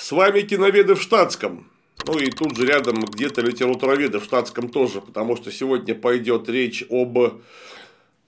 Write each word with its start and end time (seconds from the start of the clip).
С 0.00 0.12
вами 0.12 0.40
киноведы 0.40 0.94
в 0.94 1.02
штатском. 1.02 1.70
Ну 2.06 2.18
и 2.18 2.30
тут 2.30 2.56
же 2.56 2.64
рядом 2.64 3.04
где-то 3.04 3.42
литературоведы 3.42 4.18
в 4.18 4.24
штатском 4.24 4.70
тоже, 4.70 5.02
потому 5.02 5.36
что 5.36 5.52
сегодня 5.52 5.94
пойдет 5.94 6.48
речь 6.48 6.82
об 6.88 7.18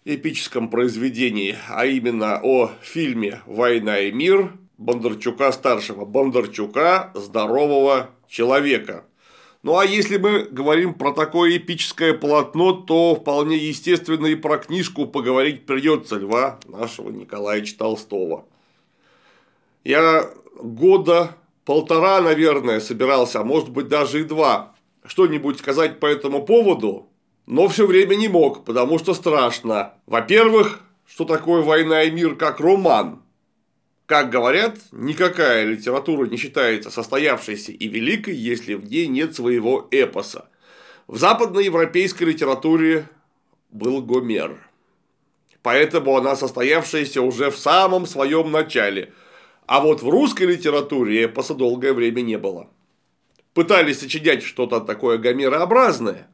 эпическом 0.04 0.69
произведении, 0.69 1.56
а 1.71 1.87
именно 1.87 2.38
о 2.43 2.72
фильме 2.82 3.40
«Война 3.46 4.00
и 4.00 4.12
мир» 4.12 4.53
Бондарчука-старшего, 4.77 6.04
Бондарчука 6.04 7.11
«Здорового 7.14 8.11
человека». 8.29 9.07
Ну 9.62 9.79
а 9.79 9.86
если 9.86 10.18
мы 10.18 10.43
говорим 10.45 10.93
про 10.93 11.12
такое 11.12 11.57
эпическое 11.57 12.12
полотно, 12.12 12.73
то 12.73 13.14
вполне 13.14 13.57
естественно 13.57 14.27
и 14.27 14.34
про 14.34 14.59
книжку 14.59 15.07
поговорить 15.07 15.64
придется 15.64 16.16
Льва 16.16 16.61
нашего 16.66 17.09
Николаевича 17.09 17.79
Толстого. 17.79 18.45
Я 19.84 20.30
года 20.61 21.34
полтора, 21.64 22.20
наверное, 22.20 22.80
собирался, 22.80 23.41
а 23.41 23.45
может 23.45 23.70
быть 23.70 23.88
даже 23.88 24.20
и 24.20 24.24
два, 24.24 24.74
что-нибудь 25.05 25.59
сказать 25.59 26.00
по 26.00 26.06
этому 26.06 26.45
поводу, 26.45 27.09
но 27.46 27.68
все 27.68 27.87
время 27.87 28.14
не 28.14 28.28
мог, 28.28 28.64
потому 28.64 28.98
что 28.98 29.14
страшно. 29.14 29.95
Во-первых, 30.06 30.80
что 31.06 31.24
такое 31.24 31.62
«Война 31.62 32.04
и 32.04 32.10
мир» 32.10 32.37
как 32.37 32.60
роман? 32.60 33.23
Как 34.06 34.30
говорят, 34.30 34.78
никакая 34.92 35.64
литература 35.64 36.27
не 36.27 36.37
считается 36.37 36.90
состоявшейся 36.90 37.73
и 37.73 37.88
великой, 37.88 38.34
если 38.34 38.74
в 38.74 38.84
ней 38.84 39.06
нет 39.06 39.34
своего 39.34 39.88
эпоса. 39.90 40.48
В 41.06 41.16
западноевропейской 41.18 42.26
литературе 42.26 43.09
был 43.70 44.02
Гомер. 44.02 44.59
Поэтому 45.62 46.16
она 46.16 46.37
состоявшаяся 46.37 47.23
уже 47.23 47.51
в 47.51 47.56
самом 47.56 48.06
своем 48.06 48.51
начале. 48.51 49.12
А 49.72 49.80
вот 49.80 50.02
в 50.02 50.08
русской 50.10 50.42
литературе 50.42 51.24
эпоса 51.24 51.54
долгое 51.54 51.94
время 51.94 52.20
не 52.20 52.36
было. 52.36 52.68
Пытались 53.54 54.00
сочинять 54.00 54.42
что-то 54.42 54.80
такое 54.80 55.16
гомерообразное, 55.16 56.29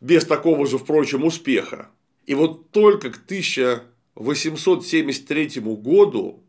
без 0.00 0.24
такого 0.24 0.66
же, 0.66 0.76
впрочем, 0.76 1.22
успеха. 1.22 1.90
И 2.26 2.34
вот 2.34 2.72
только 2.72 3.10
к 3.10 3.18
1873 3.24 5.60
году 5.60 6.42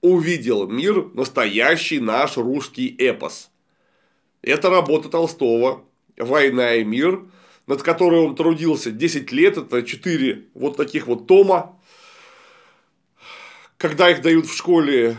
увидел 0.00 0.66
мир 0.68 1.10
настоящий 1.12 2.00
наш 2.00 2.38
русский 2.38 2.96
эпос. 2.96 3.50
Это 4.40 4.70
работа 4.70 5.10
Толстого 5.10 5.84
«Война 6.16 6.76
и 6.76 6.84
мир», 6.84 7.26
над 7.66 7.82
которой 7.82 8.20
он 8.20 8.36
трудился 8.36 8.90
10 8.90 9.32
лет, 9.32 9.58
это 9.58 9.82
4 9.82 10.46
вот 10.54 10.78
таких 10.78 11.08
вот 11.08 11.26
тома. 11.26 11.75
Когда 13.78 14.10
их 14.10 14.22
дают 14.22 14.46
в 14.46 14.56
школе, 14.56 15.16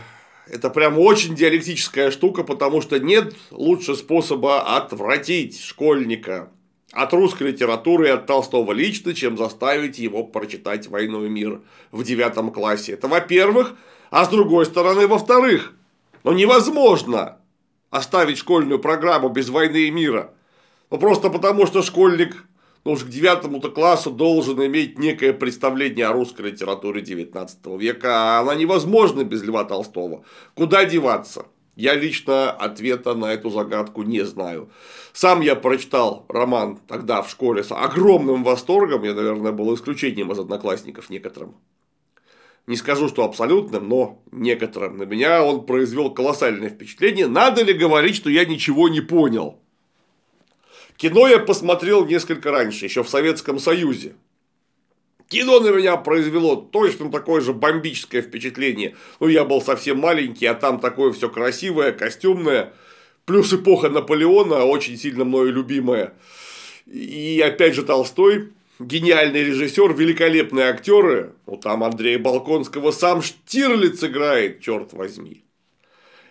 это 0.48 0.68
прям 0.68 0.98
очень 0.98 1.36
диалектическая 1.36 2.10
штука, 2.10 2.42
потому 2.42 2.80
что 2.80 2.98
нет 2.98 3.34
лучше 3.52 3.94
способа 3.94 4.76
отвратить 4.76 5.60
школьника 5.60 6.50
от 6.92 7.12
русской 7.12 7.52
литературы 7.52 8.08
и 8.08 8.10
от 8.10 8.26
Толстого 8.26 8.72
лично, 8.72 9.14
чем 9.14 9.36
заставить 9.36 9.98
его 9.98 10.24
прочитать 10.24 10.88
«Войну 10.88 11.24
и 11.24 11.28
мир» 11.28 11.60
в 11.92 12.02
девятом 12.02 12.50
классе. 12.50 12.94
Это, 12.94 13.06
во-первых, 13.06 13.76
а 14.10 14.24
с 14.24 14.28
другой 14.28 14.66
стороны, 14.66 15.06
во-вторых, 15.06 15.74
ну 16.24 16.32
невозможно 16.32 17.36
оставить 17.90 18.38
школьную 18.38 18.80
программу 18.80 19.28
без 19.28 19.50
войны 19.50 19.84
и 19.84 19.90
мира. 19.92 20.32
Ну 20.90 20.98
просто 20.98 21.30
потому, 21.30 21.66
что 21.66 21.82
школьник 21.82 22.44
ну 22.88 22.94
уж 22.94 23.04
к 23.04 23.08
девятому-то 23.08 23.70
классу 23.70 24.10
должен 24.10 24.64
иметь 24.64 24.98
некое 24.98 25.34
представление 25.34 26.06
о 26.06 26.14
русской 26.14 26.50
литературе 26.50 27.02
19 27.02 27.66
века, 27.78 28.08
а 28.14 28.40
она 28.40 28.54
невозможна 28.54 29.24
без 29.24 29.42
Льва 29.42 29.64
Толстого. 29.64 30.24
Куда 30.54 30.86
деваться? 30.86 31.48
Я 31.76 31.94
лично 31.94 32.50
ответа 32.50 33.14
на 33.14 33.26
эту 33.26 33.50
загадку 33.50 34.04
не 34.04 34.24
знаю. 34.24 34.70
Сам 35.12 35.42
я 35.42 35.54
прочитал 35.54 36.24
роман 36.30 36.78
тогда 36.88 37.20
в 37.20 37.28
школе 37.28 37.62
с 37.62 37.72
огромным 37.72 38.42
восторгом, 38.42 39.04
я, 39.04 39.12
наверное, 39.12 39.52
был 39.52 39.74
исключением 39.74 40.32
из 40.32 40.38
одноклассников 40.38 41.10
некоторым 41.10 41.56
не 42.66 42.76
скажу, 42.76 43.08
что 43.08 43.24
абсолютным, 43.24 43.88
но 43.88 44.22
некоторым. 44.30 44.98
На 44.98 45.04
меня 45.04 45.42
он 45.42 45.64
произвел 45.64 46.10
колоссальное 46.10 46.68
впечатление. 46.68 47.26
Надо 47.26 47.62
ли 47.62 47.72
говорить, 47.72 48.14
что 48.14 48.28
я 48.28 48.44
ничего 48.44 48.90
не 48.90 49.00
понял? 49.00 49.58
Кино 50.98 51.28
я 51.28 51.38
посмотрел 51.38 52.04
несколько 52.04 52.50
раньше, 52.50 52.84
еще 52.84 53.04
в 53.04 53.08
Советском 53.08 53.60
Союзе. 53.60 54.16
Кино 55.28 55.60
на 55.60 55.70
меня 55.70 55.96
произвело 55.96 56.56
точно 56.56 57.10
такое 57.10 57.40
же 57.40 57.52
бомбическое 57.52 58.20
впечатление. 58.20 58.96
Ну, 59.20 59.28
я 59.28 59.44
был 59.44 59.62
совсем 59.62 59.98
маленький, 59.98 60.46
а 60.46 60.54
там 60.54 60.80
такое 60.80 61.12
все 61.12 61.28
красивое, 61.28 61.92
костюмное. 61.92 62.72
Плюс 63.26 63.52
эпоха 63.52 63.90
Наполеона, 63.90 64.64
очень 64.64 64.96
сильно 64.96 65.24
мною 65.24 65.52
любимая. 65.52 66.14
И 66.86 67.40
опять 67.46 67.74
же 67.74 67.84
Толстой 67.84 68.50
гениальный 68.80 69.44
режиссер, 69.44 69.94
великолепные 69.94 70.66
актеры. 70.66 71.32
Ну, 71.46 71.58
там 71.58 71.84
Андрея 71.84 72.18
Балконского 72.18 72.90
сам 72.90 73.22
Штирлиц 73.22 74.02
играет, 74.02 74.60
черт 74.60 74.92
возьми. 74.92 75.44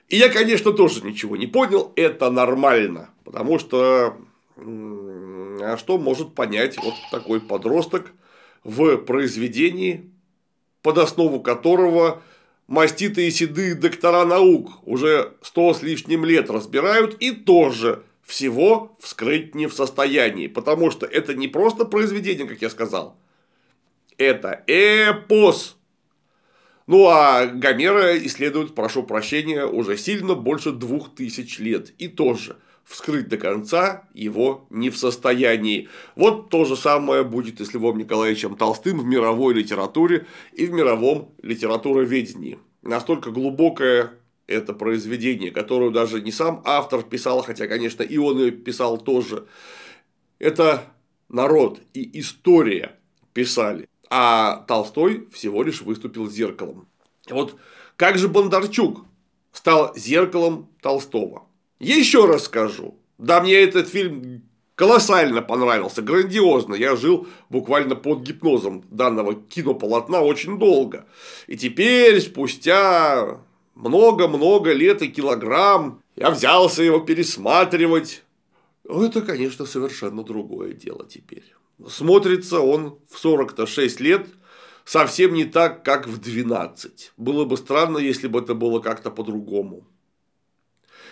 И 0.10 0.18
я, 0.18 0.28
конечно, 0.28 0.74
тоже 0.74 1.06
ничего 1.06 1.38
не 1.38 1.48
понял, 1.48 1.94
это 1.96 2.30
нормально, 2.32 3.10
потому 3.24 3.60
что 3.60 4.18
а 4.58 5.78
что 5.78 5.98
может 5.98 6.34
понять 6.34 6.78
вот 6.78 6.94
такой 7.12 7.40
подросток 7.40 8.12
в 8.64 8.98
произведении, 8.98 10.12
под 10.82 10.98
основу 10.98 11.40
которого 11.40 12.22
маститые 12.68 13.32
седые 13.32 13.76
доктора 13.76 14.26
наук 14.26 14.72
уже 14.84 15.34
сто 15.42 15.74
с 15.74 15.82
лишним 15.82 16.26
лет 16.26 16.50
разбирают 16.50 17.16
и 17.20 17.32
тоже 17.32 18.04
всего 18.24 18.98
вскрыть 19.00 19.56
не 19.56 19.68
в 19.68 19.74
состоянии, 19.74 20.48
потому 20.48 20.92
что 20.92 21.06
это 21.06 21.34
не 21.34 21.48
просто 21.48 21.86
произведение, 21.86 22.46
как 22.46 22.62
я 22.62 22.70
сказал, 22.70 23.18
это 24.18 24.64
эпос. 24.68 25.78
Ну 26.88 27.08
а 27.08 27.46
Гомера 27.46 28.18
исследуют, 28.26 28.74
прошу 28.74 29.04
прощения, 29.04 29.66
уже 29.66 29.98
сильно 29.98 30.36
больше 30.36 30.72
двух 30.72 31.14
тысяч 31.14 31.60
лет. 31.60 31.94
И 31.98 32.08
тоже 32.08 32.58
вскрыть 32.88 33.28
до 33.28 33.38
конца 33.38 34.08
его 34.14 34.66
не 34.70 34.90
в 34.90 34.98
состоянии. 34.98 35.90
Вот 36.16 36.50
то 36.50 36.64
же 36.64 36.78
самое 36.78 37.24
будет 37.24 37.60
и 37.60 37.66
с 37.66 37.74
Львом 37.74 37.98
Николаевичем 37.98 38.56
Толстым 38.56 39.00
в 39.00 39.06
мировой 39.06 39.54
литературе 39.54 40.26
и 40.54 40.66
в 40.66 40.72
мировом 40.72 41.34
литературоведении. 41.42 42.60
Настолько 42.82 43.32
глубокая 43.32 44.14
это 44.48 44.72
произведение, 44.72 45.52
которое 45.52 45.92
даже 45.92 46.22
не 46.22 46.32
сам 46.32 46.62
автор 46.64 47.04
писал, 47.04 47.44
хотя, 47.44 47.68
конечно, 47.68 48.04
и 48.04 48.18
он 48.18 48.40
ее 48.40 48.52
писал 48.52 48.98
тоже. 48.98 49.46
Это 50.40 50.84
народ 51.28 51.82
и 51.94 52.20
история 52.22 52.98
писали. 53.34 53.90
А 54.10 54.64
Толстой 54.70 55.28
всего 55.34 55.64
лишь 55.64 55.82
выступил 55.82 56.30
зеркалом. 56.30 56.88
Вот 57.30 57.58
как 57.98 58.18
же 58.18 58.30
Бондарчук 58.30 59.06
стал 59.52 59.94
зеркалом 59.98 60.70
Толстого? 60.82 61.47
Еще 61.80 62.26
раз 62.26 62.46
скажу. 62.46 62.98
Да, 63.18 63.42
мне 63.42 63.54
этот 63.54 63.88
фильм 63.88 64.44
колоссально 64.76 65.42
понравился, 65.42 66.02
грандиозно. 66.02 66.76
Я 66.76 66.96
жил 66.96 67.28
буквально 67.50 67.96
под 67.96 68.22
гипнозом 68.22 68.84
данного 68.90 69.36
кинополотна 69.36 70.22
очень 70.22 70.60
долго. 70.60 71.06
И 71.48 71.58
теперь, 71.58 72.22
спустя 72.22 73.40
много-много 73.76 74.74
лет 74.74 75.02
и 75.02 75.08
килограмм, 75.08 76.02
я 76.16 76.32
взялся 76.32 76.84
его 76.84 77.00
пересматривать. 77.00 78.24
Это, 78.88 79.22
конечно, 79.22 79.66
совершенно 79.66 80.24
другое 80.24 80.74
дело 80.74 81.06
теперь. 81.08 81.44
Смотрится 81.88 82.60
он 82.60 83.00
в 83.10 83.20
46 83.20 84.00
лет 84.00 84.28
совсем 84.86 85.34
не 85.34 85.46
так, 85.46 85.84
как 85.84 86.08
в 86.08 86.18
12. 86.20 87.14
Было 87.18 87.46
бы 87.46 87.58
странно, 87.58 87.98
если 87.98 88.28
бы 88.28 88.40
это 88.40 88.56
было 88.56 88.80
как-то 88.80 89.12
по-другому. 89.12 89.86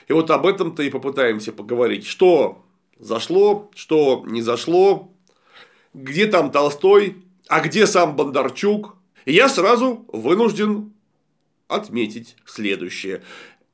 И 0.08 0.14
вот 0.14 0.30
об 0.32 0.46
этом-то 0.46 0.84
и 0.84 0.90
попытаемся 0.90 1.52
поговорить. 1.52 2.06
Что 2.06 2.64
зашло, 3.00 3.72
что 3.76 4.24
не 4.28 4.42
зашло, 4.42 5.12
где 5.94 6.28
там 6.28 6.52
Толстой, 6.52 7.18
а 7.48 7.62
где 7.62 7.88
сам 7.88 8.16
Бондарчук. 8.16 8.96
И 9.26 9.34
я 9.34 9.50
сразу 9.50 10.06
вынужден 10.12 10.94
отметить 11.68 12.36
следующее. 12.46 13.24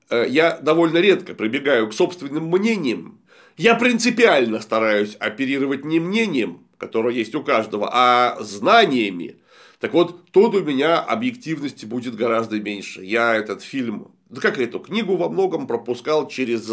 Э, 0.09 0.25
я 0.27 0.57
довольно 0.57 0.99
редко 0.99 1.33
прибегаю 1.33 1.89
к 1.89 1.93
собственным 1.93 2.45
мнениям. 2.45 3.19
Я 3.57 3.75
принципиально 3.75 4.59
стараюсь 4.59 5.15
оперировать 5.15 5.83
не 5.83 5.99
мнением, 5.99 6.65
которое 6.77 7.13
есть 7.13 7.35
у 7.35 7.43
каждого, 7.43 7.89
а 7.91 8.37
знаниями. 8.39 9.37
Так 9.79 9.93
вот, 9.93 10.31
тут 10.31 10.55
у 10.55 10.63
меня 10.63 10.99
объективности 10.99 11.85
будет 11.85 12.15
гораздо 12.15 12.59
меньше. 12.59 13.03
Я 13.03 13.35
этот 13.35 13.61
фильм, 13.61 14.11
да 14.31 14.41
как 14.41 14.57
эту 14.57 14.79
книгу 14.79 15.17
во 15.17 15.29
многом 15.29 15.67
пропускал 15.67 16.27
через 16.27 16.71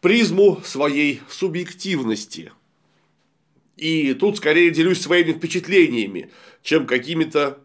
призму 0.00 0.60
своей 0.64 1.22
субъективности. 1.28 2.52
И 3.76 4.14
тут 4.14 4.36
скорее 4.36 4.70
делюсь 4.70 5.00
своими 5.00 5.32
впечатлениями, 5.32 6.30
чем 6.62 6.86
какими-то 6.86 7.58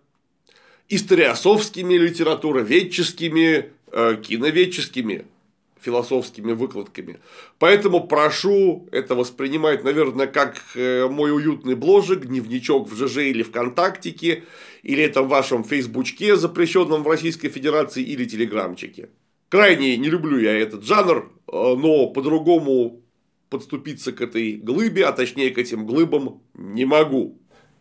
историосовскими, 0.90 1.94
литературоведческими 1.96 3.72
э, 3.92 4.16
киноведческими 4.22 5.26
философскими 5.82 6.54
выкладками. 6.54 7.20
Поэтому 7.60 8.08
прошу 8.08 8.88
это 8.92 9.16
воспринимать, 9.16 9.84
наверное, 9.84 10.28
как 10.28 10.62
э, 10.76 11.08
мой 11.08 11.34
уютный 11.34 11.76
бложик, 11.76 12.26
дневничок 12.26 12.90
в 12.90 12.96
ЖЖ 12.96 13.18
или 13.18 13.44
ВКонтактике, 13.44 14.44
или 14.84 15.04
это 15.04 15.22
в 15.22 15.28
вашем 15.28 15.64
фейсбучке, 15.64 16.36
запрещенном 16.36 17.04
в 17.04 17.08
Российской 17.08 17.50
Федерации, 17.50 18.04
или 18.04 18.26
телеграмчике. 18.26 19.10
Крайне 19.50 19.98
не 19.98 20.10
люблю 20.10 20.40
я 20.40 20.58
этот 20.58 20.84
жанр, 20.84 21.32
э, 21.52 21.52
но 21.52 22.08
по-другому 22.08 23.02
подступиться 23.50 24.14
к 24.14 24.22
этой 24.22 24.54
глыбе, 24.54 25.06
а 25.06 25.12
точнее 25.12 25.52
к 25.52 25.58
этим 25.58 25.86
глыбам 25.86 26.42
не 26.54 26.86
могу. 26.86 27.38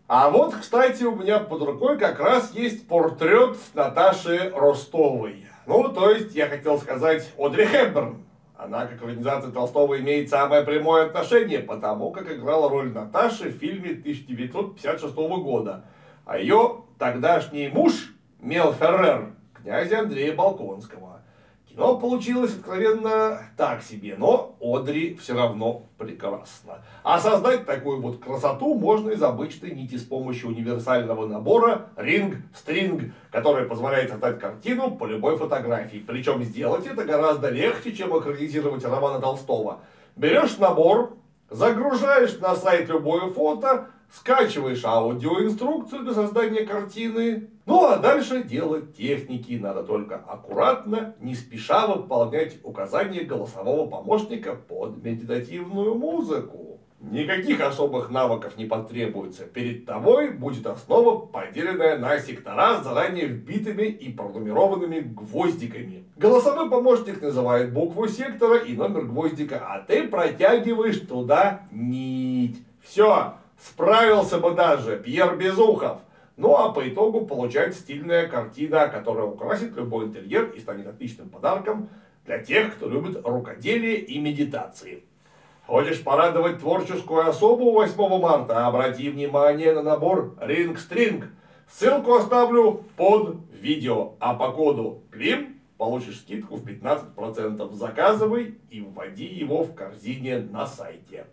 А 0.08 0.28
вот, 0.28 0.56
кстати, 0.56 1.04
у 1.04 1.14
меня 1.14 1.38
под 1.38 1.62
рукой 1.62 1.96
как 1.96 2.18
раз 2.18 2.52
есть 2.52 2.88
портрет 2.88 3.56
Наташи 3.74 4.50
Ростовой. 4.52 5.46
Ну, 5.68 5.88
то 5.90 6.10
есть, 6.10 6.34
я 6.34 6.48
хотел 6.48 6.80
сказать 6.80 7.30
Одри 7.38 7.64
Хепберн. 7.64 8.24
Она, 8.56 8.86
как 8.86 9.00
организация 9.02 9.52
Толстого, 9.52 10.00
имеет 10.00 10.28
самое 10.28 10.62
прямое 10.62 11.06
отношение, 11.06 11.60
потому 11.60 12.10
как 12.10 12.30
играла 12.30 12.68
роль 12.68 12.92
Наташи 12.92 13.50
в 13.50 13.58
фильме 13.58 13.92
1956 13.92 15.14
года. 15.14 15.84
А 16.30 16.38
ее 16.38 16.84
тогдашний 16.96 17.66
муж, 17.66 18.14
Мел 18.38 18.72
Феррер, 18.72 19.32
князя 19.52 19.98
Андрея 19.98 20.32
Балконского. 20.32 21.22
Кино 21.68 21.98
получилось 21.98 22.54
откровенно 22.54 23.40
так 23.56 23.82
себе, 23.82 24.14
но 24.16 24.54
Одри 24.60 25.16
все 25.16 25.34
равно 25.34 25.88
прекрасно. 25.98 26.84
А 27.02 27.18
создать 27.18 27.66
такую 27.66 28.00
вот 28.00 28.22
красоту 28.22 28.76
можно 28.76 29.10
из 29.10 29.20
обычной 29.20 29.72
нити 29.72 29.96
с 29.96 30.04
помощью 30.04 30.50
универсального 30.50 31.26
набора 31.26 31.88
Ring 31.96 32.36
String, 32.54 33.10
который 33.32 33.66
позволяет 33.66 34.10
создать 34.10 34.38
картину 34.38 34.92
по 34.92 35.06
любой 35.06 35.36
фотографии. 35.36 36.04
Причем 36.06 36.44
сделать 36.44 36.86
это 36.86 37.04
гораздо 37.04 37.48
легче, 37.48 37.92
чем 37.92 38.16
экранизировать 38.16 38.84
романа 38.84 39.18
Толстого. 39.18 39.80
Берешь 40.14 40.58
набор, 40.58 41.16
загружаешь 41.48 42.38
на 42.38 42.54
сайт 42.54 42.88
любое 42.88 43.30
фото, 43.30 43.88
скачиваешь 44.12 44.84
аудиоинструкцию 44.84 46.02
для 46.02 46.14
создания 46.14 46.66
картины. 46.66 47.48
Ну 47.66 47.86
а 47.86 47.96
дальше 47.98 48.42
дело 48.42 48.82
техники. 48.82 49.58
Надо 49.60 49.84
только 49.84 50.16
аккуратно, 50.16 51.14
не 51.20 51.34
спеша 51.34 51.86
выполнять 51.86 52.58
указания 52.64 53.22
голосового 53.22 53.88
помощника 53.88 54.54
под 54.54 55.02
медитативную 55.02 55.94
музыку. 55.94 56.80
Никаких 57.00 57.62
особых 57.62 58.10
навыков 58.10 58.58
не 58.58 58.66
потребуется. 58.66 59.44
Перед 59.44 59.86
тобой 59.86 60.32
будет 60.32 60.66
основа, 60.66 61.24
поделенная 61.24 61.96
на 61.96 62.18
сектора 62.18 62.78
с 62.78 62.84
заранее 62.84 63.26
вбитыми 63.26 63.84
и 63.84 64.12
пронумерованными 64.12 65.00
гвоздиками. 65.00 66.04
Голосовой 66.16 66.68
помощник 66.68 67.22
называет 67.22 67.72
букву 67.72 68.06
сектора 68.06 68.58
и 68.58 68.76
номер 68.76 69.06
гвоздика, 69.06 69.62
а 69.66 69.80
ты 69.80 70.08
протягиваешь 70.08 71.00
туда 71.00 71.62
нить. 71.70 72.62
Все, 72.82 73.34
Справился 73.60 74.38
бы 74.38 74.52
даже 74.52 74.98
Пьер 74.98 75.36
Безухов. 75.36 75.98
Ну 76.36 76.56
а 76.56 76.72
по 76.72 76.88
итогу 76.88 77.26
получается 77.26 77.80
стильная 77.80 78.26
картина, 78.26 78.88
которая 78.88 79.26
украсит 79.26 79.76
любой 79.76 80.06
интерьер 80.06 80.50
и 80.50 80.60
станет 80.60 80.86
отличным 80.86 81.28
подарком 81.28 81.90
для 82.24 82.38
тех, 82.38 82.74
кто 82.74 82.88
любит 82.88 83.20
рукоделие 83.26 83.96
и 83.96 84.18
медитации. 84.18 85.04
Хочешь 85.66 86.02
порадовать 86.02 86.58
творческую 86.58 87.28
особу 87.28 87.72
8 87.72 88.18
марта? 88.18 88.66
Обрати 88.66 89.10
внимание 89.10 89.74
на 89.74 89.82
набор 89.82 90.34
Ring 90.40 90.76
String. 90.76 91.26
Ссылку 91.68 92.14
оставлю 92.14 92.84
под 92.96 93.36
видео. 93.52 94.14
А 94.18 94.34
по 94.34 94.52
коду 94.52 95.02
КЛИМ 95.10 95.60
получишь 95.76 96.20
скидку 96.20 96.56
в 96.56 96.66
15%. 96.66 97.72
Заказывай 97.74 98.58
и 98.70 98.80
вводи 98.80 99.26
его 99.26 99.62
в 99.62 99.74
корзине 99.74 100.38
на 100.38 100.66
сайте. 100.66 101.26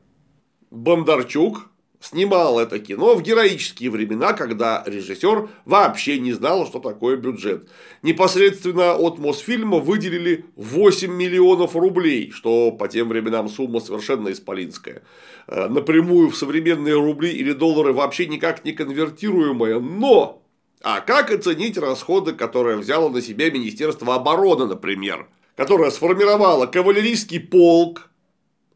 Бондарчук 0.69 1.69
снимал 1.99 2.59
это 2.59 2.79
кино 2.79 3.15
в 3.15 3.21
героические 3.21 3.89
времена, 3.89 4.33
когда 4.33 4.83
режиссер 4.85 5.49
вообще 5.65 6.19
не 6.19 6.33
знал, 6.33 6.65
что 6.65 6.79
такое 6.79 7.17
бюджет. 7.17 7.67
Непосредственно 8.01 8.94
от 8.94 9.17
Мосфильма 9.17 9.79
выделили 9.79 10.45
8 10.55 11.11
миллионов 11.11 11.75
рублей, 11.75 12.31
что 12.31 12.71
по 12.71 12.88
тем 12.88 13.09
временам 13.09 13.49
сумма 13.49 13.79
совершенно 13.79 14.31
исполинская. 14.31 15.03
Э, 15.47 15.67
напрямую 15.67 16.29
в 16.29 16.38
современные 16.38 16.95
рубли 16.95 17.31
или 17.31 17.53
доллары 17.53 17.94
вообще 17.94 18.27
никак 18.27 18.65
не 18.65 18.73
конвертируемая, 18.73 19.79
но... 19.79 20.44
А 20.83 21.01
как 21.01 21.31
оценить 21.31 21.75
расходы, 21.77 22.33
которые 22.33 22.77
взяло 22.77 23.09
на 23.09 23.19
себя 23.19 23.49
Министерство 23.49 24.13
обороны, 24.13 24.67
например? 24.67 25.27
Которое 25.55 25.89
сформировало 25.89 26.67
кавалерийский 26.67 27.39
полк, 27.39 28.11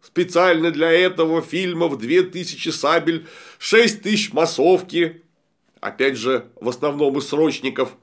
Специально 0.02 0.72
для 0.72 0.92
этого 0.92 1.42
фильма 1.42 1.88
в 1.88 1.98
2000 1.98 2.70
сабель, 2.70 3.28
6000 3.60 4.34
массовки. 4.34 5.22
Опять 5.80 6.18
же, 6.18 6.48
в 6.60 6.70
основном 6.70 7.18
из 7.18 7.28
срочников. 7.28 7.96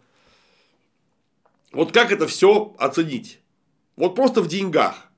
Вот 1.73 1.93
как 1.93 2.13
это 2.13 2.27
все 2.27 2.75
оценить? 2.79 3.41
Вот 3.97 4.15
просто 4.15 4.43
в 4.43 4.49
деньгах. 4.49 5.09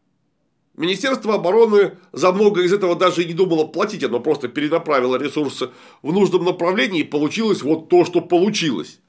Министерство 0.75 1.35
обороны 1.35 1.99
за 2.13 2.33
много 2.33 2.63
из 2.63 2.73
этого 2.73 2.97
даже 2.97 3.23
и 3.23 3.27
не 3.27 3.35
думало 3.35 3.67
платить, 3.67 4.03
оно 4.03 4.19
просто 4.19 4.49
перенаправило 4.49 5.17
ресурсы 5.17 5.71
в 6.01 6.13
нужном 6.13 6.45
направлении 6.45 7.01
и 7.01 7.05
получилось 7.05 7.63
вот 7.63 7.91
то, 7.91 8.07
что 8.07 8.23
получилось. 8.23 9.01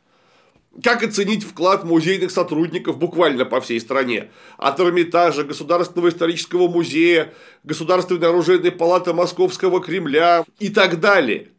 Как 0.82 1.04
оценить 1.04 1.44
вклад 1.44 1.84
музейных 1.84 2.32
сотрудников 2.32 2.98
буквально 2.98 3.44
по 3.44 3.60
всей 3.60 3.80
стране? 3.82 4.32
От 4.58 4.80
Эрмитажа, 4.80 5.44
Государственного 5.44 6.10
исторического 6.10 6.70
музея, 6.70 7.34
Государственной 7.66 8.30
оружейной 8.30 8.72
палаты 8.72 9.14
Московского 9.14 9.82
Кремля 9.82 10.46
и 10.60 10.70
так 10.70 11.02
далее. 11.02 11.50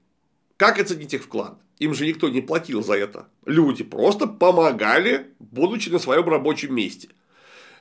Как 0.56 0.80
оценить 0.80 1.12
их 1.12 1.24
вклад? 1.24 1.58
Им 1.78 1.92
же 1.94 2.06
никто 2.06 2.30
не 2.30 2.40
платил 2.40 2.82
за 2.82 2.94
это. 2.94 3.28
Люди 3.44 3.84
просто 3.84 4.26
помогали, 4.26 5.26
будучи 5.40 5.90
на 5.90 5.98
своем 5.98 6.26
рабочем 6.28 6.74
месте. 6.74 7.08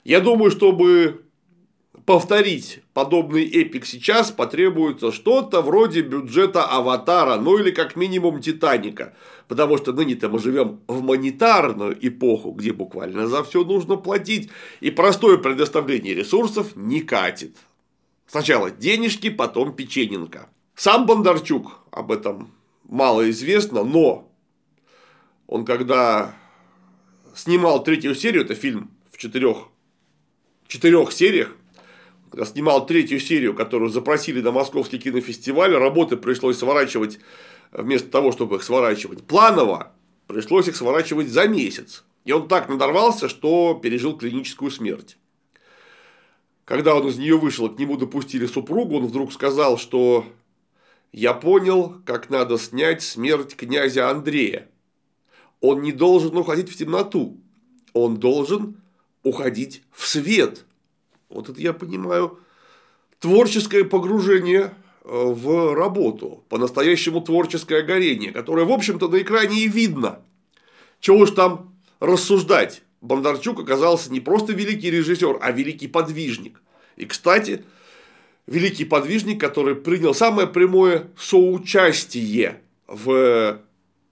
Я 0.04 0.20
думаю, 0.20 0.52
чтобы 0.52 1.24
повторить 2.06 2.82
подобный 2.94 3.44
эпик 3.46 3.86
сейчас 3.86 4.32
потребуется 4.32 5.12
что-то 5.12 5.62
вроде 5.62 6.02
бюджета 6.02 6.64
Аватара, 6.64 7.38
ну 7.38 7.58
или 7.58 7.72
как 7.72 7.96
минимум 7.96 8.42
Титаника. 8.42 9.14
Потому 9.48 9.78
что 9.78 9.92
ныне-то 9.92 10.30
мы 10.30 10.40
живем 10.40 10.80
в 10.88 11.02
монетарную 11.02 11.98
эпоху, 12.08 12.52
где 12.52 12.72
буквально 12.72 13.28
за 13.28 13.44
все 13.44 13.64
нужно 13.64 13.98
платить, 13.98 14.50
и 14.80 14.92
простое 14.92 15.38
предоставление 15.38 16.14
ресурсов 16.14 16.76
не 16.76 17.02
катит. 17.02 17.58
Сначала 18.28 18.72
денежки, 18.72 19.30
потом 19.30 19.74
печененка. 19.74 20.48
Сам 20.76 21.06
Бондарчук 21.06 21.82
об 21.92 22.12
этом 22.12 22.52
мало 22.84 23.30
известно, 23.30 23.84
но 23.84 24.32
он 25.48 25.66
когда 25.66 26.34
снимал 27.36 27.84
третью 27.84 28.16
серию, 28.16 28.44
это 28.44 28.56
фильм 28.56 28.92
в 29.12 29.18
четырех, 29.18 29.68
четырех 30.68 31.12
сериях, 31.12 31.56
снимал 32.46 32.86
третью 32.86 33.20
серию, 33.20 33.54
которую 33.54 33.90
запросили 33.90 34.42
на 34.42 34.52
Московский 34.52 35.00
кинофестиваль, 35.00 35.74
работы 35.74 36.18
пришлось 36.18 36.58
сворачивать, 36.58 37.20
вместо 37.72 38.10
того, 38.10 38.32
чтобы 38.32 38.58
их 38.58 38.64
сворачивать 38.64 39.24
планово, 39.24 39.92
пришлось 40.28 40.68
их 40.68 40.76
сворачивать 40.76 41.30
за 41.30 41.48
месяц. 41.48 42.04
И 42.24 42.32
он 42.32 42.48
так 42.48 42.70
надорвался, 42.70 43.28
что 43.28 43.80
пережил 43.82 44.18
клиническую 44.18 44.72
смерть. 44.72 45.18
Когда 46.66 46.96
он 46.96 47.08
из 47.08 47.18
нее 47.18 47.38
вышел, 47.38 47.70
к 47.70 47.80
нему 47.80 47.98
допустили 47.98 48.46
супругу, 48.46 48.98
он 48.98 49.08
вдруг 49.08 49.34
сказал, 49.34 49.78
что 49.78 50.26
«Я 51.12 51.34
понял, 51.34 51.98
как 52.06 52.30
надо 52.30 52.58
снять 52.58 53.02
смерть 53.02 53.56
князя 53.56 54.10
Андрея. 54.10 54.70
Он 55.60 55.82
не 55.82 55.92
должен 55.92 56.38
уходить 56.38 56.70
в 56.70 56.78
темноту, 56.78 57.38
он 57.94 58.18
должен 58.18 58.82
уходить 59.24 59.82
в 59.92 60.08
свет». 60.08 60.66
Вот 61.32 61.50
это 61.50 61.60
я 61.62 61.74
понимаю 61.74 62.40
творческое 63.20 63.84
погружение 63.84 64.74
э, 65.04 65.10
в 65.10 65.74
работу, 65.74 66.44
по-настоящему 66.50 67.22
творческое 67.22 67.82
горение, 67.82 68.32
которое, 68.32 68.66
в 68.66 68.72
общем-то, 68.72 69.08
на 69.08 69.22
экране 69.22 69.62
и 69.62 69.68
видно. 69.68 70.20
Чего 71.00 71.20
уж 71.20 71.32
там 71.32 71.74
рассуждать. 72.00 72.84
Бондарчук 73.00 73.60
оказался 73.60 74.12
не 74.12 74.20
просто 74.20 74.54
великий 74.54 74.92
режиссер, 74.92 75.40
а 75.42 75.52
великий 75.52 75.88
подвижник. 75.88 76.62
И, 76.98 77.06
кстати, 77.06 77.64
великий 78.46 78.86
подвижник, 78.86 79.40
который 79.40 79.76
принял 79.76 80.14
самое 80.14 80.48
прямое 80.48 81.08
соучастие 81.18 82.62
в 82.88 83.60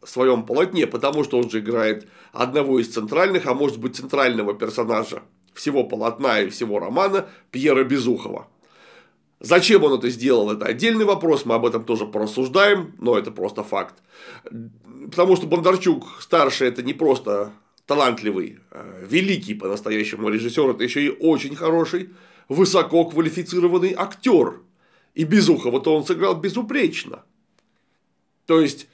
своем 0.04 0.44
полотне, 0.44 0.88
потому 0.88 1.24
что 1.24 1.38
он 1.38 1.50
же 1.50 1.60
играет 1.60 2.08
одного 2.32 2.80
из 2.80 2.88
центральных, 2.88 3.46
а 3.46 3.54
может 3.54 3.78
быть 3.80 3.98
центрального 3.98 4.54
персонажа 4.54 5.24
всего 5.54 5.84
полотна 5.84 6.42
и 6.42 6.50
всего 6.50 6.80
романа 6.80 7.28
Пьера 7.52 7.84
Безухова. 7.84 8.48
Зачем 9.40 9.84
он 9.84 9.98
это 9.98 10.10
сделал, 10.10 10.52
это 10.52 10.66
отдельный 10.66 11.06
вопрос, 11.06 11.46
мы 11.46 11.56
об 11.56 11.66
этом 11.66 11.86
тоже 11.86 12.06
порассуждаем, 12.06 12.94
но 13.00 13.18
это 13.18 13.32
просто 13.32 13.64
факт. 13.64 13.96
Потому 14.44 15.38
что 15.38 15.48
Бондарчук 15.48 16.22
старший 16.22 16.68
это 16.68 16.84
не 16.84 16.94
просто 16.94 17.54
талантливый, 17.86 18.60
э, 18.72 19.06
великий 19.10 19.54
по-настоящему 19.54 20.30
режиссер, 20.30 20.72
это 20.72 20.84
еще 20.84 21.06
и 21.06 21.10
очень 21.10 21.56
хороший, 21.56 22.10
высоко 22.50 23.06
квалифицированный 23.06 23.96
актер. 23.98 24.62
И 25.16 25.24
Безухова-то 25.24 25.96
он 25.96 26.06
сыграл 26.06 26.36
безупречно. 26.36 27.24
То 28.46 28.60
есть, 28.60 28.88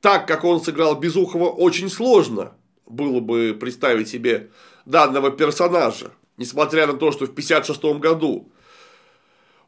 так 0.00 0.26
как 0.26 0.44
он 0.44 0.60
сыграл 0.60 0.98
Безухова, 0.98 1.50
очень 1.50 1.90
сложно 1.90 2.52
было 2.86 3.20
бы 3.20 3.56
представить 3.58 4.08
себе 4.08 4.50
данного 4.90 5.30
персонажа. 5.30 6.10
Несмотря 6.36 6.86
на 6.86 6.94
то, 6.94 7.12
что 7.12 7.26
в 7.26 7.30
1956 7.30 8.00
году 8.00 8.48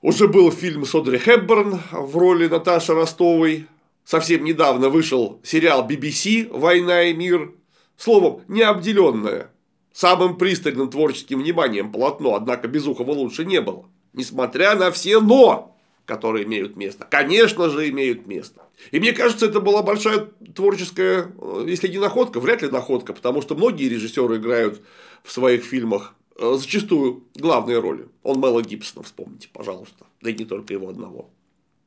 уже 0.01 0.27
был 0.27 0.51
фильм 0.51 0.85
с 0.85 0.95
Одри 0.95 1.19
Хепберн 1.19 1.81
в 1.93 2.17
роли 2.17 2.49
Наташи 2.49 2.93
Ростовой. 2.93 3.67
Совсем 4.05 4.45
недавно 4.45 4.89
вышел 4.89 5.41
сериал 5.45 5.87
BBC 5.89 6.49
«Война 6.51 7.05
и 7.05 7.15
мир». 7.15 7.53
Словом, 7.97 8.43
необделенное. 8.49 9.51
Самым 9.93 10.37
пристальным 10.37 10.91
творческим 10.91 11.41
вниманием 11.41 11.93
полотно, 11.93 12.35
однако 12.35 12.67
Безухова 12.67 13.13
лучше 13.13 13.45
не 13.45 13.61
было. 13.61 13.85
Несмотря 14.13 14.75
на 14.75 14.91
все 14.91 15.21
«но», 15.21 15.77
которые 16.05 16.47
имеют 16.47 16.77
место. 16.77 17.07
Конечно 17.09 17.71
же, 17.71 17.89
имеют 17.89 18.27
место. 18.27 18.62
И 18.91 18.99
мне 18.99 19.13
кажется, 19.13 19.47
это 19.47 19.61
была 19.61 19.83
большая 19.83 20.29
творческая, 20.55 21.33
э, 21.41 21.65
если 21.69 21.89
не 21.89 21.99
находка, 21.99 22.41
вряд 22.41 22.63
ли 22.63 22.69
находка, 22.69 23.13
потому 23.13 23.43
что 23.43 23.55
многие 23.55 23.89
режиссеры 23.89 24.37
играют 24.37 24.81
в 25.23 25.31
своих 25.33 25.65
фильмах 25.65 26.15
Э, 26.37 26.57
зачастую 26.59 27.25
главные 27.35 27.79
роли. 27.79 28.09
Он 28.23 28.39
Мэла 28.39 28.63
Гибсона, 28.63 29.03
вспомните, 29.03 29.49
пожалуйста. 29.53 30.07
Да 30.21 30.31
и 30.31 30.35
не 30.35 30.45
только 30.45 30.73
его 30.73 30.89
одного. 30.89 31.31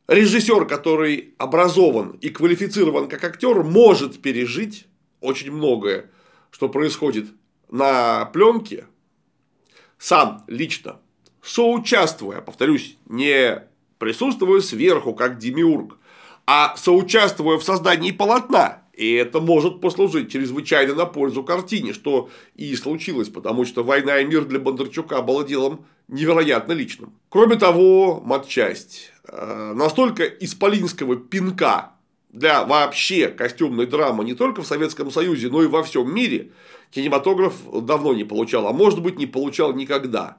Режиссер, 0.07 0.65
который 0.65 1.33
образован 1.37 2.11
и 2.21 2.29
квалифицирован 2.29 3.09
как 3.09 3.23
актер, 3.23 3.63
может 3.63 4.21
пережить 4.21 4.85
очень 5.19 5.51
многое, 5.51 6.11
что 6.51 6.69
происходит 6.69 7.25
на 7.71 8.25
пленке, 8.25 8.85
сам 9.97 10.43
лично, 10.47 10.99
соучаствуя, 11.41 12.41
повторюсь, 12.41 12.97
не 13.07 13.63
присутствуя 13.97 14.61
сверху, 14.61 15.15
как 15.15 15.39
демиург, 15.39 15.97
а 16.47 16.75
соучаствуя 16.77 17.57
в 17.57 17.63
создании 17.63 18.11
полотна, 18.11 18.83
и 18.93 19.13
это 19.13 19.41
может 19.41 19.81
послужить 19.81 20.31
чрезвычайно 20.31 20.95
на 20.95 21.05
пользу 21.05 21.43
картине, 21.43 21.93
что 21.93 22.29
и 22.55 22.75
случилось, 22.75 23.29
потому 23.29 23.65
что 23.65 23.83
«Война 23.83 24.19
и 24.19 24.25
мир» 24.25 24.45
для 24.45 24.59
Бондарчука 24.59 25.21
было 25.21 25.43
делом 25.43 25.85
невероятно 26.07 26.71
личным. 26.71 27.13
Кроме 27.29 27.57
того, 27.57 28.21
матчасть 28.23 29.11
э, 29.27 29.73
настолько 29.75 30.23
исполинского 30.23 31.17
пинка 31.17 31.91
для 32.29 32.63
вообще 32.63 33.29
костюмной 33.29 33.85
драмы 33.85 34.23
не 34.23 34.33
только 34.33 34.61
в 34.61 34.67
Советском 34.67 35.11
Союзе, 35.11 35.49
но 35.49 35.63
и 35.63 35.67
во 35.67 35.83
всем 35.83 36.13
мире 36.13 36.51
кинематограф 36.91 37.53
давно 37.81 38.13
не 38.13 38.23
получал, 38.23 38.67
а 38.67 38.73
может 38.73 39.01
быть 39.01 39.17
не 39.17 39.25
получал 39.25 39.73
никогда. 39.73 40.37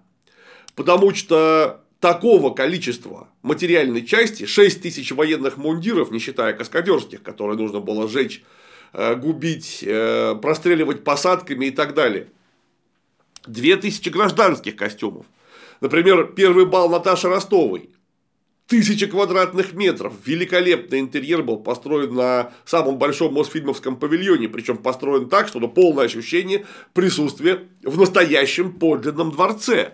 Потому 0.74 1.14
что 1.14 1.82
такого 2.00 2.50
количества 2.50 3.28
материальной 3.42 4.04
части, 4.04 4.46
6 4.46 4.82
тысяч 4.82 5.12
военных 5.12 5.56
мундиров, 5.56 6.10
не 6.10 6.18
считая 6.18 6.52
каскадерских, 6.52 7.22
которые 7.22 7.56
нужно 7.56 7.80
было 7.80 8.08
сжечь, 8.08 8.42
э, 8.92 9.14
губить, 9.14 9.82
э, 9.86 10.34
простреливать 10.40 11.04
посадками 11.04 11.66
и 11.66 11.70
так 11.70 11.94
далее. 11.94 12.28
2000 13.46 14.08
гражданских 14.10 14.76
костюмов. 14.76 15.26
Например, 15.80 16.26
первый 16.26 16.66
бал 16.66 16.88
Наташи 16.88 17.28
Ростовой. 17.28 17.90
Тысяча 18.66 19.06
квадратных 19.06 19.74
метров. 19.74 20.12
Великолепный 20.24 20.98
интерьер 20.98 21.44
был 21.44 21.58
построен 21.58 22.14
на 22.14 22.52
самом 22.64 22.98
большом 22.98 23.32
Мосфильмовском 23.34 23.94
павильоне. 23.96 24.48
Причем 24.48 24.78
построен 24.78 25.28
так, 25.28 25.46
что 25.46 25.60
полное 25.68 26.06
ощущение 26.06 26.66
присутствия 26.92 27.68
в 27.84 27.96
настоящем 27.96 28.72
подлинном 28.72 29.30
дворце. 29.30 29.92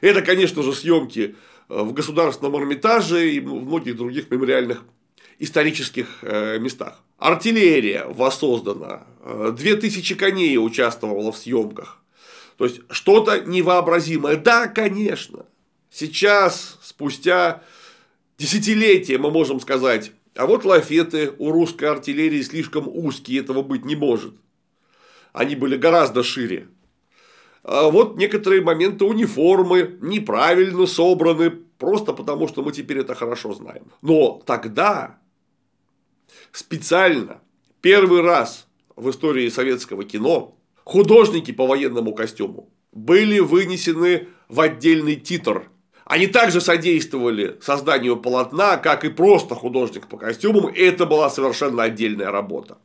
Это, 0.00 0.22
конечно 0.22 0.62
же, 0.62 0.72
съемки 0.72 1.34
э, 1.68 1.82
в 1.82 1.92
Государственном 1.92 2.56
Эрмитаже 2.56 3.30
и 3.30 3.40
в 3.40 3.52
многих 3.64 3.96
других 3.96 4.30
мемориальных 4.30 4.84
исторических 5.38 6.18
э, 6.22 6.58
местах. 6.58 7.02
Артиллерия 7.18 8.04
воссоздана, 8.06 9.06
2000 9.24 10.12
э, 10.12 10.16
коней 10.16 10.58
участвовало 10.58 11.32
в 11.32 11.38
съемках. 11.38 12.02
То 12.56 12.64
есть, 12.64 12.80
что-то 12.90 13.40
невообразимое. 13.40 14.36
Да, 14.36 14.66
конечно, 14.66 15.46
сейчас, 15.90 16.78
спустя 16.82 17.62
десятилетия, 18.38 19.18
мы 19.18 19.30
можем 19.30 19.60
сказать, 19.60 20.12
а 20.34 20.46
вот 20.46 20.64
лафеты 20.64 21.32
у 21.38 21.50
русской 21.50 21.86
артиллерии 21.86 22.42
слишком 22.42 22.88
узкие, 22.88 23.40
этого 23.40 23.62
быть 23.62 23.84
не 23.84 23.96
может. 23.96 24.34
Они 25.32 25.54
были 25.54 25.76
гораздо 25.76 26.22
шире. 26.22 26.68
А 27.68 27.90
вот 27.90 28.16
некоторые 28.16 28.62
моменты 28.62 29.04
униформы 29.04 29.96
неправильно 30.00 30.86
собраны, 30.86 31.50
просто 31.50 32.12
потому 32.12 32.46
что 32.46 32.62
мы 32.62 32.70
теперь 32.70 32.98
это 32.98 33.16
хорошо 33.16 33.54
знаем. 33.54 33.90
Но 34.02 34.40
тогда 34.46 35.18
специально 36.52 37.40
первый 37.80 38.20
раз 38.20 38.68
в 38.94 39.10
истории 39.10 39.48
советского 39.48 40.04
кино 40.04 40.56
художники 40.84 41.50
по 41.50 41.66
военному 41.66 42.14
костюму 42.14 42.68
были 42.92 43.40
вынесены 43.40 44.28
в 44.48 44.60
отдельный 44.60 45.16
титр. 45.16 45.68
Они 46.04 46.28
также 46.28 46.60
содействовали 46.60 47.58
созданию 47.60 48.16
полотна, 48.16 48.76
как 48.76 49.04
и 49.04 49.08
просто 49.08 49.56
художник 49.56 50.06
по 50.06 50.16
костюмам. 50.16 50.68
Это 50.72 51.04
была 51.04 51.30
совершенно 51.30 51.82
отдельная 51.82 52.30
работа. 52.30 52.78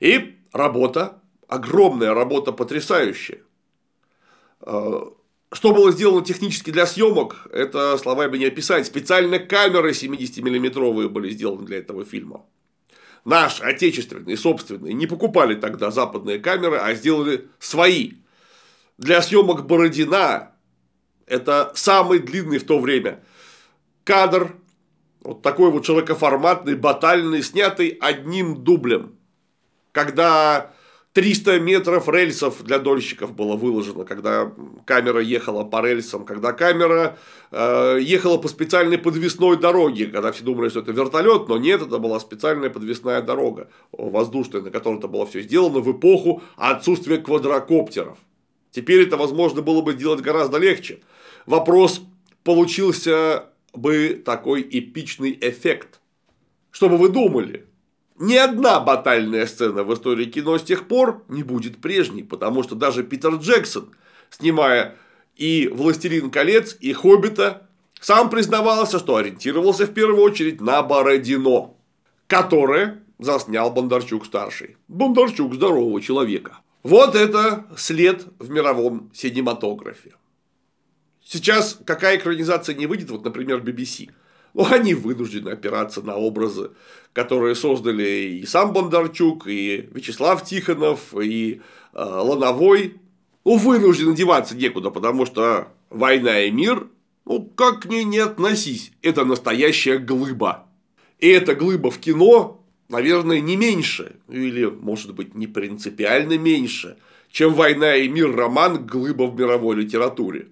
И 0.00 0.36
работа, 0.52 1.22
огромная 1.48 2.12
работа, 2.12 2.52
потрясающая. 2.52 3.38
Э, 4.62 5.00
что 5.52 5.74
было 5.74 5.92
сделано 5.92 6.24
технически 6.24 6.70
для 6.70 6.86
съемок, 6.86 7.46
это 7.52 7.98
словами 7.98 8.38
не 8.38 8.46
описать. 8.46 8.86
Специально 8.86 9.38
камеры 9.38 9.90
70-миллиметровые 9.90 11.08
были 11.08 11.30
сделаны 11.30 11.66
для 11.66 11.78
этого 11.78 12.04
фильма. 12.04 12.44
Наши, 13.24 13.62
отечественные, 13.62 14.36
собственные, 14.36 14.94
не 14.94 15.06
покупали 15.06 15.54
тогда 15.54 15.90
западные 15.90 16.38
камеры, 16.38 16.78
а 16.78 16.94
сделали 16.94 17.48
свои. 17.58 18.14
Для 18.98 19.22
съемок 19.22 19.66
Бородина 19.66 20.52
это 21.26 21.72
самый 21.74 22.18
длинный 22.18 22.58
в 22.58 22.66
то 22.66 22.78
время 22.78 23.22
кадр, 24.04 24.56
вот 25.20 25.42
такой 25.42 25.70
вот 25.70 25.86
широкоформатный, 25.86 26.74
батальный, 26.74 27.42
снятый 27.42 27.88
одним 28.00 28.64
дублем. 28.64 29.16
Когда 29.92 30.72
300 31.12 31.60
метров 31.60 32.08
рельсов 32.08 32.62
для 32.64 32.78
дольщиков 32.78 33.34
было 33.34 33.54
выложено, 33.54 34.04
когда 34.04 34.50
камера 34.86 35.20
ехала 35.20 35.62
по 35.62 35.84
рельсам, 35.84 36.24
когда 36.24 36.52
камера 36.52 37.18
э, 37.50 37.98
ехала 38.00 38.38
по 38.38 38.48
специальной 38.48 38.96
подвесной 38.96 39.58
дороге, 39.58 40.06
когда 40.06 40.32
все 40.32 40.42
думали, 40.42 40.70
что 40.70 40.80
это 40.80 40.92
вертолет, 40.92 41.48
но 41.48 41.58
нет, 41.58 41.82
это 41.82 41.98
была 41.98 42.18
специальная 42.18 42.70
подвесная 42.70 43.20
дорога 43.20 43.68
воздушная, 43.92 44.62
на 44.62 44.70
которой 44.70 44.98
это 44.98 45.08
было 45.08 45.26
все 45.26 45.42
сделано 45.42 45.80
в 45.80 45.92
эпоху 45.92 46.42
отсутствия 46.56 47.18
квадрокоптеров. 47.18 48.16
Теперь 48.70 49.02
это 49.02 49.18
возможно 49.18 49.60
было 49.60 49.82
бы 49.82 49.92
сделать 49.92 50.22
гораздо 50.22 50.56
легче. 50.56 51.00
Вопрос, 51.44 52.00
получился 52.42 53.50
бы 53.74 54.22
такой 54.24 54.62
эпичный 54.62 55.36
эффект. 55.38 56.00
Что 56.70 56.88
бы 56.88 56.96
вы 56.96 57.10
думали? 57.10 57.66
Ни 58.22 58.36
одна 58.36 58.78
батальная 58.78 59.46
сцена 59.46 59.82
в 59.82 59.92
истории 59.92 60.26
кино 60.26 60.56
с 60.56 60.62
тех 60.62 60.86
пор 60.86 61.24
не 61.26 61.42
будет 61.42 61.80
прежней, 61.80 62.22
потому 62.22 62.62
что 62.62 62.76
даже 62.76 63.02
Питер 63.02 63.34
Джексон, 63.34 63.90
снимая 64.30 64.94
и 65.34 65.66
«Властелин 65.66 66.30
колец», 66.30 66.76
и 66.78 66.92
«Хоббита», 66.92 67.68
сам 68.00 68.30
признавался, 68.30 69.00
что 69.00 69.16
ориентировался 69.16 69.86
в 69.86 69.92
первую 69.92 70.22
очередь 70.22 70.60
на 70.60 70.84
Бородино, 70.84 71.74
которое 72.28 73.02
заснял 73.18 73.72
Бондарчук-старший. 73.72 74.76
Бондарчук 74.86 75.54
здорового 75.54 76.00
человека. 76.00 76.58
Вот 76.84 77.16
это 77.16 77.66
след 77.76 78.24
в 78.38 78.50
мировом 78.50 79.10
синематографе. 79.12 80.12
Сейчас 81.24 81.76
какая 81.84 82.18
экранизация 82.18 82.76
не 82.76 82.86
выйдет, 82.86 83.10
вот, 83.10 83.24
например, 83.24 83.64
BBC– 83.64 84.10
ну, 84.54 84.66
они 84.70 84.94
вынуждены 84.94 85.50
опираться 85.50 86.02
на 86.02 86.16
образы, 86.16 86.70
которые 87.12 87.54
создали 87.54 88.40
и 88.40 88.46
сам 88.46 88.72
Бондарчук, 88.72 89.46
и 89.46 89.88
Вячеслав 89.92 90.44
Тихонов, 90.44 91.14
и 91.18 91.60
э, 91.92 92.02
Лановой. 92.02 92.96
Ну, 93.44 93.56
вынуждены 93.56 94.14
деваться 94.14 94.56
некуда, 94.56 94.90
потому 94.90 95.26
что 95.26 95.68
война 95.90 96.42
и 96.42 96.50
мир, 96.50 96.86
ну, 97.24 97.42
как 97.42 97.82
к 97.82 97.86
ней 97.86 98.04
не 98.04 98.18
относись, 98.18 98.92
это 99.02 99.24
настоящая 99.24 99.98
глыба. 99.98 100.66
И 101.18 101.28
эта 101.28 101.54
глыба 101.54 101.90
в 101.90 101.98
кино, 101.98 102.64
наверное, 102.88 103.40
не 103.40 103.56
меньше, 103.56 104.16
или, 104.28 104.66
может 104.66 105.14
быть, 105.14 105.34
не 105.34 105.46
принципиально 105.46 106.38
меньше, 106.38 106.98
чем 107.30 107.54
«Война 107.54 107.96
и 107.96 108.08
мир» 108.08 108.36
роман 108.36 108.86
«Глыба 108.86 109.24
в 109.24 109.38
мировой 109.38 109.76
литературе». 109.76 110.48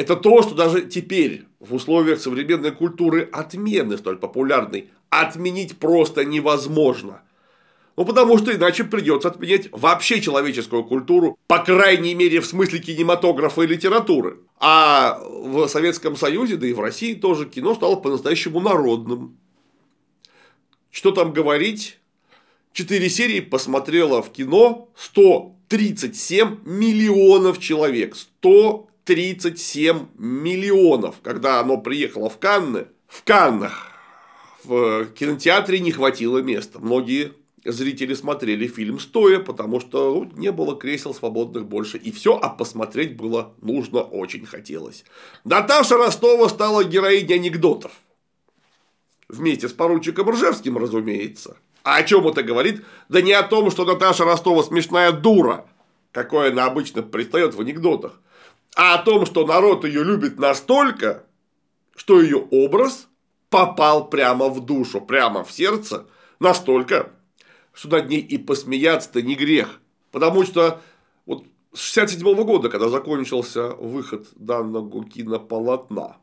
Это 0.00 0.16
то, 0.16 0.40
что 0.40 0.54
даже 0.54 0.80
теперь 0.80 1.44
в 1.58 1.74
условиях 1.74 2.20
современной 2.20 2.70
культуры 2.70 3.28
отмены 3.30 3.98
столь 3.98 4.16
популярной 4.16 4.88
отменить 5.10 5.76
просто 5.76 6.24
невозможно. 6.24 7.20
Ну, 7.98 8.06
потому 8.06 8.38
что 8.38 8.50
иначе 8.50 8.84
придется 8.84 9.28
отменять 9.28 9.68
вообще 9.72 10.22
человеческую 10.22 10.84
культуру, 10.84 11.38
по 11.46 11.58
крайней 11.58 12.14
мере, 12.14 12.40
в 12.40 12.46
смысле 12.46 12.78
кинематографа 12.78 13.60
и 13.60 13.66
литературы. 13.66 14.38
А 14.58 15.20
в 15.22 15.68
Советском 15.68 16.16
Союзе, 16.16 16.56
да 16.56 16.66
и 16.66 16.72
в 16.72 16.80
России 16.80 17.12
тоже 17.12 17.44
кино 17.44 17.74
стало 17.74 17.96
по-настоящему 17.96 18.58
народным. 18.60 19.36
Что 20.90 21.10
там 21.10 21.34
говорить? 21.34 21.98
Четыре 22.72 23.10
серии 23.10 23.40
посмотрело 23.40 24.22
в 24.22 24.32
кино 24.32 24.88
137 24.96 26.60
миллионов 26.64 27.58
человек. 27.58 28.16
137 29.04 30.08
миллионов. 30.18 31.16
Когда 31.22 31.60
оно 31.60 31.78
приехало 31.78 32.28
в 32.28 32.38
Канны, 32.38 32.86
в 33.08 33.24
Каннах 33.24 33.88
в 34.64 35.06
кинотеатре 35.06 35.80
не 35.80 35.90
хватило 35.90 36.38
места. 36.38 36.78
Многие 36.78 37.32
зрители 37.64 38.14
смотрели 38.14 38.66
фильм 38.66 38.98
стоя, 38.98 39.38
потому 39.38 39.80
что 39.80 40.26
не 40.36 40.52
было 40.52 40.76
кресел 40.76 41.14
свободных 41.14 41.66
больше. 41.66 41.98
И 41.98 42.12
все, 42.12 42.36
а 42.36 42.48
посмотреть 42.48 43.16
было 43.16 43.54
нужно, 43.62 44.00
очень 44.00 44.46
хотелось. 44.46 45.04
Наташа 45.44 45.96
Ростова 45.96 46.48
стала 46.48 46.84
героиней 46.84 47.36
анекдотов. 47.36 47.92
Вместе 49.28 49.68
с 49.68 49.72
поручиком 49.72 50.28
Ржевским, 50.30 50.76
разумеется. 50.76 51.56
А 51.82 51.96
о 51.96 52.02
чем 52.02 52.26
это 52.26 52.42
говорит? 52.42 52.84
Да 53.08 53.22
не 53.22 53.32
о 53.32 53.42
том, 53.42 53.70
что 53.70 53.84
Наташа 53.84 54.24
Ростова 54.24 54.62
смешная 54.62 55.12
дура, 55.12 55.66
какой 56.12 56.50
она 56.50 56.66
обычно 56.66 57.02
предстает 57.02 57.54
в 57.54 57.60
анекдотах, 57.60 58.20
а 58.76 58.94
о 58.94 59.02
том, 59.02 59.26
что 59.26 59.46
народ 59.46 59.84
ее 59.84 60.04
любит 60.04 60.38
настолько, 60.38 61.24
что 61.96 62.20
ее 62.20 62.46
образ 62.50 63.08
попал 63.48 64.08
прямо 64.08 64.48
в 64.48 64.64
душу, 64.64 65.00
прямо 65.00 65.44
в 65.44 65.52
сердце, 65.52 66.06
настолько, 66.38 67.10
что 67.72 67.88
над 67.88 68.08
ней 68.08 68.20
и 68.20 68.38
посмеяться-то 68.38 69.22
не 69.22 69.34
грех. 69.34 69.80
Потому 70.12 70.44
что 70.44 70.80
вот 71.26 71.44
с 71.72 71.80
67 71.80 72.26
-го 72.26 72.44
года, 72.44 72.68
когда 72.68 72.88
закончился 72.88 73.70
выход 73.70 74.28
данного 74.36 75.04
кинополотна, 75.04 76.16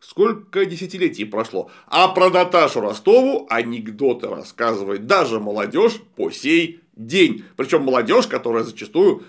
сколько 0.00 0.64
десятилетий 0.66 1.24
прошло, 1.24 1.70
а 1.86 2.08
про 2.08 2.30
Наташу 2.30 2.80
Ростову 2.80 3.46
анекдоты 3.50 4.28
рассказывает 4.28 5.06
даже 5.06 5.40
молодежь 5.40 6.00
по 6.16 6.30
сей 6.30 6.80
день. 6.94 7.44
Причем 7.56 7.82
молодежь, 7.82 8.26
которая 8.26 8.64
зачастую 8.64 9.24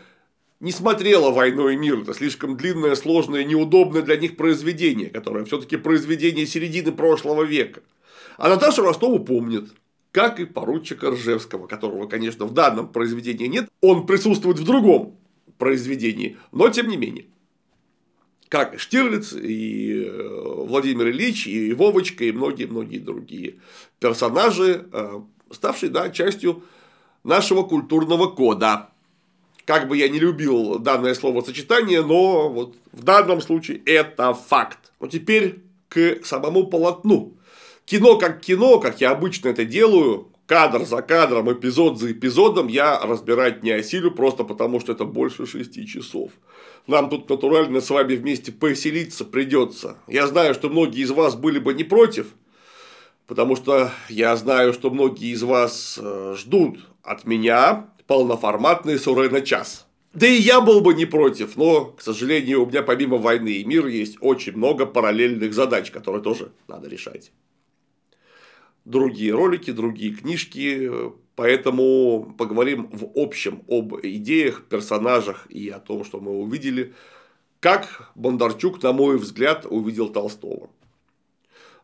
не 0.60 0.72
смотрела 0.72 1.32
«Войну 1.32 1.70
и 1.70 1.76
мир». 1.76 2.00
Это 2.00 2.14
слишком 2.14 2.58
длинное, 2.58 2.96
сложное, 2.96 3.44
неудобное 3.44 4.02
для 4.02 4.18
них 4.18 4.38
произведение, 4.38 5.10
которое 5.10 5.46
все-таки 5.46 5.78
произведение 5.78 6.46
середины 6.46 6.92
прошлого 6.92 7.44
века. 7.44 7.82
А 8.38 8.50
Наташу 8.50 8.84
Ростову 8.84 9.20
помнит 9.20 9.70
как 10.12 10.40
и 10.40 10.46
поручика 10.46 11.12
Ржевского, 11.12 11.68
которого, 11.68 12.08
конечно, 12.08 12.46
в 12.46 12.54
данном 12.54 12.92
произведении 12.92 13.46
нет, 13.46 13.70
он 13.82 14.08
присутствует 14.08 14.58
в 14.58 14.64
другом 14.64 15.16
произведении, 15.60 16.38
но 16.52 16.70
тем 16.70 16.88
не 16.88 16.98
менее. 16.98 17.26
Как 18.50 18.74
и 18.74 18.78
Штирлиц, 18.78 19.34
и 19.34 20.06
э, 20.06 20.64
Владимир 20.66 21.10
Ильич, 21.10 21.46
и 21.46 21.72
Вовочка, 21.74 22.24
и 22.24 22.32
многие-многие 22.32 22.98
другие 22.98 23.60
персонажи, 24.00 24.88
э, 24.92 25.22
ставшие 25.52 25.92
да, 25.92 26.10
частью 26.10 26.64
нашего 27.24 27.62
культурного 27.62 28.28
кода. 28.28 28.90
Как 29.68 29.90
бы 29.90 29.98
я 29.98 30.08
не 30.08 30.18
любил 30.18 30.80
данное 30.80 31.14
словосочетание, 31.14 32.02
но 32.02 32.48
вот 32.48 32.78
в 32.94 33.04
данном 33.04 33.42
случае 33.42 33.82
это 33.86 34.34
факт. 34.34 34.94
Но 35.02 35.08
теперь 35.08 35.60
к 35.90 36.20
самому 36.24 36.68
полотну. 36.68 37.34
Кино 37.84 38.18
как 38.18 38.40
кино, 38.40 38.80
как 38.80 39.02
я 39.02 39.12
обычно 39.12 39.50
это 39.50 39.66
делаю, 39.66 40.30
кадр 40.46 40.86
за 40.86 41.02
кадром, 41.02 41.52
эпизод 41.52 42.00
за 42.00 42.14
эпизодом 42.14 42.68
я 42.70 42.98
разбирать 43.02 43.62
не 43.62 43.72
осилю, 43.72 44.12
просто 44.12 44.46
потому 44.46 44.80
что 44.80 44.94
это 44.94 45.04
больше 45.04 45.46
шести 45.46 45.86
часов. 45.86 46.32
Нам 46.88 47.10
тут 47.10 47.30
натурально 47.30 47.82
с 47.82 47.90
вами 47.90 48.16
вместе 48.16 48.54
поселиться 48.54 49.26
придется. 49.26 49.98
Я 50.08 50.28
знаю, 50.28 50.54
что 50.54 50.70
многие 50.70 51.01
из 51.01 51.12
вас 51.12 51.36
были 51.36 51.60
бы 51.60 51.74
не 51.74 51.84
против, 51.84 52.27
потому 53.27 53.58
что 53.58 53.92
я 54.08 54.34
знаю, 54.38 54.72
что 54.72 54.92
многие 54.92 55.34
из 55.34 55.44
вас 55.44 56.00
э, 56.01 56.36
ждут 56.38 56.80
от 57.03 57.25
меня 57.25 57.90
полноформатный 58.07 58.98
Суры 58.98 59.29
на 59.29 59.41
час. 59.41 59.87
Да 60.13 60.25
и 60.25 60.39
я 60.39 60.61
был 60.61 60.81
бы 60.81 60.93
не 60.96 61.05
против, 61.05 61.57
но, 61.57 61.85
к 61.85 62.01
сожалению, 62.01 62.63
у 62.63 62.65
меня 62.65 62.81
помимо 62.81 63.17
войны 63.17 63.50
и 63.50 63.65
мира 63.65 63.89
есть 63.89 64.17
очень 64.22 64.57
много 64.57 64.85
параллельных 64.85 65.53
задач, 65.53 65.91
которые 65.91 66.24
тоже 66.24 66.51
надо 66.67 66.87
решать 66.87 67.31
другие 68.87 69.33
ролики, 69.33 69.72
другие 69.72 70.13
книжки, 70.13 70.89
поэтому 71.35 72.33
поговорим 72.37 72.89
в 72.91 73.11
общем 73.15 73.63
об 73.67 73.93
идеях, 74.01 74.63
персонажах 74.63 75.46
и 75.50 75.70
о 75.70 75.79
том, 75.79 76.05
что 76.05 76.20
мы 76.20 76.31
увидели, 76.31 76.93
как 77.59 78.11
Бондарчук, 78.15 78.81
на 78.81 78.93
мой 78.93 79.17
взгляд, 79.17 79.65
увидел 79.70 80.09
Толстого. 80.09 80.70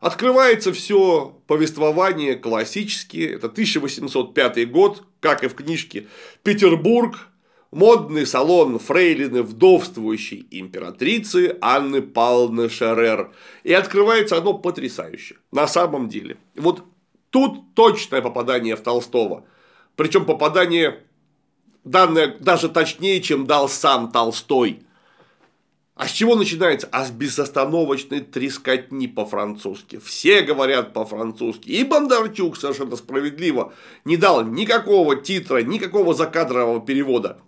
Открывается 0.00 0.72
все 0.72 1.40
повествование 1.46 2.34
классически, 2.34 3.34
это 3.34 3.46
1805 3.46 4.70
год, 4.70 5.04
как 5.20 5.44
и 5.44 5.48
в 5.48 5.54
книжке 5.54 6.06
«Петербург», 6.42 7.28
модный 7.70 8.26
салон 8.26 8.78
фрейлины 8.78 9.42
вдовствующей 9.42 10.46
императрицы 10.50 11.56
Анны 11.60 12.02
Павловны 12.02 12.68
Шерер. 12.68 13.32
И 13.62 13.72
открывается 13.72 14.36
оно 14.36 14.54
потрясающе. 14.54 15.36
На 15.50 15.66
самом 15.66 16.08
деле. 16.08 16.36
Вот 16.54 16.84
Тут 17.34 17.74
точное 17.74 18.22
попадание 18.22 18.76
в 18.76 18.80
Толстого. 18.80 19.44
Причем 19.96 20.24
попадание 20.24 21.00
данное 21.82 22.28
даже 22.28 22.68
точнее, 22.68 23.20
чем 23.20 23.44
дал 23.44 23.68
сам 23.68 24.12
Толстой. 24.12 24.83
А 25.94 26.08
с 26.08 26.10
чего 26.10 26.34
начинается? 26.34 26.88
А 26.90 27.04
с 27.04 27.12
безостановочной 27.12 28.20
трескотни 28.20 29.06
по-французски. 29.06 30.00
Все 30.04 30.42
говорят 30.42 30.92
по-французски. 30.92 31.68
И 31.68 31.84
Бондарчук 31.84 32.56
совершенно 32.56 32.96
справедливо 32.96 33.72
не 34.04 34.16
дал 34.16 34.44
никакого 34.44 35.14
титра, 35.14 35.62
никакого 35.62 36.12
закадрового 36.12 36.84
перевода. 36.84 37.38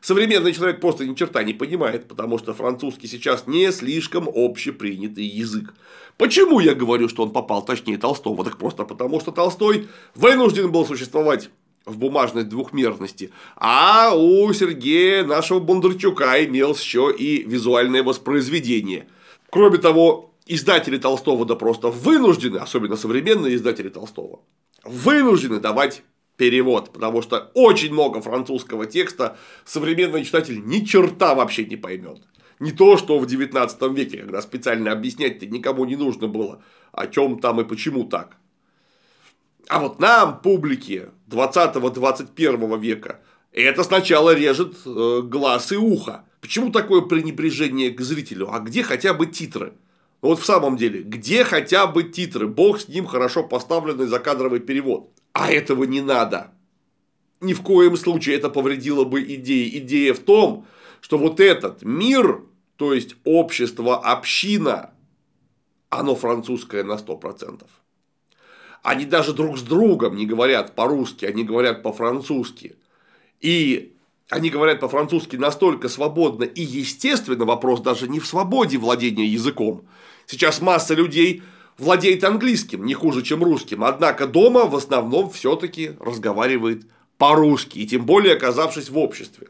Современный 0.00 0.52
человек 0.52 0.80
просто 0.80 1.06
ни 1.06 1.14
черта 1.14 1.44
не 1.44 1.52
понимает, 1.52 2.08
потому 2.08 2.38
что 2.38 2.54
французский 2.54 3.06
сейчас 3.06 3.46
не 3.46 3.70
слишком 3.70 4.28
общепринятый 4.34 5.24
язык. 5.24 5.74
Почему 6.16 6.58
я 6.58 6.74
говорю, 6.74 7.08
что 7.08 7.22
он 7.22 7.32
попал 7.32 7.64
точнее 7.64 7.98
Толстого? 7.98 8.42
Так 8.44 8.58
просто 8.58 8.84
потому, 8.84 9.20
что 9.20 9.30
Толстой 9.30 9.88
вынужден 10.14 10.72
был 10.72 10.86
существовать 10.86 11.50
в 11.86 11.96
бумажной 11.98 12.44
двухмерности, 12.44 13.30
а 13.56 14.14
у 14.14 14.52
Сергея 14.52 15.24
нашего 15.24 15.60
Бондарчука 15.60 16.44
имелось 16.44 16.80
еще 16.80 17.14
и 17.16 17.42
визуальное 17.42 18.02
воспроизведение. 18.02 19.08
Кроме 19.50 19.78
того, 19.78 20.34
издатели 20.46 20.98
Толстого 20.98 21.44
да 21.46 21.56
просто 21.56 21.88
вынуждены, 21.88 22.58
особенно 22.58 22.96
современные 22.96 23.56
издатели 23.56 23.88
Толстого, 23.88 24.40
вынуждены 24.84 25.60
давать 25.60 26.02
перевод, 26.36 26.92
потому 26.92 27.22
что 27.22 27.50
очень 27.54 27.92
много 27.92 28.20
французского 28.20 28.86
текста 28.86 29.36
современный 29.64 30.24
читатель 30.24 30.64
ни 30.64 30.80
черта 30.84 31.34
вообще 31.34 31.64
не 31.66 31.76
поймет. 31.76 32.22
Не 32.60 32.72
то, 32.72 32.96
что 32.96 33.18
в 33.18 33.26
19 33.26 33.82
веке, 33.92 34.18
когда 34.18 34.42
специально 34.42 34.92
объяснять-то 34.92 35.46
никому 35.46 35.84
не 35.86 35.96
нужно 35.96 36.28
было, 36.28 36.62
о 36.92 37.06
чем 37.06 37.40
там 37.40 37.60
и 37.60 37.64
почему 37.64 38.04
так. 38.04 38.36
А 39.70 39.78
вот 39.78 40.00
нам, 40.00 40.40
публике 40.40 41.10
20-21 41.28 42.80
века, 42.80 43.20
это 43.52 43.84
сначала 43.84 44.34
режет 44.34 44.74
э, 44.84 45.20
глаз 45.22 45.70
и 45.70 45.76
ухо. 45.76 46.24
Почему 46.40 46.72
такое 46.72 47.02
пренебрежение 47.02 47.92
к 47.92 48.00
зрителю? 48.00 48.52
А 48.52 48.58
где 48.58 48.82
хотя 48.82 49.14
бы 49.14 49.26
титры? 49.26 49.74
Ну, 50.22 50.30
вот 50.30 50.40
в 50.40 50.44
самом 50.44 50.76
деле, 50.76 51.02
где 51.02 51.44
хотя 51.44 51.86
бы 51.86 52.02
титры? 52.02 52.48
Бог 52.48 52.80
с 52.80 52.88
ним 52.88 53.06
хорошо 53.06 53.44
поставленный 53.44 54.08
закадровый 54.08 54.58
перевод. 54.58 55.12
А 55.34 55.52
этого 55.52 55.84
не 55.84 56.00
надо. 56.00 56.50
Ни 57.40 57.52
в 57.52 57.62
коем 57.62 57.96
случае 57.96 58.38
это 58.38 58.50
повредило 58.50 59.04
бы 59.04 59.22
идее. 59.22 59.78
Идея 59.78 60.14
в 60.14 60.18
том, 60.18 60.66
что 61.00 61.16
вот 61.16 61.38
этот 61.38 61.84
мир, 61.84 62.42
то 62.74 62.92
есть 62.92 63.14
общество, 63.22 63.98
община, 63.98 64.90
оно 65.90 66.16
французское 66.16 66.82
на 66.82 66.94
100%. 66.94 67.62
Они 68.82 69.04
даже 69.04 69.32
друг 69.32 69.58
с 69.58 69.62
другом 69.62 70.16
не 70.16 70.26
говорят 70.26 70.74
по-русски, 70.74 71.26
они 71.26 71.44
говорят 71.44 71.82
по-французски. 71.82 72.76
И 73.40 73.92
они 74.30 74.48
говорят 74.48 74.80
по-французски 74.80 75.36
настолько 75.36 75.88
свободно 75.88 76.44
и 76.44 76.62
естественно, 76.62 77.44
вопрос 77.44 77.80
даже 77.80 78.08
не 78.08 78.20
в 78.20 78.26
свободе 78.26 78.78
владения 78.78 79.26
языком. 79.26 79.82
Сейчас 80.26 80.60
масса 80.60 80.94
людей 80.94 81.42
владеет 81.78 82.24
английским 82.24 82.84
не 82.84 82.94
хуже, 82.94 83.22
чем 83.22 83.42
русским, 83.42 83.84
однако 83.84 84.26
дома 84.26 84.66
в 84.66 84.76
основном 84.76 85.30
все-таки 85.30 85.92
разговаривает 85.98 86.86
по-русски, 87.18 87.80
и 87.80 87.86
тем 87.86 88.06
более 88.06 88.34
оказавшись 88.34 88.88
в 88.88 88.96
обществе. 88.96 89.48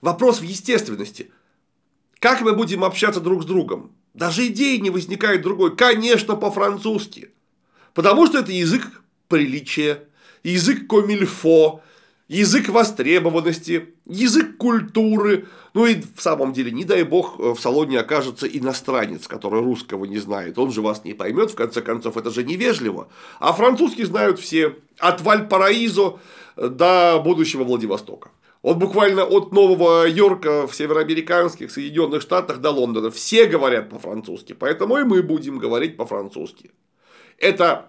Вопрос 0.00 0.40
в 0.40 0.42
естественности. 0.42 1.30
Как 2.18 2.40
мы 2.40 2.54
будем 2.54 2.84
общаться 2.84 3.20
друг 3.20 3.42
с 3.42 3.46
другом? 3.46 3.92
Даже 4.12 4.48
идеи 4.48 4.76
не 4.78 4.90
возникает 4.90 5.42
другой. 5.42 5.76
Конечно, 5.76 6.36
по-французски. 6.36 7.30
Потому 7.94 8.26
что 8.26 8.38
это 8.38 8.52
язык 8.52 9.02
приличия, 9.28 10.04
язык 10.42 10.86
комильфо, 10.86 11.82
язык 12.28 12.68
востребованности, 12.68 13.94
язык 14.06 14.56
культуры. 14.56 15.48
Ну 15.74 15.86
и 15.86 16.00
в 16.14 16.20
самом 16.22 16.52
деле, 16.52 16.70
не 16.70 16.84
дай 16.84 17.02
бог, 17.02 17.38
в 17.38 17.58
салоне 17.58 17.98
окажется 17.98 18.46
иностранец, 18.46 19.26
который 19.26 19.60
русского 19.60 20.04
не 20.04 20.18
знает. 20.18 20.58
Он 20.58 20.70
же 20.70 20.80
вас 20.80 21.04
не 21.04 21.14
поймет, 21.14 21.50
в 21.50 21.56
конце 21.56 21.82
концов, 21.82 22.16
это 22.16 22.30
же 22.30 22.44
невежливо. 22.44 23.08
А 23.40 23.52
французский 23.52 24.04
знают 24.04 24.38
все. 24.38 24.76
От 24.98 25.20
Вальпараизо 25.22 26.20
до 26.56 27.20
будущего 27.24 27.64
Владивостока. 27.64 28.30
Вот 28.62 28.76
буквально 28.76 29.24
от 29.24 29.52
Нового 29.52 30.06
Йорка 30.06 30.66
в 30.66 30.74
североамериканских 30.74 31.70
Соединенных 31.70 32.20
Штатах 32.20 32.58
до 32.58 32.70
Лондона 32.70 33.10
все 33.10 33.46
говорят 33.46 33.88
по-французски, 33.88 34.52
поэтому 34.52 34.98
и 34.98 35.04
мы 35.04 35.22
будем 35.22 35.58
говорить 35.58 35.96
по-французски. 35.96 36.70
Это 37.40 37.88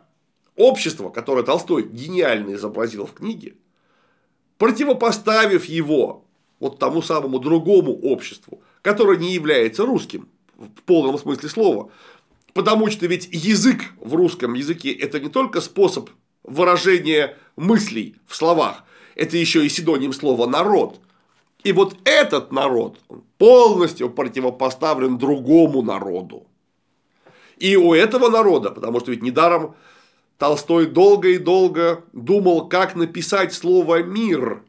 общество, 0.56 1.10
которое 1.10 1.44
Толстой 1.44 1.84
гениально 1.84 2.56
изобразил 2.56 3.06
в 3.06 3.14
книге, 3.14 3.56
противопоставив 4.58 5.66
его 5.66 6.26
вот 6.60 6.80
тому 6.80 7.02
самому 7.02 7.40
другому 7.40 7.94
обществу, 7.94 8.62
которое 8.82 9.18
не 9.18 9.34
является 9.34 9.86
русским 9.86 10.30
в 10.58 10.82
полном 10.84 11.18
смысле 11.18 11.50
слова. 11.50 11.92
Потому 12.54 12.90
что 12.90 13.08
ведь 13.08 13.28
язык 13.32 13.82
в 14.00 14.14
русском 14.16 14.54
языке 14.54 14.92
это 14.92 15.20
не 15.20 15.30
только 15.30 15.62
способ 15.62 16.10
выражения 16.44 17.38
мыслей 17.56 18.16
в 18.28 18.36
словах, 18.36 18.84
это 19.16 19.38
еще 19.38 19.66
и 19.66 19.70
синоним 19.70 20.14
слова 20.14 20.48
народ. 20.48 21.00
И 21.64 21.74
вот 21.74 21.98
этот 22.06 22.52
народ 22.52 23.00
полностью 23.38 24.10
противопоставлен 24.10 25.18
другому 25.18 25.82
народу. 25.82 26.48
И 27.62 27.76
у 27.76 27.93
этого 27.93 28.30
народа, 28.30 28.71
потому 28.71 29.00
что 29.00 29.12
ведь 29.12 29.21
недаром 29.21 29.76
Толстой 30.39 30.88
долго 30.88 31.30
и 31.30 31.38
долго 31.38 32.04
думал, 32.12 32.67
как 32.67 32.95
написать 32.95 33.54
слово 33.54 34.02
«мир» 34.02 34.63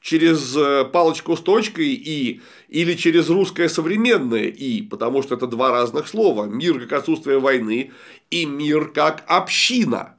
через 0.00 0.56
э, 0.56 0.84
палочку 0.84 1.36
с 1.36 1.40
точкой 1.40 1.94
«и» 1.94 2.40
или 2.68 2.94
через 2.94 3.28
русское 3.28 3.68
современное 3.68 4.44
«и», 4.44 4.82
потому 4.82 5.22
что 5.22 5.34
это 5.34 5.48
два 5.48 5.72
разных 5.72 6.06
слова. 6.06 6.44
Мир 6.44 6.78
как 6.78 7.00
отсутствие 7.00 7.40
войны 7.40 7.90
и 8.30 8.46
мир 8.46 8.92
как 8.92 9.24
община 9.26 10.14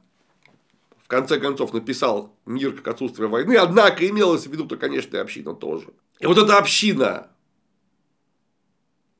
в 1.02 1.08
конце 1.08 1.40
концов 1.40 1.72
написал 1.72 2.34
«Мир 2.44 2.72
как 2.72 2.88
отсутствие 2.88 3.28
войны», 3.30 3.56
однако 3.56 4.06
имелось 4.06 4.46
в 4.46 4.52
виду-то, 4.52 4.76
конечно, 4.76 5.16
и 5.16 5.20
община 5.20 5.54
тоже. 5.54 5.86
И 6.20 6.26
вот 6.26 6.36
эта 6.36 6.58
община, 6.58 7.28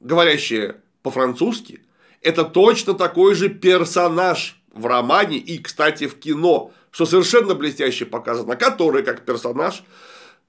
говорящая 0.01 0.83
по-французски, 1.03 1.81
это 2.25 2.45
точно 2.45 2.95
такой 2.95 3.35
же 3.35 3.49
персонаж 3.49 4.61
в 4.73 4.87
романе 4.87 5.39
и, 5.39 5.59
кстати, 5.59 6.09
в 6.09 6.19
кино, 6.19 6.73
что 6.91 7.07
совершенно 7.07 7.55
блестяще 7.55 8.05
показано, 8.05 8.57
который, 8.57 9.05
как 9.05 9.25
персонаж, 9.25 9.85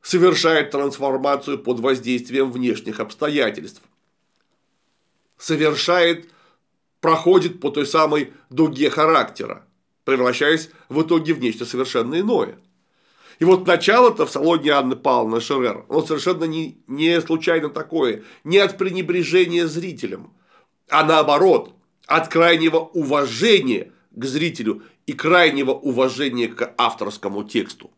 совершает 0.01 0.71
трансформацию 0.71 1.59
под 1.59 1.79
воздействием 1.79 2.51
внешних 2.51 2.99
обстоятельств. 2.99 3.81
Совершает, 5.37 6.29
проходит 7.01 7.59
по 7.59 7.69
той 7.69 7.85
самой 7.85 8.33
дуге 8.49 8.89
характера 8.89 9.65
превращаясь 10.05 10.69
в 10.87 11.01
итоге 11.01 11.33
в 11.33 11.39
нечто 11.39 11.65
совершенно 11.65 12.19
иное. 12.19 12.57
И 13.39 13.43
вот 13.43 13.67
начало-то 13.67 14.25
в 14.25 14.31
салоне 14.31 14.69
Анны 14.71 14.95
Павловны 14.95 15.41
Шерер, 15.41 15.83
он 15.89 16.07
совершенно 16.07 16.45
не, 16.45 16.77
не 16.87 17.19
случайно 17.19 17.69
такое, 17.69 18.23
не 18.45 18.59
от 18.59 18.77
пренебрежения 18.77 19.67
зрителям, 19.67 20.31
а 20.89 21.03
наоборот, 21.03 21.73
от 22.07 22.27
крайнего 22.27 22.77
уважения 22.77 23.91
к 24.11 24.25
зрителю 24.25 24.83
и 25.05 25.13
крайнего 25.13 25.71
уважения 25.71 26.47
к 26.47 26.73
авторскому 26.77 27.43
тексту. 27.43 27.91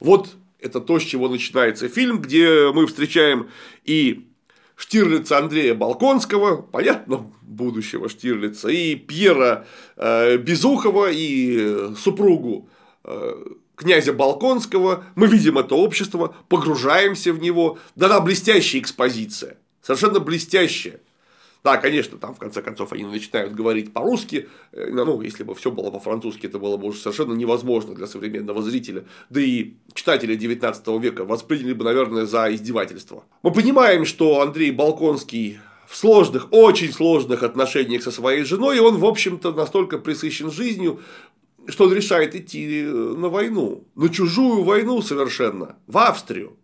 Вот 0.00 0.36
это 0.58 0.80
то, 0.80 0.98
с 0.98 1.02
чего 1.02 1.28
начинается 1.28 1.88
фильм, 1.88 2.20
где 2.20 2.70
мы 2.72 2.86
встречаем 2.86 3.50
и 3.84 4.28
Штирлица 4.76 5.38
Андрея 5.38 5.74
Балконского, 5.74 6.60
понятно, 6.60 7.32
будущего 7.40 8.10
Штирлица, 8.10 8.68
и 8.68 8.94
Пьера 8.94 9.66
э, 9.96 10.36
Безухова, 10.36 11.10
и 11.10 11.94
супругу 11.96 12.68
э, 13.04 13.44
князя 13.74 14.12
Балконского. 14.12 15.04
Мы 15.14 15.28
видим 15.28 15.56
это 15.56 15.74
общество, 15.74 16.36
погружаемся 16.48 17.32
в 17.32 17.40
него. 17.40 17.78
Да-да, 17.94 18.20
блестящая 18.20 18.82
экспозиция, 18.82 19.56
совершенно 19.80 20.20
блестящая. 20.20 21.00
Да, 21.66 21.78
конечно, 21.78 22.16
там 22.16 22.32
в 22.32 22.38
конце 22.38 22.62
концов 22.62 22.92
они 22.92 23.02
начинают 23.02 23.52
говорить 23.52 23.92
по-русски, 23.92 24.48
э, 24.70 24.88
ну, 24.92 25.20
если 25.20 25.42
бы 25.42 25.52
все 25.56 25.72
было 25.72 25.90
по-французски, 25.90 26.46
это 26.46 26.60
было 26.60 26.76
бы 26.76 26.86
уже 26.86 27.00
совершенно 27.00 27.32
невозможно 27.32 27.92
для 27.92 28.06
современного 28.06 28.62
зрителя, 28.62 29.04
да 29.30 29.40
и 29.40 29.72
читатели 29.92 30.36
19 30.36 30.86
века 31.00 31.24
восприняли 31.24 31.72
бы, 31.72 31.84
наверное, 31.84 32.24
за 32.24 32.54
издевательство. 32.54 33.24
Мы 33.42 33.50
понимаем, 33.50 34.04
что 34.04 34.42
Андрей 34.42 34.70
Балконский 34.70 35.58
в 35.88 35.96
сложных, 35.96 36.46
очень 36.52 36.92
сложных 36.92 37.42
отношениях 37.42 38.04
со 38.04 38.12
своей 38.12 38.44
женой, 38.44 38.76
и 38.76 38.80
он, 38.80 38.98
в 38.98 39.04
общем-то, 39.04 39.52
настолько 39.52 39.98
присыщен 39.98 40.52
жизнью, 40.52 41.00
что 41.66 41.86
он 41.86 41.92
решает 41.92 42.36
идти 42.36 42.82
э, 42.84 42.92
на 42.92 43.28
войну, 43.28 43.88
на 43.96 44.08
чужую 44.08 44.62
войну 44.62 45.02
совершенно, 45.02 45.74
в 45.88 45.98
Австрию. 45.98 46.56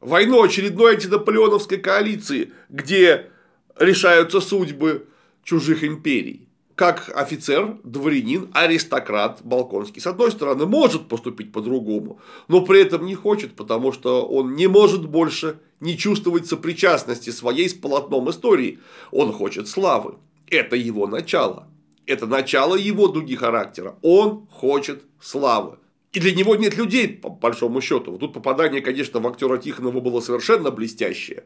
Войну 0.00 0.42
очередной 0.42 0.94
антинаполеоновской 0.94 1.76
коалиции, 1.76 2.54
где 2.70 3.31
решаются 3.78 4.40
судьбы 4.40 5.06
чужих 5.44 5.84
империй. 5.84 6.48
Как 6.74 7.12
офицер, 7.14 7.76
дворянин, 7.84 8.48
аристократ 8.54 9.40
Балконский, 9.42 10.00
с 10.00 10.06
одной 10.06 10.32
стороны, 10.32 10.66
может 10.66 11.06
поступить 11.06 11.52
по-другому, 11.52 12.18
но 12.48 12.64
при 12.64 12.80
этом 12.80 13.04
не 13.04 13.14
хочет, 13.14 13.54
потому 13.54 13.92
что 13.92 14.26
он 14.26 14.54
не 14.54 14.68
может 14.68 15.06
больше 15.06 15.58
не 15.80 15.98
чувствовать 15.98 16.46
сопричастности 16.46 17.30
своей 17.30 17.68
с 17.68 17.74
полотном 17.74 18.30
истории. 18.30 18.78
Он 19.10 19.32
хочет 19.32 19.68
славы. 19.68 20.14
Это 20.48 20.76
его 20.76 21.06
начало. 21.06 21.68
Это 22.06 22.26
начало 22.26 22.76
его 22.76 23.08
дуги 23.08 23.36
характера. 23.36 23.96
Он 24.02 24.46
хочет 24.50 25.02
славы. 25.20 25.78
И 26.12 26.20
для 26.20 26.34
него 26.34 26.56
нет 26.56 26.76
людей, 26.76 27.08
по 27.08 27.30
большому 27.30 27.80
счету. 27.80 28.16
Тут 28.18 28.34
попадание, 28.34 28.80
конечно, 28.80 29.20
в 29.20 29.26
актера 29.26 29.56
Тихонова 29.58 30.00
было 30.00 30.20
совершенно 30.20 30.70
блестящее. 30.70 31.44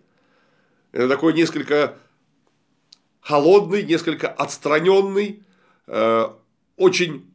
Это 0.92 1.08
такое 1.08 1.32
несколько 1.32 1.96
холодный, 3.26 3.82
несколько 3.82 4.28
отстраненный, 4.28 5.42
э, 5.88 6.28
очень 6.76 7.26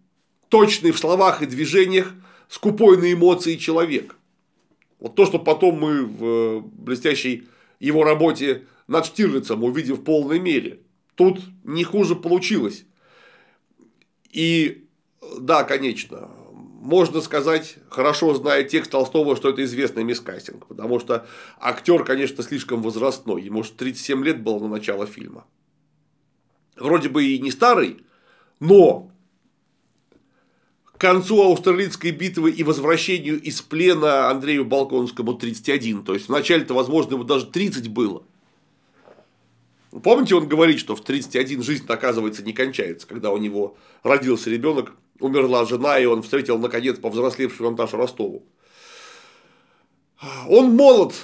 точный 0.48 0.92
в 0.92 0.98
словах 0.98 1.42
и 1.42 1.46
движениях, 1.46 2.14
скупой 2.48 2.96
на 2.98 3.12
эмоции 3.12 3.58
человек. 3.58 4.16
Вот 5.00 5.16
то, 5.16 5.26
что 5.26 5.38
потом 5.38 5.80
мы 5.80 6.06
в 6.06 6.62
блестящей 6.62 7.50
его 7.82 8.06
работе 8.06 8.64
над 8.88 9.06
Штирлицем 9.06 9.66
увидим 9.66 9.96
в 9.96 10.04
полной 10.06 10.40
мере. 10.40 10.80
Тут 11.16 11.42
не 11.66 11.84
хуже 11.84 12.16
получилось. 12.16 12.86
И 14.30 14.88
да, 15.40 15.66
конечно, 15.66 16.30
можно 16.54 17.20
сказать, 17.20 17.76
хорошо 17.90 18.34
зная 18.34 18.64
текст 18.64 18.92
Толстого, 18.92 19.36
что 19.36 19.50
это 19.50 19.62
известный 19.66 20.06
мискастинг, 20.06 20.68
потому 20.68 21.02
что 21.02 21.28
актер, 21.60 22.06
конечно, 22.06 22.44
слишком 22.44 22.82
возрастной, 22.82 23.42
ему 23.42 23.58
может 23.58 23.76
37 23.76 24.24
лет 24.24 24.42
было 24.42 24.60
на 24.60 24.70
начало 24.70 25.06
фильма 25.06 25.46
вроде 26.82 27.10
бы 27.10 27.26
и 27.26 27.40
не 27.40 27.52
старый, 27.52 28.04
но 28.60 29.12
к 30.94 30.98
концу 31.00 31.42
Аустерлицкой 31.42 32.12
битвы 32.12 32.52
и 32.52 32.64
возвращению 32.64 33.42
из 33.42 33.62
плена 33.62 34.30
Андрею 34.30 34.66
Балконскому 34.66 35.34
31. 35.34 36.04
То 36.04 36.14
есть, 36.14 36.28
вначале-то, 36.28 36.74
возможно, 36.74 37.14
ему 37.14 37.24
даже 37.24 37.48
30 37.48 37.88
было. 37.88 38.24
Помните, 40.04 40.36
он 40.36 40.48
говорит, 40.48 40.80
что 40.80 40.96
в 40.96 41.04
31 41.04 41.64
жизнь, 41.64 41.86
оказывается, 41.88 42.44
не 42.44 42.54
кончается, 42.54 43.08
когда 43.08 43.32
у 43.32 43.38
него 43.38 43.78
родился 44.04 44.50
ребенок, 44.50 44.94
умерла 45.20 45.66
жена, 45.66 46.00
и 46.00 46.06
он 46.06 46.22
встретил, 46.22 46.58
наконец, 46.58 46.98
повзрослевшую 47.00 47.72
Наташу 47.72 47.98
Ростову. 47.98 48.46
Он 50.48 50.76
молод, 50.76 51.16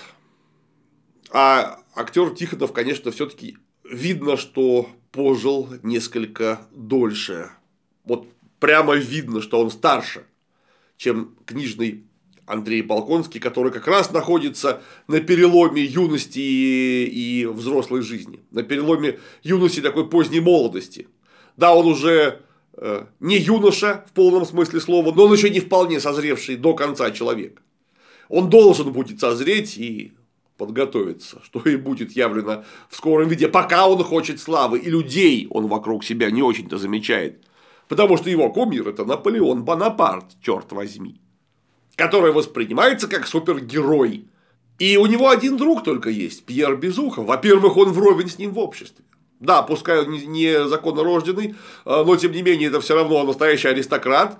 а 1.31 1.79
актер 1.95 2.31
Тихонов, 2.31 2.73
конечно, 2.73 3.11
все-таки 3.11 3.57
видно, 3.83 4.37
что 4.37 4.89
пожил 5.17 5.67
несколько 5.82 6.62
дольше. 6.71 7.49
Вот 8.06 8.27
прямо 8.60 8.93
видно, 8.93 9.41
что 9.41 9.60
он 9.60 9.71
старше, 9.71 10.27
чем 10.95 11.36
книжный 11.43 12.03
Андрей 12.45 12.84
Балконский, 12.84 13.39
который 13.39 13.71
как 13.71 13.88
раз 13.88 14.12
находится 14.12 14.84
на 15.08 15.19
переломе 15.19 15.84
юности 15.84 16.38
и, 16.38 17.47
взрослой 17.47 18.03
жизни, 18.03 18.41
на 18.51 18.62
переломе 18.62 19.17
юности 19.41 19.82
такой 19.82 20.08
поздней 20.08 20.39
молодости. 20.39 21.08
Да, 21.56 21.73
он 21.73 21.88
уже 21.88 22.43
э, 22.73 23.06
не 23.19 23.39
юноша 23.39 24.06
в 24.08 24.13
полном 24.13 24.45
смысле 24.45 24.80
слова, 24.80 25.12
но 25.15 25.25
он 25.25 25.34
еще 25.34 25.49
не 25.49 25.62
вполне 25.62 25.99
созревший 25.99 26.58
до 26.58 26.75
конца 26.75 27.10
человек. 27.10 27.63
Он 28.30 28.51
должен 28.51 28.93
будет 28.93 29.19
созреть 29.19 29.80
и 29.80 30.13
подготовиться, 30.57 31.41
что 31.43 31.59
и 31.61 31.75
будет 31.75 32.11
явлено 32.11 32.63
в 32.89 32.95
скором 32.95 33.29
виде, 33.29 33.47
пока 33.47 33.87
он 33.87 34.03
хочет 34.03 34.39
славы, 34.39 34.79
и 34.79 34.89
людей 34.89 35.47
он 35.49 35.67
вокруг 35.67 36.03
себя 36.03 36.31
не 36.31 36.41
очень-то 36.41 36.77
замечает. 36.77 37.43
Потому 37.87 38.17
что 38.17 38.29
его 38.29 38.51
кумир– 38.51 38.87
это 38.89 39.05
Наполеон 39.05 39.63
Бонапарт, 39.63 40.25
черт 40.41 40.71
возьми. 40.71 41.21
Который 41.95 42.31
воспринимается 42.31 43.07
как 43.07 43.27
супергерой. 43.27 44.27
И 44.77 44.97
у 44.97 45.05
него 45.05 45.29
один 45.29 45.57
друг 45.57 45.83
только 45.83 46.09
есть– 46.09 46.45
Пьер 46.45 46.75
Безухов. 46.75 47.25
Во-первых, 47.25 47.77
он 47.77 47.91
вровень 47.91 48.29
с 48.29 48.37
ним 48.37 48.51
в 48.51 48.59
обществе. 48.59 49.05
Да, 49.39 49.61
пускай 49.61 50.01
он 50.01 50.11
не 50.11 50.67
законно 50.67 51.03
а, 51.85 52.03
но 52.03 52.15
тем 52.15 52.31
не 52.31 52.41
менее 52.41 52.69
это 52.69 52.81
все 52.81 52.95
равно 52.95 53.23
настоящий 53.23 53.67
аристократ. 53.67 54.39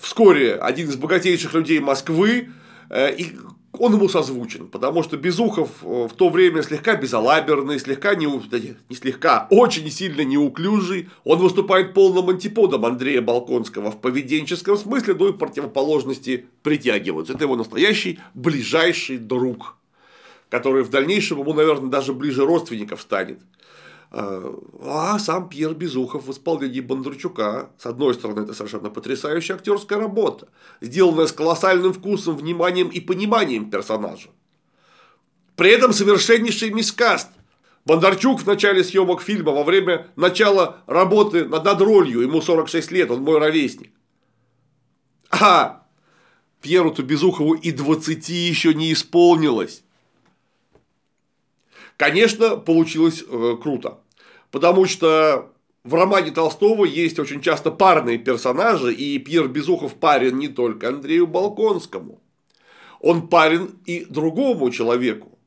Вскоре 0.00 0.54
один 0.54 0.88
из 0.88 0.96
богатейших 0.96 1.54
людей 1.54 1.80
Москвы. 1.80 2.50
Э, 2.90 3.14
и 3.14 3.36
он 3.78 3.94
ему 3.94 4.08
созвучен, 4.08 4.68
потому 4.68 5.02
что 5.02 5.16
Безухов 5.16 5.70
э, 5.82 6.08
в 6.10 6.14
то 6.14 6.28
время 6.28 6.62
слегка 6.62 6.96
безалаберный, 6.96 7.78
слегка 7.78 8.14
не, 8.14 8.26
не 8.26 8.96
слегка, 8.96 9.46
очень 9.50 9.90
сильно 9.90 10.22
неуклюжий. 10.22 11.08
Он 11.24 11.38
выступает 11.38 11.94
полным 11.94 12.28
антиподом 12.30 12.84
Андрея 12.84 13.22
Балконского 13.22 13.90
в 13.90 14.00
поведенческом 14.00 14.76
смысле, 14.76 15.14
но 15.14 15.28
и 15.28 15.32
противоположности 15.32 16.46
притягиваются. 16.62 17.34
Это 17.34 17.44
его 17.44 17.56
настоящий 17.56 18.18
ближайший 18.34 19.18
друг, 19.18 19.76
который 20.50 20.82
в 20.82 20.90
дальнейшем 20.90 21.40
ему, 21.40 21.54
наверное, 21.54 21.90
даже 21.90 22.12
ближе 22.12 22.44
родственников 22.44 23.00
станет. 23.00 23.38
А 24.10 25.18
сам 25.18 25.48
Пьер 25.48 25.74
Безухов 25.74 26.26
в 26.26 26.32
исполнении 26.32 26.80
Бондарчука, 26.80 27.70
с 27.78 27.84
одной 27.84 28.14
стороны, 28.14 28.40
это 28.40 28.54
совершенно 28.54 28.88
потрясающая 28.88 29.56
актерская 29.56 29.98
работа, 29.98 30.48
сделанная 30.80 31.26
с 31.26 31.32
колоссальным 31.32 31.92
вкусом, 31.92 32.36
вниманием 32.36 32.88
и 32.88 33.00
пониманием 33.00 33.70
персонажа. 33.70 34.30
При 35.56 35.70
этом 35.70 35.92
совершеннейший 35.92 36.70
мискаст. 36.70 37.28
Бондарчук 37.84 38.40
в 38.40 38.46
начале 38.46 38.84
съемок 38.84 39.22
фильма, 39.22 39.52
во 39.52 39.64
время 39.64 40.08
начала 40.16 40.82
работы 40.86 41.46
над, 41.46 41.64
над 41.64 41.80
ролью, 41.80 42.20
ему 42.20 42.40
46 42.40 42.90
лет, 42.92 43.10
он 43.10 43.22
мой 43.22 43.38
ровесник. 43.38 43.92
А 45.30 45.86
Пьеру-то 46.60 47.02
Безухову 47.02 47.54
и 47.54 47.72
20 47.72 48.28
еще 48.28 48.74
не 48.74 48.92
исполнилось. 48.92 49.84
Конечно, 51.98 52.56
получилось 52.56 53.24
э, 53.28 53.56
круто. 53.60 53.98
Потому 54.52 54.86
что 54.86 55.52
в 55.82 55.94
романе 55.94 56.30
Толстого 56.30 56.84
есть 56.84 57.18
очень 57.18 57.40
часто 57.40 57.72
парные 57.72 58.18
персонажи, 58.18 58.94
и 58.94 59.18
Пьер 59.18 59.48
Безухов 59.48 59.96
парен 59.96 60.38
не 60.38 60.46
только 60.46 60.88
Андрею 60.88 61.26
Балконскому. 61.26 62.22
Он 63.00 63.26
парен 63.28 63.80
и 63.84 64.04
другому 64.04 64.70
человеку, 64.70 65.38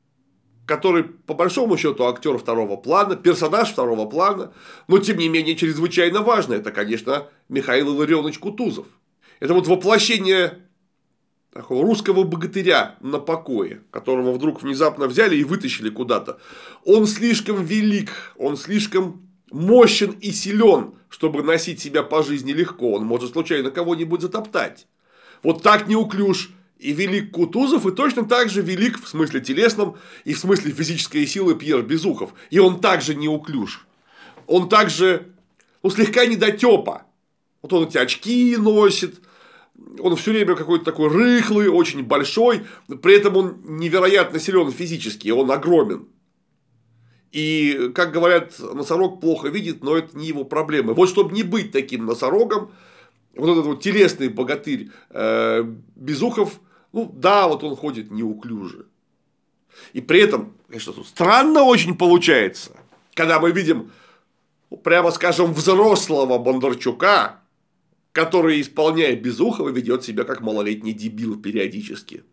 который, 0.65 1.03
по 1.03 1.33
большому 1.33 1.77
счету, 1.77 2.05
актер 2.05 2.37
второго 2.37 2.75
плана, 2.75 3.15
персонаж 3.15 3.71
второго 3.71 4.05
плана, 4.05 4.53
но, 4.89 4.97
тем 4.97 5.19
не 5.19 5.29
менее, 5.29 5.55
чрезвычайно 5.55 6.21
важно. 6.21 6.55
Это, 6.55 6.71
конечно, 6.71 7.27
Михаил 7.47 7.95
Илларионович 7.95 8.39
Кутузов. 8.39 8.87
Это 9.39 9.53
вот 9.53 9.67
воплощение 9.67 10.59
такого 11.51 11.83
русского 11.83 12.23
богатыря 12.23 12.95
на 13.01 13.19
покое, 13.19 13.81
которого 13.91 14.31
вдруг 14.31 14.61
внезапно 14.61 15.07
взяли 15.07 15.35
и 15.35 15.43
вытащили 15.43 15.89
куда-то. 15.89 16.39
Он 16.85 17.05
слишком 17.05 17.63
велик, 17.63 18.33
он 18.37 18.57
слишком 18.57 19.29
мощен 19.51 20.11
и 20.21 20.31
силен, 20.31 20.93
чтобы 21.09 21.43
носить 21.43 21.81
себя 21.81 22.03
по 22.03 22.23
жизни 22.23 22.53
легко. 22.53 22.93
Он 22.93 23.05
может 23.05 23.33
случайно 23.33 23.69
кого-нибудь 23.69 24.21
затоптать. 24.21 24.87
Вот 25.43 25.61
так 25.61 25.87
неуклюж 25.87 26.51
и 26.79 26.93
велик 26.93 27.31
Кутузов, 27.31 27.85
и 27.85 27.91
точно 27.91 28.25
так 28.25 28.49
же 28.49 28.61
велик 28.61 29.03
в 29.03 29.07
смысле 29.07 29.41
телесном 29.41 29.97
и 30.23 30.33
в 30.33 30.39
смысле 30.39 30.71
физической 30.71 31.25
силы 31.27 31.55
Пьер 31.55 31.81
Безухов. 31.81 32.33
И 32.49 32.59
он 32.59 32.79
также 32.79 33.13
неуклюж. 33.13 33.85
Он 34.47 34.69
также 34.69 35.27
ну, 35.83 35.89
слегка 35.89 36.25
недотепа. 36.25 37.03
Вот 37.61 37.73
он 37.73 37.87
эти 37.87 37.97
очки 37.97 38.55
носит, 38.57 39.21
он 39.99 40.15
все 40.15 40.31
время 40.31 40.55
какой-то 40.55 40.85
такой 40.85 41.09
рыхлый, 41.09 41.67
очень 41.67 42.03
большой, 42.03 42.65
при 43.01 43.15
этом 43.15 43.37
он 43.37 43.57
невероятно 43.63 44.39
силен 44.39 44.71
физически, 44.71 45.29
он 45.29 45.51
огромен. 45.51 46.07
И, 47.31 47.91
как 47.95 48.11
говорят, 48.11 48.59
носорог 48.59 49.21
плохо 49.21 49.47
видит, 49.47 49.83
но 49.83 49.97
это 49.97 50.17
не 50.17 50.27
его 50.27 50.43
проблема. 50.43 50.93
Вот 50.93 51.07
чтобы 51.07 51.33
не 51.33 51.43
быть 51.43 51.71
таким 51.71 52.05
носорогом, 52.05 52.71
вот 53.35 53.49
этот 53.49 53.65
вот 53.65 53.81
телесный 53.81 54.27
богатырь 54.27 54.89
э, 55.09 55.63
Безухов, 55.95 56.59
ну 56.91 57.09
да, 57.15 57.47
вот 57.47 57.63
он 57.63 57.75
ходит 57.75 58.11
неуклюже. 58.11 58.85
И 59.93 60.01
при 60.01 60.19
этом, 60.21 60.53
конечно, 60.67 60.91
тут 60.91 61.07
странно 61.07 61.63
очень 61.63 61.95
получается, 61.95 62.71
когда 63.13 63.39
мы 63.39 63.51
видим, 63.51 63.91
прямо 64.83 65.11
скажем, 65.11 65.53
взрослого 65.53 66.37
Бондарчука, 66.37 67.40
который, 68.11 68.61
исполняя 68.61 69.15
Безухова, 69.15 69.69
ведет 69.69 70.03
себя 70.03 70.23
как 70.23 70.41
малолетний 70.41 70.93
дебил 70.93 71.39
периодически. 71.41 72.23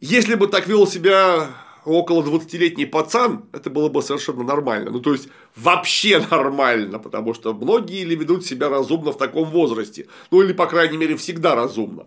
Если 0.00 0.34
бы 0.34 0.48
так 0.48 0.66
вел 0.66 0.86
себя 0.86 1.50
около 1.84 2.22
20-летний 2.22 2.86
пацан, 2.86 3.44
это 3.52 3.70
было 3.70 3.88
бы 3.88 4.02
совершенно 4.02 4.42
нормально. 4.42 4.90
Ну, 4.90 5.00
то 5.00 5.12
есть, 5.12 5.28
вообще 5.54 6.18
нормально, 6.30 6.98
потому 6.98 7.32
что 7.32 7.54
многие 7.54 8.04
ли 8.04 8.16
ведут 8.16 8.44
себя 8.44 8.68
разумно 8.68 9.12
в 9.12 9.18
таком 9.18 9.48
возрасте. 9.50 10.08
Ну, 10.30 10.42
или, 10.42 10.52
по 10.52 10.66
крайней 10.66 10.96
мере, 10.96 11.16
всегда 11.16 11.54
разумно. 11.54 12.06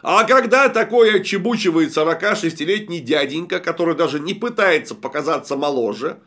А 0.00 0.22
когда 0.24 0.68
такой 0.68 1.16
отчебучивает 1.20 1.90
46-летний 1.90 3.00
дяденька, 3.00 3.58
который 3.58 3.96
даже 3.96 4.20
не 4.20 4.32
пытается 4.32 4.94
показаться 4.94 5.56
моложе, 5.56 6.20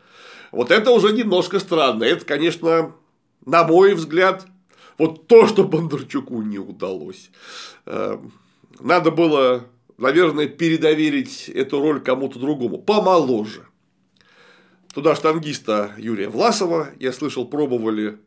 вот 0.50 0.70
это 0.70 0.90
уже 0.90 1.12
немножко 1.12 1.58
странно. 1.58 2.04
Это, 2.04 2.26
конечно, 2.26 2.94
на 3.46 3.64
мой 3.64 3.94
взгляд, 3.94 4.46
вот 4.98 5.26
то, 5.26 5.46
что 5.46 5.64
Бондарчуку 5.64 6.42
не 6.42 6.58
удалось. 6.58 7.30
Эм, 7.86 8.32
надо 8.80 9.10
было, 9.10 9.66
наверное, 9.98 10.46
передоверить 10.46 11.48
эту 11.48 11.80
роль 11.80 12.00
кому-то 12.00 12.38
другому, 12.38 12.78
помоложе. 12.78 13.66
Туда 14.94 15.14
штангиста 15.14 15.92
Юрия 15.96 16.28
Власова, 16.28 16.90
я 16.98 17.12
слышал, 17.12 17.46
пробовали. 17.46 18.18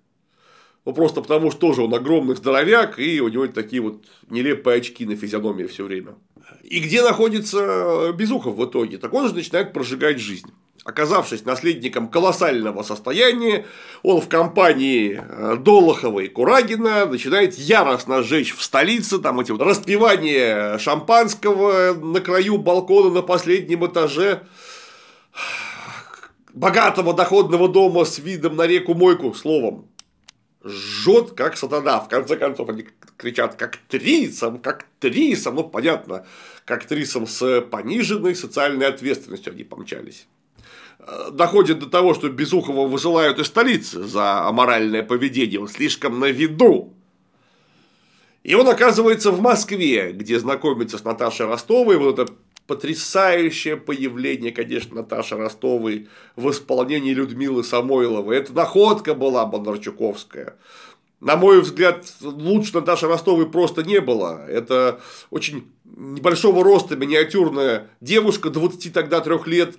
Ну, 0.84 0.94
просто 0.94 1.22
потому, 1.22 1.52
что 1.52 1.62
тоже 1.62 1.82
он 1.84 1.94
огромный 1.94 2.36
здоровяк, 2.36 3.00
и 3.00 3.20
у 3.22 3.28
него 3.28 3.48
такие 3.48 3.82
вот 3.82 4.06
нелепые 4.30 4.78
очки 4.78 5.06
на 5.06 5.16
физиономии 5.16 5.66
все 5.66 5.84
время. 5.84 6.16
И 6.64 6.80
где 6.80 7.04
находится 7.04 8.12
Безухов 8.14 8.56
в 8.56 8.66
итоге? 8.66 8.98
Так 8.98 9.14
он 9.14 9.28
же 9.28 9.36
начинает 9.36 9.74
прожигать 9.74 10.20
жизнь. 10.20 10.50
Оказавшись 10.86 11.46
наследником 11.46 12.08
колоссального 12.08 12.84
состояния, 12.84 13.66
он 14.04 14.22
в 14.22 14.30
компании 14.30 15.20
э, 15.20 15.56
Долохова 15.58 16.20
и 16.20 16.28
Курагина 16.28 17.08
начинает 17.08 17.56
яростно 17.56 18.22
жечь 18.22 18.54
в 18.54 18.62
столице, 18.62 19.18
там 19.18 19.40
эти 19.40 19.50
вот 19.50 19.62
распивания 19.64 20.78
шампанского 20.78 21.96
на 21.96 22.22
краю 22.22 22.60
балкона 22.60 23.10
на 23.10 23.24
последнем 23.24 23.84
этаже. 23.88 24.44
Богатого 26.54 27.16
доходного 27.16 27.68
дома 27.68 28.06
с 28.06 28.20
видом 28.20 28.56
на 28.56 28.68
реку 28.68 28.94
Мойку, 28.94 29.34
словом, 29.34 29.88
жжет 30.64 31.32
как 31.32 31.58
сатана. 31.58 32.00
В 32.00 32.10
конце 32.10 32.38
концов, 32.38 32.70
они 32.70 32.86
кричат 33.18 33.56
как 33.56 33.78
трисом, 33.90 34.60
как 34.60 34.86
трисом, 35.00 35.56
ну 35.56 35.64
понятно, 35.64 36.28
как 36.64 36.86
трисом 36.86 37.26
с 37.26 37.62
пониженной 37.62 38.36
социальной 38.36 38.86
ответственностью 38.86 39.52
они 39.52 39.64
помчались 39.64 40.28
доходит 41.32 41.80
до 41.80 41.88
того, 41.88 42.14
что 42.14 42.30
Безухова 42.30 42.88
высылают 42.88 43.40
из 43.40 43.48
столицы 43.48 44.04
за 44.04 44.48
аморальное 44.48 45.04
поведение, 45.04 45.60
он 45.60 45.68
слишком 45.68 46.20
на 46.20 46.26
виду. 46.26 46.94
И 48.44 48.54
он 48.54 48.68
оказывается 48.68 49.32
в 49.32 49.42
Москве, 49.42 50.12
где 50.12 50.40
знакомится 50.40 50.98
с 50.98 51.04
Наташей 51.04 51.48
Ростовой, 51.48 51.98
вот 51.98 52.20
это 52.20 52.32
потрясающее 52.68 53.78
появление, 53.78 54.52
конечно, 54.52 54.96
Наташи 54.96 55.36
Ростовой 55.36 56.08
в 56.36 56.50
исполнении 56.50 57.14
Людмилы 57.14 57.64
Самойловой. 57.64 58.38
Это 58.38 58.54
находка 58.54 59.14
была 59.14 59.46
Бондарчуковская. 59.46 60.56
На 61.22 61.38
мой 61.38 61.62
взгляд, 61.62 62.06
лучше 62.22 62.74
Наташи 62.74 63.08
Ростовой 63.08 63.50
просто 63.50 63.84
не 63.84 64.00
было. 64.00 64.46
Это 64.48 65.00
очень 65.30 65.72
небольшого 65.84 66.64
роста 66.64 66.96
миниатюрная 66.96 67.90
девушка, 68.02 68.50
20 68.50 68.94
тогда 68.94 69.22
трех 69.22 69.48
лет, 69.48 69.76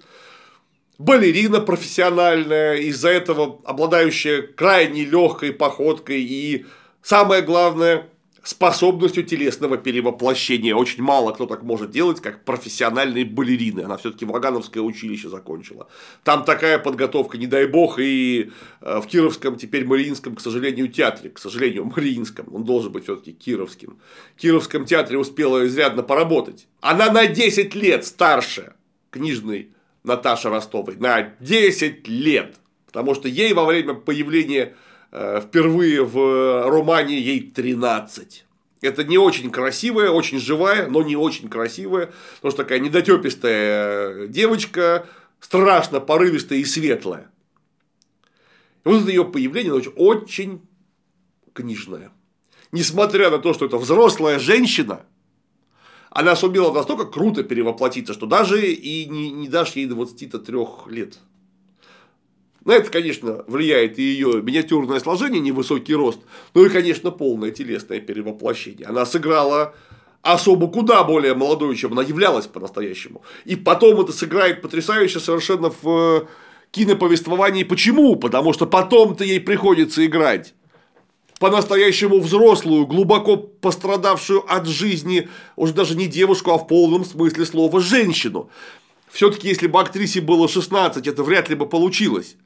балерина 0.98 1.60
профессиональная, 1.60 2.76
из-за 2.76 3.10
этого 3.10 3.60
обладающая 3.64 4.42
крайне 4.42 5.04
легкой 5.04 5.52
походкой 5.52 6.22
и, 6.22 6.66
самое 7.02 7.42
главное, 7.42 8.08
способностью 8.46 9.24
телесного 9.24 9.76
перевоплощения. 9.76 10.74
Очень 10.74 11.02
мало 11.02 11.32
кто 11.32 11.46
так 11.46 11.64
может 11.64 11.90
делать, 11.90 12.20
как 12.20 12.44
профессиональные 12.44 13.24
балерины. 13.24 13.80
Она 13.80 13.96
все-таки 13.96 14.24
Вагановское 14.24 14.82
училище 14.82 15.28
закончила. 15.28 15.88
Там 16.22 16.44
такая 16.44 16.78
подготовка, 16.78 17.38
не 17.38 17.48
дай 17.48 17.66
бог, 17.66 17.98
и 17.98 18.52
э, 18.80 19.00
в 19.00 19.06
Кировском, 19.06 19.56
теперь 19.56 19.84
Мариинском, 19.84 20.36
к 20.36 20.40
сожалению, 20.40 20.88
театре, 20.88 21.30
к 21.30 21.38
сожалению, 21.38 21.84
Мариинском, 21.96 22.46
он 22.54 22.64
должен 22.64 22.92
быть 22.92 23.04
все-таки 23.04 23.32
Кировским. 23.32 23.98
В 24.36 24.40
Кировском 24.40 24.86
театре 24.86 25.18
успела 25.18 25.66
изрядно 25.66 26.04
поработать. 26.04 26.68
Она 26.80 27.10
на 27.10 27.26
10 27.26 27.74
лет 27.74 28.06
старше 28.06 28.74
книжной 29.10 29.70
Наташи 30.06 30.48
Ростовой 30.48 30.96
на 30.96 31.34
10 31.40 32.08
лет. 32.08 32.56
Потому 32.86 33.14
что 33.14 33.28
ей 33.28 33.52
во 33.52 33.64
время 33.64 33.94
появления 33.94 34.74
э, 35.12 35.40
впервые 35.44 36.04
в 36.04 36.68
романе 36.68 37.20
ей 37.20 37.40
13. 37.50 38.44
Это 38.80 39.04
не 39.04 39.18
очень 39.18 39.50
красивая, 39.50 40.10
очень 40.10 40.38
живая, 40.38 40.88
но 40.88 41.02
не 41.02 41.16
очень 41.16 41.48
красивая, 41.48 42.12
потому 42.36 42.52
что 42.52 42.62
такая 42.62 42.78
недотепистая 42.78 44.28
девочка, 44.28 45.06
страшно 45.40 46.00
порывистая 46.00 46.58
и 46.58 46.64
светлая. 46.64 47.30
И 48.84 48.88
вот 48.88 49.02
это 49.02 49.10
ее 49.10 49.24
появление 49.24 49.74
очень, 49.74 49.92
очень 49.96 50.68
книжное. 51.52 52.12
Несмотря 52.70 53.30
на 53.30 53.38
то, 53.38 53.54
что 53.54 53.66
это 53.66 53.78
взрослая 53.78 54.38
женщина, 54.38 55.06
она 56.16 56.34
сумела 56.34 56.72
настолько 56.72 57.04
круто 57.04 57.42
перевоплотиться, 57.42 58.14
что 58.14 58.24
даже 58.24 58.72
и 58.72 59.04
не, 59.04 59.30
не 59.30 59.48
дашь 59.48 59.72
ей 59.72 59.84
23 59.84 60.56
лет. 60.88 61.18
На 62.64 62.72
это, 62.72 62.90
конечно, 62.90 63.44
влияет 63.46 63.98
и 63.98 64.02
ее 64.02 64.40
миниатюрное 64.40 64.98
сложение, 64.98 65.40
невысокий 65.40 65.94
рост, 65.94 66.20
ну 66.54 66.64
и, 66.64 66.70
конечно, 66.70 67.10
полное 67.10 67.50
телесное 67.50 68.00
перевоплощение. 68.00 68.86
Она 68.86 69.04
сыграла 69.04 69.74
особо 70.22 70.68
куда 70.68 71.04
более 71.04 71.34
молодую, 71.34 71.74
чем 71.76 71.92
она 71.92 72.00
являлась 72.00 72.46
по-настоящему. 72.46 73.20
И 73.44 73.54
потом 73.54 74.00
это 74.00 74.12
сыграет 74.12 74.62
потрясающе 74.62 75.20
совершенно 75.20 75.70
в 75.82 76.28
киноповествовании. 76.70 77.62
Почему? 77.62 78.16
Потому 78.16 78.54
что 78.54 78.64
потом-то 78.64 79.22
ей 79.22 79.38
приходится 79.38 80.04
играть 80.06 80.54
по-настоящему 81.38 82.20
взрослую, 82.20 82.86
глубоко 82.86 83.36
пострадавшую 83.36 84.44
от 84.50 84.66
жизни, 84.66 85.28
уже 85.56 85.74
даже 85.74 85.96
не 85.96 86.06
девушку, 86.06 86.52
а 86.52 86.58
в 86.58 86.66
полном 86.66 87.04
смысле 87.04 87.44
слова 87.44 87.80
женщину. 87.80 88.50
Все-таки, 89.10 89.48
если 89.48 89.66
бы 89.66 89.80
актрисе 89.80 90.20
было 90.20 90.48
16, 90.48 91.06
это 91.06 91.22
вряд 91.22 91.48
ли 91.48 91.54
бы 91.54 91.68
получилось. 91.68 92.36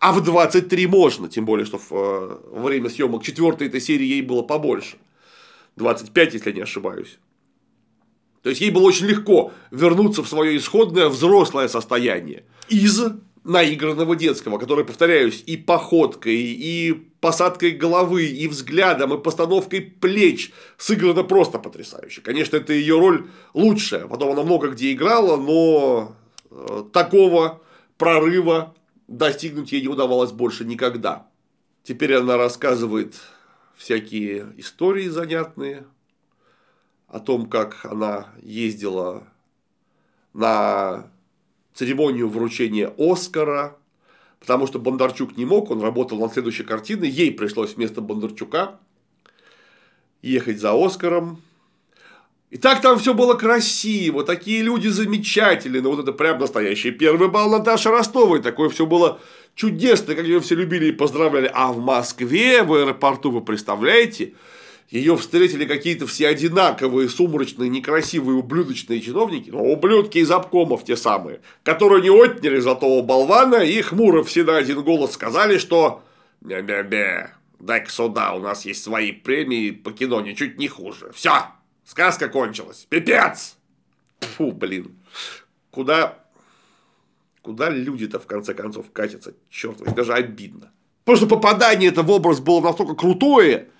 А 0.00 0.12
в 0.12 0.22
23 0.22 0.86
можно, 0.88 1.28
тем 1.28 1.44
более, 1.44 1.64
что 1.64 1.78
в 1.78 1.92
э, 1.92 2.38
время 2.60 2.90
съемок 2.90 3.22
четвертой 3.22 3.68
этой 3.68 3.80
серии 3.80 4.06
ей 4.06 4.22
было 4.22 4.42
побольше. 4.42 4.96
25, 5.76 6.34
если 6.34 6.52
не 6.52 6.60
ошибаюсь. 6.60 7.18
То 8.42 8.50
есть 8.50 8.60
ей 8.60 8.70
было 8.70 8.82
очень 8.82 9.06
легко 9.06 9.52
вернуться 9.70 10.24
в 10.24 10.28
свое 10.28 10.56
исходное 10.56 11.08
взрослое 11.08 11.68
состояние 11.68 12.44
из 12.68 13.00
наигранного 13.44 14.16
детского, 14.16 14.58
который, 14.58 14.84
повторяюсь, 14.84 15.44
и 15.46 15.56
походкой, 15.56 16.34
и 16.34 17.11
посадкой 17.22 17.70
головы, 17.70 18.24
и 18.26 18.48
взглядом, 18.48 19.14
и 19.14 19.22
постановкой 19.22 19.80
плеч 19.80 20.52
сыграно 20.76 21.22
просто 21.22 21.60
потрясающе. 21.60 22.20
Конечно, 22.20 22.56
это 22.56 22.72
ее 22.72 22.98
роль 22.98 23.30
лучшая. 23.54 24.08
Потом 24.08 24.32
она 24.32 24.42
много 24.42 24.70
где 24.70 24.92
играла, 24.92 25.36
но 25.36 26.16
э, 26.50 26.82
такого 26.92 27.62
прорыва 27.96 28.74
достигнуть 29.06 29.70
ей 29.70 29.82
не 29.82 29.88
удавалось 29.88 30.32
больше 30.32 30.64
никогда. 30.64 31.28
Теперь 31.84 32.16
она 32.16 32.36
рассказывает 32.36 33.14
всякие 33.76 34.52
истории 34.56 35.06
занятные 35.06 35.84
о 37.06 37.20
том, 37.20 37.48
как 37.48 37.84
она 37.84 38.30
ездила 38.42 39.28
на 40.32 41.08
церемонию 41.72 42.28
вручения 42.28 42.92
Оскара, 42.98 43.76
потому 44.42 44.66
что 44.66 44.80
Бондарчук 44.80 45.36
не 45.36 45.44
мог, 45.44 45.70
он 45.70 45.80
работал 45.80 46.18
над 46.18 46.32
следующей 46.32 46.64
картиной, 46.64 47.08
ей 47.08 47.30
пришлось 47.30 47.76
вместо 47.76 48.00
Бондарчука 48.00 48.80
ехать 50.20 50.60
за 50.60 50.72
Оскаром. 50.74 51.40
И 52.50 52.58
так 52.58 52.82
там 52.82 52.98
все 52.98 53.14
было 53.14 53.34
красиво, 53.34 54.24
такие 54.24 54.62
люди 54.62 54.88
замечательные, 54.88 55.80
ну 55.80 55.90
вот 55.90 56.00
это 56.00 56.12
прям 56.12 56.40
настоящий 56.40 56.90
первый 56.90 57.28
бал 57.28 57.48
Наташи 57.48 57.88
Ростовой, 57.88 58.42
такое 58.42 58.68
все 58.68 58.84
было 58.84 59.20
чудесно, 59.54 60.16
как 60.16 60.24
ее 60.24 60.40
все 60.40 60.56
любили 60.56 60.86
и 60.86 60.92
поздравляли. 60.92 61.48
А 61.54 61.72
в 61.72 61.78
Москве, 61.78 62.64
в 62.64 62.74
аэропорту, 62.74 63.30
вы 63.30 63.42
представляете, 63.42 64.34
ее 64.92 65.16
встретили 65.16 65.64
какие-то 65.64 66.06
все 66.06 66.28
одинаковые, 66.28 67.08
сумрачные, 67.08 67.70
некрасивые, 67.70 68.36
ублюдочные 68.36 69.00
чиновники, 69.00 69.48
ну, 69.48 69.72
ублюдки 69.72 70.18
из 70.18 70.30
обкомов 70.30 70.84
те 70.84 70.96
самые, 70.96 71.40
которые 71.64 72.02
не 72.02 72.10
отняли 72.10 72.60
золотого 72.60 73.02
болвана 73.02 73.64
и 73.64 73.80
хмуро 73.80 74.22
все 74.22 74.44
на 74.44 74.58
один 74.58 74.82
голос 74.82 75.12
сказали, 75.12 75.56
что 75.56 76.02
«бе-бе-бе, 76.42 77.30
дай-ка 77.58 77.90
сюда, 77.90 78.34
у 78.34 78.40
нас 78.40 78.66
есть 78.66 78.84
свои 78.84 79.12
премии 79.12 79.70
по 79.70 79.92
кино 79.92 80.20
ничуть 80.20 80.58
не 80.58 80.68
хуже. 80.68 81.10
Все, 81.14 81.46
сказка 81.86 82.28
кончилась, 82.28 82.86
пипец!» 82.90 83.56
Фу, 84.36 84.52
блин, 84.52 84.94
куда, 85.70 86.18
куда 87.40 87.70
люди-то 87.70 88.20
в 88.20 88.26
конце 88.26 88.52
концов 88.52 88.92
катятся, 88.92 89.32
черт 89.48 89.80
возьми, 89.80 89.94
даже 89.96 90.12
обидно. 90.12 90.70
Потому 91.04 91.16
что 91.16 91.26
попадание 91.34 91.88
это 91.88 92.02
в 92.02 92.10
образ 92.10 92.40
было 92.40 92.60
настолько 92.60 92.94
крутое, 92.94 93.70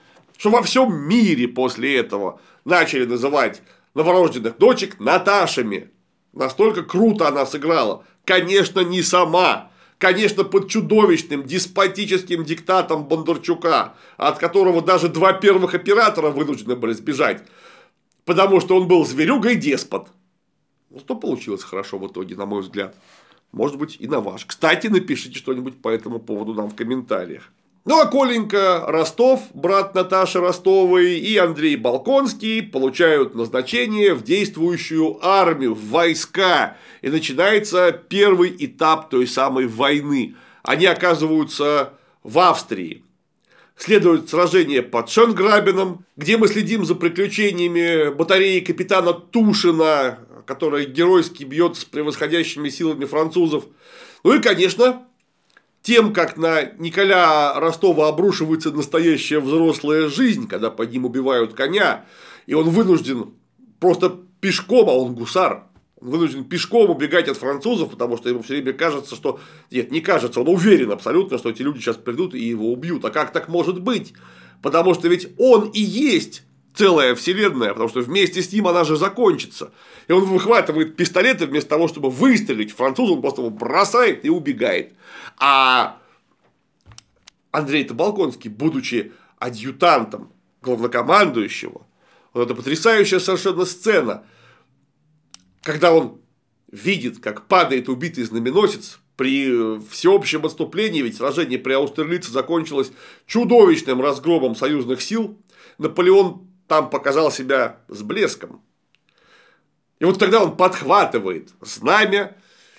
что 0.42 0.50
во 0.50 0.61
всем 0.61 0.92
мире 0.92 1.46
после 1.46 1.96
этого 1.96 2.40
начали 2.64 3.05
называть 3.05 3.62
новорожденных 3.94 4.59
дочек 4.59 4.98
Наташами. 4.98 5.92
Настолько 6.33 6.83
круто 6.83 7.28
она 7.28 7.46
сыграла. 7.46 8.05
Конечно, 8.24 8.81
не 8.81 9.02
сама. 9.02 9.70
Конечно, 9.98 10.42
под 10.42 10.68
чудовищным 10.68 11.44
деспотическим 11.44 12.42
диктатом 12.42 13.05
Бондарчука, 13.05 13.94
от 14.16 14.38
которого 14.38 14.83
даже 14.83 15.09
два 15.09 15.33
первых 15.33 15.74
оператора 15.74 16.31
вынуждены 16.31 16.74
были 16.74 16.94
сбежать. 16.94 17.44
Потому 18.24 18.61
что 18.61 18.76
он 18.76 18.88
был 18.88 19.07
зверюгой 19.07 19.55
деспот. 19.55 20.09
Ну, 20.90 20.98
что 20.98 21.14
получилось 21.14 21.62
хорошо 21.62 21.98
в 21.98 22.09
итоге, 22.09 22.35
на 22.35 22.46
мой 22.46 22.62
взгляд. 22.62 22.96
Может 23.52 23.78
быть, 23.78 23.96
и 24.00 24.09
на 24.09 24.18
ваш. 24.18 24.44
Кстати, 24.44 24.88
напишите 24.88 25.38
что-нибудь 25.38 25.81
по 25.81 25.88
этому 25.88 26.18
поводу 26.18 26.52
нам 26.52 26.68
в 26.68 26.74
комментариях. 26.74 27.52
Ну 27.84 27.98
а 27.98 28.06
Коленька 28.06 28.84
Ростов, 28.86 29.40
брат 29.54 29.92
Наташи 29.96 30.38
Ростовой, 30.38 31.18
и 31.18 31.36
Андрей 31.36 31.74
Балконский 31.74 32.62
получают 32.62 33.34
назначение 33.34 34.14
в 34.14 34.22
действующую 34.22 35.18
армию, 35.20 35.74
в 35.74 35.88
войска. 35.88 36.76
И 37.00 37.08
начинается 37.08 37.90
первый 37.90 38.54
этап 38.56 39.10
той 39.10 39.26
самой 39.26 39.66
войны. 39.66 40.36
Они 40.62 40.86
оказываются 40.86 41.94
в 42.22 42.38
Австрии. 42.38 43.02
Следует 43.76 44.30
сражение 44.30 44.82
под 44.82 45.10
Шенграбином, 45.10 46.04
где 46.16 46.36
мы 46.36 46.46
следим 46.46 46.84
за 46.84 46.94
приключениями 46.94 48.14
батареи 48.14 48.60
капитана 48.60 49.12
Тушина, 49.12 50.20
которая 50.46 50.84
геройски 50.84 51.42
бьется 51.42 51.80
с 51.80 51.84
превосходящими 51.84 52.68
силами 52.68 53.06
французов. 53.06 53.64
Ну 54.22 54.34
и, 54.34 54.40
конечно, 54.40 55.02
тем, 55.82 56.12
как 56.12 56.36
на 56.36 56.62
Николя 56.78 57.58
Ростова 57.58 58.08
обрушивается 58.08 58.70
настоящая 58.70 59.40
взрослая 59.40 60.08
жизнь, 60.08 60.48
когда 60.48 60.70
под 60.70 60.92
ним 60.92 61.04
убивают 61.04 61.54
коня, 61.54 62.04
и 62.46 62.54
он 62.54 62.70
вынужден 62.70 63.34
просто 63.80 64.16
пешком, 64.40 64.88
а 64.88 64.92
он 64.92 65.14
гусар, 65.14 65.64
он 66.00 66.10
вынужден 66.10 66.44
пешком 66.44 66.90
убегать 66.90 67.28
от 67.28 67.36
французов, 67.36 67.90
потому 67.90 68.16
что 68.16 68.28
ему 68.28 68.42
все 68.42 68.54
время 68.54 68.72
кажется, 68.72 69.14
что... 69.14 69.40
Нет, 69.70 69.90
не 69.90 70.00
кажется, 70.00 70.40
он 70.40 70.48
уверен 70.48 70.92
абсолютно, 70.92 71.38
что 71.38 71.50
эти 71.50 71.62
люди 71.62 71.78
сейчас 71.78 71.96
придут 71.96 72.34
и 72.34 72.40
его 72.40 72.72
убьют. 72.72 73.04
А 73.04 73.10
как 73.10 73.32
так 73.32 73.48
может 73.48 73.80
быть? 73.80 74.12
Потому 74.62 74.94
что 74.94 75.08
ведь 75.08 75.28
он 75.38 75.68
и 75.70 75.80
есть 75.80 76.42
целая 76.74 77.14
вселенная, 77.14 77.70
потому 77.70 77.88
что 77.88 78.00
вместе 78.00 78.42
с 78.42 78.52
ним 78.52 78.68
она 78.68 78.85
же 78.85 78.96
закончится. 78.96 79.72
И 80.08 80.12
он 80.12 80.24
выхватывает 80.24 80.96
пистолет, 80.96 81.42
и 81.42 81.46
вместо 81.46 81.70
того, 81.70 81.88
чтобы 81.88 82.11
выстрелить 82.11 82.72
французу, 82.72 83.14
он 83.14 83.20
просто 83.20 83.42
его 83.42 83.50
бросает 83.50 84.24
и 84.24 84.30
убегает. 84.30 84.94
А 85.38 85.98
Андрей 87.50 87.85
Табалконский, 87.85 88.50
будучи 88.50 89.12
адъютантом 89.38 90.32
главнокомандующего, 90.62 91.87
вот 92.32 92.42
эта 92.42 92.54
потрясающая 92.54 93.18
совершенно 93.18 93.64
сцена, 93.64 94.24
когда 95.62 95.92
он 95.92 96.20
видит, 96.70 97.20
как 97.20 97.46
падает 97.46 97.88
убитый 97.88 98.24
знаменосец 98.24 98.98
при 99.16 99.78
всеобщем 99.90 100.46
отступлении, 100.46 101.02
ведь 101.02 101.18
сражение 101.18 101.58
при 101.58 101.74
Аустерлице 101.74 102.32
закончилось 102.32 102.92
чудовищным 103.26 104.00
разгромом 104.00 104.56
союзных 104.56 105.02
сил, 105.02 105.38
Наполеон 105.79 106.52
там 106.73 106.88
показал 106.88 107.31
себя 107.31 107.81
с 107.88 108.00
блеском. 108.00 108.62
И 109.98 110.06
вот 110.06 110.18
тогда 110.18 110.42
он 110.42 110.56
подхватывает 110.56 111.50
знамя 111.60 112.35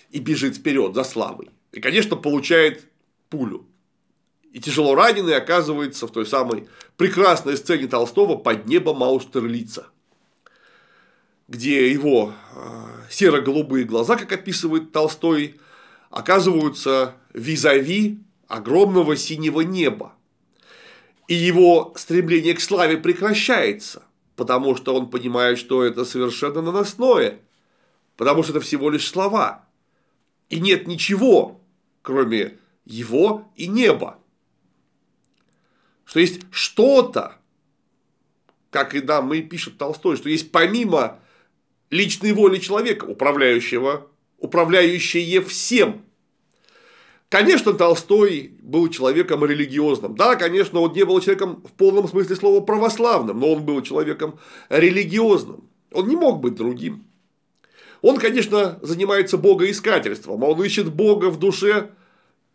и 0.10 0.18
бежит 0.18 0.56
вперед 0.56 0.96
за 0.96 1.04
славой. 1.04 1.52
И, 1.72 1.80
конечно, 1.80 2.16
получает 2.16 2.90
пулю. 3.30 3.68
И 4.52 4.60
тяжело 4.60 4.96
раненый 4.96 5.38
оказывается 5.38 6.08
в 6.08 6.12
той 6.12 6.26
самой 6.26 6.68
прекрасной 6.98 7.56
сцене 7.56 7.86
Толстого 7.86 8.36
под 8.36 8.66
небом 8.66 9.04
Аустерлица, 9.04 9.86
где 11.48 11.92
его 11.92 12.34
э, 12.56 13.12
серо-голубые 13.12 13.86
глаза, 13.86 14.16
как 14.16 14.32
описывает 14.32 14.92
Толстой, 14.92 15.62
оказываются 16.10 17.14
визави 17.32 18.24
огромного 18.48 19.16
синего 19.16 19.62
неба. 19.62 20.16
И 21.28 21.34
его 21.34 21.94
стремление 21.96 22.54
к 22.54 22.62
славе 22.62 22.98
прекращается, 22.98 24.04
потому 24.36 24.76
что 24.76 24.96
он 24.96 25.10
понимает, 25.10 25.58
что 25.58 25.84
это 25.84 26.06
совершенно 26.06 26.62
наносное, 26.62 27.40
потому 28.18 28.44
что 28.44 28.54
это 28.54 28.62
всего 28.62 28.90
лишь 28.90 29.08
слова. 29.08 29.66
И 30.50 30.60
нет 30.60 30.88
ничего, 30.88 31.62
кроме 32.02 32.58
его 32.86 33.50
и 33.56 33.68
небо. 33.68 34.20
Что 36.06 36.20
есть 36.20 36.42
что-то, 36.52 37.38
как 38.70 38.94
и 38.96 39.02
нам 39.02 39.34
и 39.34 39.42
пишет 39.42 39.78
Толстой, 39.78 40.18
что 40.18 40.30
есть 40.30 40.52
помимо 40.52 41.20
личной 41.90 42.34
воли 42.34 42.58
человека, 42.58 43.06
управляющего, 43.06 44.08
управляющее 44.40 45.42
всем. 45.42 46.04
Конечно, 47.34 47.74
Толстой 47.74 48.52
был 48.62 48.90
человеком 48.90 49.44
религиозным. 49.44 50.16
Да, 50.16 50.36
конечно, 50.36 50.82
он 50.82 50.94
не 50.94 51.04
был 51.04 51.20
человеком 51.20 51.64
в 51.68 51.72
полном 51.72 52.08
смысле 52.08 52.36
слова 52.36 52.62
православным, 52.62 53.40
но 53.40 53.54
он 53.54 53.64
был 53.64 53.82
человеком 53.82 54.38
религиозным. 54.70 55.64
Он 55.92 56.08
не 56.08 56.16
мог 56.16 56.42
быть 56.42 56.54
другим. 56.54 57.06
Он, 58.04 58.20
конечно, 58.20 58.78
занимается 58.84 59.40
богоискательством, 59.40 60.44
а 60.44 60.50
он 60.50 60.64
ищет 60.64 60.94
Бога 60.94 61.32
в 61.32 61.40
душе 61.40 61.90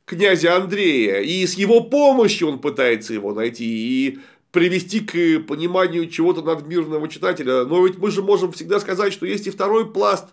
князя 0.05 0.55
Андрея, 0.55 1.23
и 1.23 1.45
с 1.45 1.55
его 1.55 1.81
помощью 1.81 2.47
он 2.47 2.61
пытается 2.61 3.13
его 3.13 3.35
найти 3.35 3.65
и 3.65 4.21
привести 4.53 5.01
к 5.01 5.45
пониманию 5.49 6.09
чего-то 6.09 6.43
надмирного 6.43 7.09
читателя. 7.09 7.65
Но 7.65 7.85
ведь 7.85 7.99
мы 7.99 8.13
же 8.13 8.23
можем 8.23 8.53
всегда 8.53 8.79
сказать, 8.79 9.13
что 9.13 9.27
есть 9.27 9.49
и 9.49 9.51
второй 9.51 9.93
пласт 9.93 10.27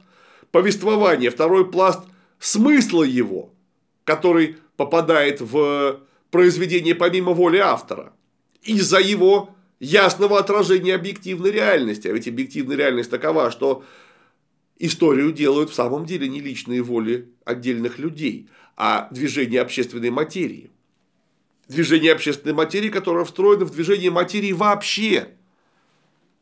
повествования, 0.51 1.31
второй 1.31 1.67
пласт 1.67 2.01
смысла 2.37 3.01
его, 3.01 3.54
который 4.05 4.57
попадает 4.77 5.41
в 5.41 5.99
произведение 6.31 6.95
помимо 6.95 7.33
воли 7.33 7.57
автора. 7.57 8.13
Из-за 8.61 8.99
его 8.99 9.55
ясного 9.79 10.39
отражения 10.39 10.95
объективной 10.95 11.51
реальности. 11.51 12.07
А 12.07 12.13
ведь 12.13 12.27
объективная 12.27 12.77
реальность 12.77 13.11
такова, 13.11 13.51
что 13.51 13.83
историю 14.77 15.33
делают 15.33 15.69
в 15.69 15.73
самом 15.73 16.05
деле 16.05 16.29
не 16.29 16.39
личные 16.39 16.81
воли 16.81 17.29
отдельных 17.43 17.99
людей, 17.99 18.49
а 18.77 19.07
движение 19.11 19.61
общественной 19.61 20.11
материи. 20.11 20.71
Движение 21.67 22.13
общественной 22.13 22.53
материи, 22.53 22.89
которое 22.89 23.25
встроено 23.25 23.65
в 23.65 23.71
движение 23.71 24.11
материи 24.11 24.51
вообще. 24.51 25.29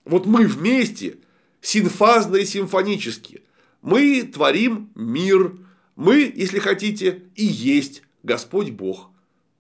Вот 0.04 0.26
мы 0.26 0.46
вместе, 0.48 1.18
синфазно 1.62 2.36
и 2.38 2.46
симфонически, 2.46 3.42
мы 3.82 4.24
творим 4.24 4.90
мир, 4.96 5.54
мы, 5.96 6.32
если 6.36 6.60
хотите, 6.60 7.24
и 7.36 7.46
есть 7.46 8.04
Господь 8.24 8.72
Бог 8.72 9.10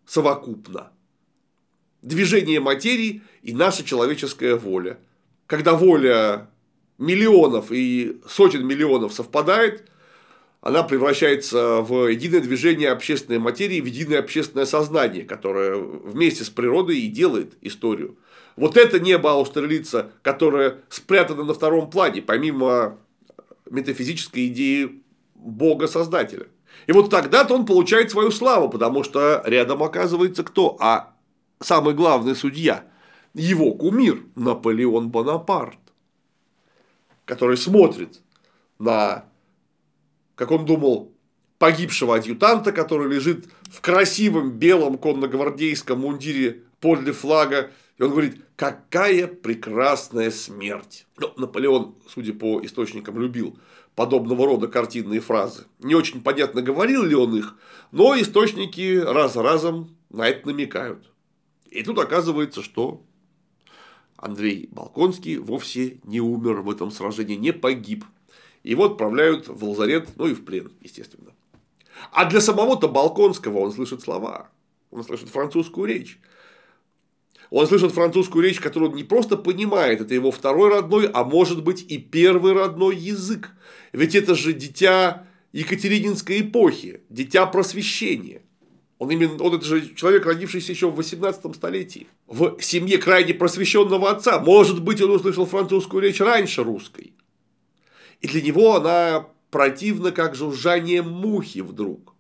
совокупно. 0.05 0.91
Движение 2.01 2.59
материи 2.59 3.21
и 3.41 3.53
наша 3.53 3.83
человеческая 3.83 4.55
воля. 4.55 4.99
Когда 5.47 5.73
воля 5.75 6.49
миллионов 6.97 7.71
и 7.71 8.19
сотен 8.27 8.65
миллионов 8.65 9.13
совпадает, 9.13 9.87
она 10.61 10.83
превращается 10.83 11.81
в 11.81 12.07
единое 12.07 12.39
движение 12.39 12.89
общественной 12.89 13.39
материи, 13.39 13.81
в 13.81 13.85
единое 13.85 14.19
общественное 14.19 14.65
сознание, 14.65 15.25
которое 15.25 15.75
вместе 15.75 16.45
с 16.45 16.49
природой 16.49 16.99
и 16.99 17.07
делает 17.07 17.55
историю. 17.61 18.17
Вот 18.55 18.77
это 18.77 18.99
небо 18.99 19.31
Аустерлица, 19.31 20.11
которое 20.21 20.77
спрятано 20.89 21.43
на 21.43 21.53
втором 21.53 21.89
плане, 21.89 22.21
помимо 22.21 22.97
метафизической 23.69 24.47
идеи 24.47 25.02
Бога-создателя. 25.43 26.47
И 26.87 26.91
вот 26.91 27.09
тогда-то 27.09 27.55
он 27.55 27.65
получает 27.65 28.11
свою 28.11 28.31
славу, 28.31 28.69
потому 28.69 29.03
что 29.03 29.41
рядом 29.45 29.83
оказывается 29.83 30.43
кто? 30.43 30.75
А 30.79 31.13
самый 31.59 31.93
главный 31.93 32.35
судья, 32.35 32.85
его 33.33 33.73
кумир 33.73 34.23
Наполеон 34.35 35.09
Бонапарт, 35.09 35.79
который 37.25 37.57
смотрит 37.57 38.21
на 38.79 39.25
как 40.35 40.51
он 40.51 40.65
думал, 40.65 41.13
погибшего 41.57 42.15
адъютанта, 42.15 42.71
который 42.71 43.09
лежит 43.13 43.45
в 43.63 43.81
красивом 43.81 44.51
белом 44.51 44.97
конногвардейском 44.97 46.01
мундире 46.01 46.63
подле 46.79 47.13
флага, 47.13 47.71
и 47.97 48.03
он 48.03 48.11
говорит, 48.11 48.41
какая 48.55 49.27
прекрасная 49.27 50.31
смерть. 50.31 51.05
Ну, 51.17 51.31
Наполеон, 51.37 51.95
судя 52.09 52.33
по 52.33 52.63
источникам, 52.65 53.19
любил 53.19 53.57
подобного 53.95 54.45
рода 54.45 54.67
картинные 54.67 55.19
фразы. 55.19 55.65
Не 55.79 55.95
очень 55.95 56.21
понятно, 56.21 56.61
говорил 56.61 57.03
ли 57.03 57.15
он 57.15 57.35
их, 57.35 57.55
но 57.91 58.19
источники 58.19 58.97
раз 58.97 59.33
за 59.33 59.43
разом 59.43 59.95
на 60.09 60.27
это 60.27 60.47
намекают. 60.47 61.11
И 61.69 61.83
тут 61.83 61.99
оказывается, 61.99 62.61
что 62.61 63.03
Андрей 64.15 64.69
Балконский 64.71 65.37
вовсе 65.37 65.99
не 66.03 66.21
умер 66.21 66.61
в 66.61 66.69
этом 66.69 66.91
сражении, 66.91 67.35
не 67.35 67.51
погиб. 67.51 68.05
Его 68.63 68.85
отправляют 68.85 69.47
в 69.47 69.63
лазарет, 69.63 70.09
ну 70.15 70.27
и 70.27 70.33
в 70.33 70.45
плен, 70.45 70.71
естественно. 70.81 71.31
А 72.11 72.25
для 72.25 72.41
самого-то 72.41 72.87
Балконского 72.87 73.59
он 73.59 73.71
слышит 73.71 74.01
слова, 74.01 74.49
он 74.91 75.03
слышит 75.03 75.29
французскую 75.29 75.87
речь. 75.87 76.19
Он 77.53 77.67
слышит 77.67 77.91
французскую 77.91 78.43
речь, 78.43 78.59
которую 78.59 78.89
он 78.89 78.97
не 78.97 79.03
просто 79.03 79.37
понимает, 79.37 80.01
это 80.01 80.15
его 80.15 80.31
второй 80.31 80.69
родной, 80.69 81.05
а 81.05 81.23
может 81.23 81.63
быть 81.63 81.85
и 81.87 81.99
первый 81.99 82.53
родной 82.53 82.95
язык. 82.95 83.51
Ведь 83.91 84.15
это 84.15 84.33
же 84.33 84.53
дитя 84.53 85.27
Екатерининской 85.51 86.41
эпохи, 86.41 87.01
дитя 87.11 87.45
просвещения. 87.45 88.41
Он, 88.97 89.11
именно, 89.11 89.43
он 89.43 89.53
это 89.53 89.65
же 89.65 89.93
человек, 89.93 90.25
родившийся 90.25 90.71
еще 90.71 90.89
в 90.89 90.95
18 90.95 91.55
столетии. 91.55 92.07
В 92.25 92.59
семье 92.59 92.97
крайне 92.97 93.35
просвещенного 93.35 94.09
отца. 94.09 94.39
Может 94.39 94.81
быть, 94.81 94.99
он 94.99 95.11
услышал 95.11 95.45
французскую 95.45 96.01
речь 96.01 96.21
раньше 96.21 96.63
русской. 96.63 97.13
И 98.21 98.27
для 98.27 98.41
него 98.41 98.77
она 98.77 99.27
противна, 99.51 100.11
как 100.11 100.33
жужжание 100.33 101.03
мухи 101.03 101.59
вдруг. 101.59 102.12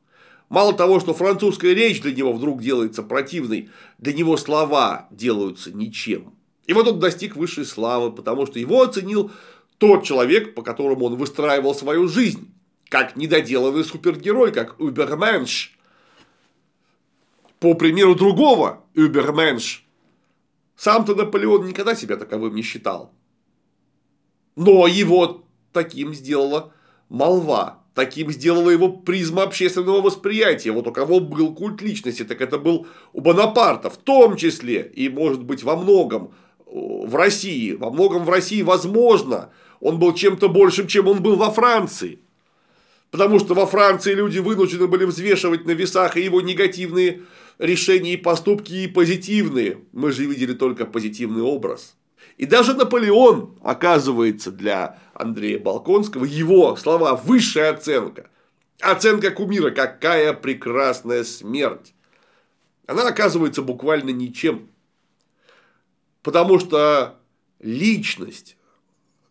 Мало 0.53 0.73
того, 0.73 0.99
что 0.99 1.15
французская 1.15 1.73
речь 1.73 1.99
для 1.99 2.13
него 2.13 2.31
вдруг 2.31 2.61
делается 2.61 3.01
противной, 3.01 3.71
для 3.97 4.13
него 4.13 4.37
слова 4.37 5.07
делаются 5.09 5.71
ничем. 5.71 6.35
И 6.67 6.73
вот 6.73 6.87
он 6.87 6.99
достиг 6.99 7.35
высшей 7.35 7.65
славы, 7.65 8.11
потому 8.11 8.45
что 8.45 8.59
его 8.59 8.83
оценил 8.83 9.31
тот 9.79 10.03
человек, 10.03 10.53
по 10.53 10.61
которому 10.61 11.05
он 11.05 11.15
выстраивал 11.15 11.73
свою 11.73 12.07
жизнь, 12.07 12.53
как 12.89 13.15
недоделанный 13.15 13.83
супергерой, 13.83 14.51
как 14.51 14.79
Уберменш. 14.79 15.75
По 17.59 17.73
примеру 17.73 18.13
другого 18.13 18.83
Уберменш. 18.95 19.83
Сам-то 20.75 21.15
Наполеон 21.15 21.65
никогда 21.65 21.95
себя 21.95 22.15
таковым 22.15 22.53
не 22.53 22.61
считал. 22.61 23.11
Но 24.55 24.85
его 24.85 25.45
таким 25.71 26.13
сделала 26.13 26.73
молва. 27.09 27.82
Таким 27.93 28.31
сделала 28.31 28.71
его 28.71 28.89
призма 28.89 29.43
общественного 29.43 30.01
восприятия. 30.01 30.71
Вот 30.71 30.87
у 30.87 30.91
кого 30.91 31.19
был 31.19 31.53
культ 31.53 31.81
личности, 31.81 32.23
так 32.23 32.41
это 32.41 32.57
был 32.57 32.87
у 33.13 33.21
Бонапарта, 33.21 33.89
в 33.91 33.97
том 33.97 34.35
числе, 34.35 34.91
и 34.95 35.09
может 35.09 35.43
быть 35.43 35.63
во 35.63 35.75
многом 35.75 36.33
в 36.65 37.15
России. 37.15 37.73
Во 37.73 37.91
многом 37.91 38.25
в 38.25 38.29
России, 38.29 38.63
возможно, 38.63 39.51
он 39.79 39.99
был 39.99 40.13
чем-то 40.13 40.49
большим, 40.49 40.87
чем 40.87 41.07
он 41.07 41.21
был 41.21 41.35
во 41.35 41.51
Франции. 41.51 42.19
Потому 43.11 43.37
что 43.37 43.53
во 43.53 43.67
Франции 43.67 44.15
люди 44.15 44.39
вынуждены 44.39 44.87
были 44.87 45.05
взвешивать 45.05 45.65
на 45.65 45.71
весах 45.71 46.17
и 46.17 46.21
его 46.21 46.41
негативные 46.41 47.21
решения 47.59 48.13
и 48.13 48.17
поступки, 48.17 48.73
и 48.73 48.87
позитивные. 48.87 49.81
Мы 49.91 50.11
же 50.11 50.25
видели 50.25 50.53
только 50.53 50.87
позитивный 50.87 51.43
образ. 51.43 51.95
И 52.37 52.47
даже 52.47 52.73
Наполеон 52.73 53.59
оказывается 53.61 54.51
для 54.51 54.99
Андрея 55.13 55.59
Балконского, 55.59 56.25
его 56.25 56.75
слова 56.75 57.15
высшая 57.15 57.69
оценка. 57.71 58.29
Оценка 58.79 59.31
кумира, 59.31 59.71
какая 59.71 60.33
прекрасная 60.33 61.23
смерть. 61.23 61.93
Она 62.87 63.07
оказывается 63.07 63.61
буквально 63.61 64.09
ничем. 64.09 64.69
Потому 66.21 66.59
что 66.59 67.19
личность 67.59 68.57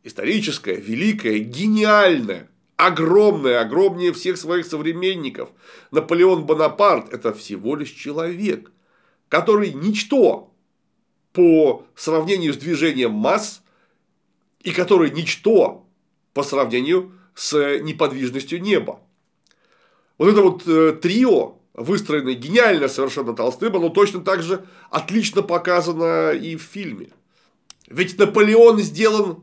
историческая, 0.04 0.76
великая, 0.76 1.38
гениальная, 1.38 2.48
огромная, 2.76 3.60
огромнее 3.60 4.12
всех 4.12 4.36
своих 4.36 4.66
современников. 4.66 5.50
Наполеон 5.90 6.44
Бонапарт– 6.44 7.12
это 7.14 7.32
всего 7.32 7.76
лишь 7.76 7.90
человек, 7.90 8.70
который 9.28 9.72
ничто 9.72 10.52
по 11.32 11.86
сравнению 11.94 12.52
с 12.52 12.56
движением 12.56 13.12
масс 13.12 13.62
и 14.62 14.70
который 14.72 15.10
ничто 15.10 15.86
по 16.34 16.42
сравнению 16.42 17.12
с 17.34 17.78
неподвижностью 17.80 18.60
неба. 18.60 19.00
Вот 20.18 20.28
это 20.28 20.42
вот 20.42 20.62
э, 20.66 20.92
трио, 21.00 21.58
выстроенное 21.74 22.34
гениально 22.34 22.88
совершенно 22.88 23.34
Толстым, 23.34 23.76
оно 23.76 23.88
точно 23.88 24.20
так 24.20 24.42
же 24.42 24.64
отлично 24.90 25.42
показано 25.42 26.32
и 26.32 26.56
в 26.56 26.62
фильме. 26.62 27.08
Ведь 27.88 28.18
Наполеон 28.18 28.78
сделан 28.80 29.42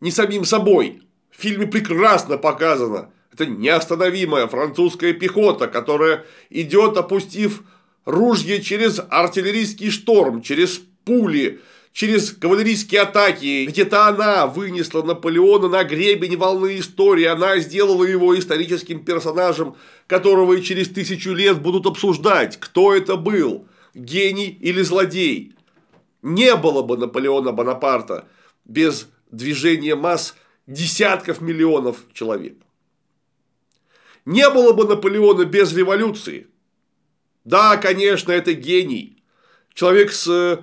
не 0.00 0.10
самим 0.10 0.44
собой. 0.44 1.02
В 1.30 1.40
фильме 1.40 1.66
прекрасно 1.66 2.38
показано. 2.38 3.10
Это 3.32 3.46
неостановимая 3.46 4.46
французская 4.46 5.12
пехота, 5.12 5.66
которая 5.66 6.24
идет, 6.50 6.96
опустив 6.96 7.62
ружье 8.04 8.62
через 8.62 9.00
артиллерийский 9.10 9.90
шторм, 9.90 10.40
через 10.40 10.80
пули, 11.04 11.60
через 11.94 12.32
кавалерийские 12.32 13.02
атаки. 13.02 13.64
Ведь 13.66 13.78
это 13.78 14.08
она 14.08 14.48
вынесла 14.48 15.02
Наполеона 15.02 15.68
на 15.68 15.84
гребень 15.84 16.36
волны 16.36 16.80
истории. 16.80 17.24
Она 17.24 17.58
сделала 17.60 18.02
его 18.04 18.36
историческим 18.36 19.04
персонажем, 19.04 19.76
которого 20.08 20.54
и 20.54 20.62
через 20.62 20.88
тысячу 20.88 21.32
лет 21.32 21.62
будут 21.62 21.86
обсуждать, 21.86 22.58
кто 22.58 22.92
это 22.92 23.16
был, 23.16 23.68
гений 23.94 24.48
или 24.48 24.82
злодей. 24.82 25.54
Не 26.20 26.56
было 26.56 26.82
бы 26.82 26.98
Наполеона 26.98 27.52
Бонапарта 27.52 28.26
без 28.64 29.08
движения 29.30 29.94
масс 29.94 30.34
десятков 30.66 31.40
миллионов 31.40 31.98
человек. 32.12 32.56
Не 34.24 34.50
было 34.50 34.72
бы 34.72 34.84
Наполеона 34.84 35.44
без 35.44 35.72
революции. 35.72 36.48
Да, 37.44 37.76
конечно, 37.76 38.32
это 38.32 38.52
гений. 38.52 39.22
Человек 39.74 40.12
с 40.12 40.26
э, 40.28 40.62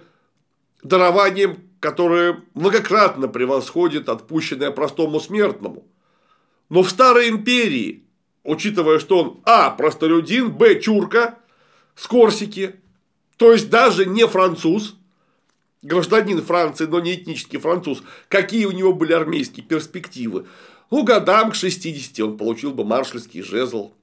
дарованием, 0.84 1.60
которое 1.80 2.44
многократно 2.54 3.28
превосходит 3.28 4.10
отпущенное 4.10 4.72
простому 4.72 5.20
смертному. 5.20 5.86
Но 6.70 6.84
в 6.84 6.90
Старой 6.90 7.30
Империи, 7.30 8.04
учитывая, 8.44 9.00
что 9.00 9.20
он 9.20 9.42
А. 9.46 9.72
простолюдин, 9.72 10.52
Б. 10.52 10.80
чурка, 10.80 11.40
с 11.96 12.08
Корсики, 12.08 12.76
то 13.38 13.52
есть 13.52 13.70
даже 13.70 14.06
не 14.06 14.28
француз, 14.28 14.96
гражданин 15.82 16.42
Франции, 16.42 16.86
но 16.86 17.00
не 17.00 17.16
этнический 17.16 17.60
француз, 17.60 18.04
какие 18.28 18.66
у 18.66 18.72
него 18.72 18.94
были 18.94 19.14
армейские 19.14 19.66
перспективы. 19.66 20.46
Ну, 20.92 21.04
годам 21.04 21.52
к 21.52 21.56
60 21.56 22.20
он 22.20 22.38
получил 22.38 22.72
бы 22.72 22.84
маршальский 22.84 23.42
жезл. 23.42 23.94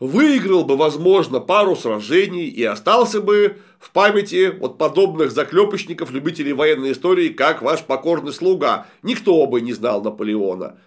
Выиграл 0.00 0.64
бы, 0.64 0.76
возможно, 0.76 1.40
пару 1.40 1.74
сражений 1.74 2.46
и 2.46 2.62
остался 2.62 3.20
бы 3.20 3.58
в 3.80 3.90
памяти 3.90 4.56
вот 4.56 4.78
подобных 4.78 5.32
заклепочников, 5.32 6.12
любителей 6.12 6.52
военной 6.52 6.92
истории, 6.92 7.30
как 7.30 7.62
ваш 7.62 7.82
покорный 7.82 8.32
слуга. 8.32 8.86
Никто 9.02 9.44
бы 9.46 9.60
не 9.60 9.72
знал 9.72 10.00
Наполеона. 10.02 10.78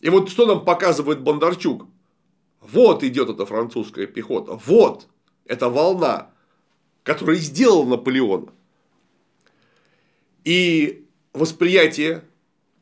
И 0.00 0.10
вот 0.10 0.28
что 0.28 0.44
нам 0.44 0.64
показывает 0.64 1.20
Бондарчук? 1.20 1.86
Вот 2.60 3.02
идет 3.04 3.30
эта 3.30 3.46
французская 3.46 4.06
пехота. 4.06 4.60
Вот 4.66 5.06
эта 5.46 5.70
волна, 5.70 6.30
которая 7.04 7.36
сделала 7.36 7.86
Наполеона. 7.86 8.52
И 10.44 11.06
восприятие 11.32 12.22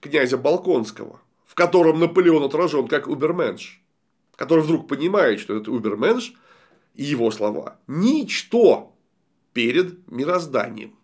князя 0.01 0.37
Балконского, 0.37 1.21
в 1.47 1.55
котором 1.55 2.01
Наполеон 2.01 2.43
отражен 2.43 2.89
как 2.89 3.07
уберменш, 3.07 3.84
который 4.37 4.65
вдруг 4.65 4.89
понимает, 4.89 5.41
что 5.41 5.57
это 5.57 5.71
уберменш 5.71 6.35
и 6.95 7.05
его 7.05 7.31
слова– 7.31 7.79
ничто 7.87 8.93
перед 9.53 10.11
мирозданием. 10.11 10.95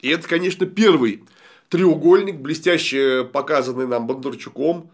И 0.00 0.08
это, 0.08 0.28
конечно, 0.28 0.66
первый 0.66 1.24
треугольник, 1.68 2.36
блестяще 2.36 3.24
показанный 3.24 3.86
нам 3.86 4.06
Бондарчуком. 4.06 4.90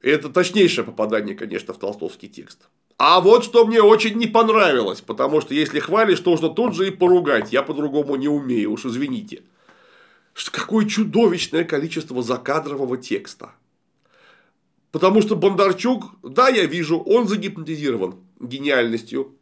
Это 0.00 0.28
точнейшее 0.28 0.84
попадание, 0.84 1.34
конечно, 1.34 1.74
в 1.74 1.78
толстовский 1.78 2.28
текст. 2.28 2.68
А 2.96 3.20
вот 3.20 3.44
что 3.44 3.66
мне 3.66 3.82
очень 3.82 4.16
не 4.16 4.26
понравилось, 4.26 5.00
потому 5.00 5.40
что 5.40 5.54
если 5.54 5.80
хвалишь, 5.80 6.24
нужно 6.24 6.48
тут 6.48 6.74
же 6.74 6.88
и 6.88 6.90
поругать. 6.90 7.52
Я 7.52 7.62
по-другому 7.62 8.16
не 8.16 8.28
умею, 8.28 8.72
уж 8.72 8.86
извините 8.86 9.42
какое 10.50 10.86
чудовищное 10.86 11.64
количество 11.64 12.22
закадрового 12.22 12.96
текста. 12.96 13.52
Потому 14.94 15.22
что 15.22 15.34
Бондарчук, 15.34 16.04
да, 16.22 16.48
я 16.48 16.66
вижу, 16.66 17.00
он 17.00 17.26
загипнотизирован 17.26 18.14
гениальностью 18.38 19.34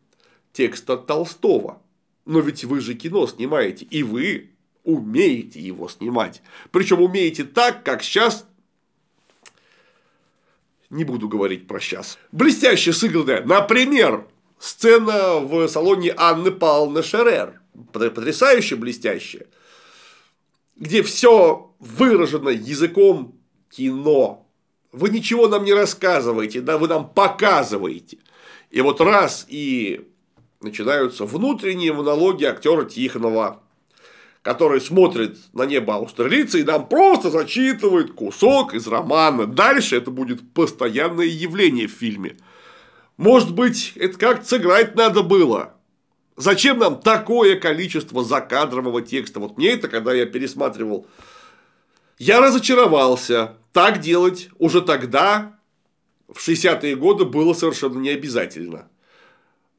текста 0.55 0.96
Толстого. 0.96 1.82
Но 2.24 2.40
ведь 2.40 2.64
вы 2.64 2.80
же 2.80 2.94
кино 2.94 3.26
снимаете, 3.26 3.84
и 3.84 4.03
вы 4.03 4.53
умеете 4.82 5.61
его 5.61 5.90
снимать. 5.90 6.40
Причем 6.70 7.03
умеете 7.03 7.44
так, 7.44 7.84
как 7.84 8.03
сейчас 8.03 8.46
не 10.88 11.05
буду 11.05 11.28
говорить 11.28 11.68
про 11.68 11.80
сейчас. 11.80 12.18
Блестяще 12.32 12.94
сыгранная. 12.94 13.44
Например, 13.44 14.26
сцена 14.59 15.38
в 15.40 15.68
салоне 15.68 16.14
Анны 16.16 16.50
Павловны 16.50 17.03
Шерер. 17.03 17.61
Потрясающе 17.92 18.76
блестящая 18.76 19.44
где 20.76 21.03
все 21.03 21.74
выражено 21.78 22.48
языком 22.48 23.38
кино. 23.70 24.48
Вы 24.93 25.09
ничего 25.09 25.49
нам 25.49 25.64
не 25.64 25.72
рассказываете, 25.72 26.61
да, 26.61 26.76
вы 26.76 26.86
нам 26.86 27.09
показываете. 27.09 28.18
И 28.70 28.80
вот 28.82 29.01
раз 29.01 29.47
и 29.49 30.07
начинаются 30.61 31.24
внутренние 31.24 31.93
монологи 31.95 32.45
актера 32.45 32.84
Тихонова, 32.84 33.62
который 34.43 34.80
смотрит 34.80 35.38
на 35.55 35.64
небо 35.64 35.97
австралийца 35.97 36.59
и 36.59 36.62
нам 36.62 36.88
просто 36.88 37.30
зачитывает 37.30 38.12
кусок 38.12 38.74
из 38.74 38.86
романа. 38.86 39.47
Дальше 39.47 39.97
это 39.97 40.11
будет 40.11 40.53
постоянное 40.53 41.26
явление 41.26 41.86
в 41.86 41.93
фильме. 41.93 42.36
Может 43.16 43.55
быть, 43.55 43.93
это 43.97 44.18
как-то 44.18 44.47
сыграть 44.47 44.95
надо 44.95 45.22
было. 45.22 45.74
Зачем 46.36 46.78
нам 46.78 47.01
такое 47.01 47.59
количество 47.59 48.24
закадрового 48.24 49.01
текста? 49.01 49.38
Вот 49.38 49.57
мне 49.57 49.72
это, 49.72 49.88
когда 49.88 50.12
я 50.12 50.26
пересматривал, 50.26 51.07
я 52.18 52.40
разочаровался. 52.40 53.57
Так 53.73 54.01
делать 54.01 54.51
уже 54.59 54.83
тогда, 54.83 55.59
в 56.29 56.39
60-е 56.47 56.95
годы, 56.97 57.25
было 57.25 57.55
совершенно 57.55 57.99
не 57.99 58.11
обязательно. 58.11 58.89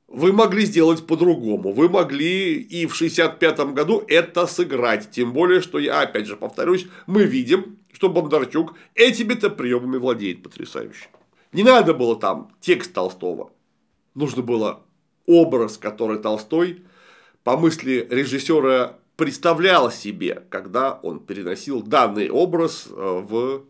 Вы 0.08 0.32
могли 0.32 0.66
сделать 0.66 1.06
по-другому. 1.06 1.72
Вы 1.72 1.90
могли 1.90 2.54
и 2.62 2.86
в 2.86 3.00
65-м 3.00 3.74
году 3.74 4.04
это 4.08 4.46
сыграть. 4.46 5.10
Тем 5.12 5.34
более, 5.34 5.62
что 5.62 5.80
я, 5.80 6.02
опять 6.02 6.28
же, 6.28 6.36
повторюсь, 6.36 6.88
мы 7.08 7.24
видим, 7.24 7.78
что 7.92 8.10
Бондарчук 8.10 8.76
этими-то 8.96 9.50
приемами 9.50 9.98
владеет 9.98 10.44
потрясающе. 10.44 11.08
Не 11.52 11.64
надо 11.64 11.94
было 11.94 12.16
там 12.16 12.52
текст 12.62 12.94
Толстого. 12.94 13.52
Нужно 14.16 14.42
было 14.42 14.84
образ, 15.26 15.78
который 15.78 16.20
Толстой, 16.20 16.84
по 17.44 17.58
мысли 17.58 18.08
режиссера, 18.10 18.98
представлял 19.16 19.92
себе, 19.92 20.44
когда 20.50 20.94
он 20.94 21.20
переносил 21.20 21.82
данный 21.82 22.30
образ 22.30 22.88
э, 22.90 22.92
в 22.96 23.66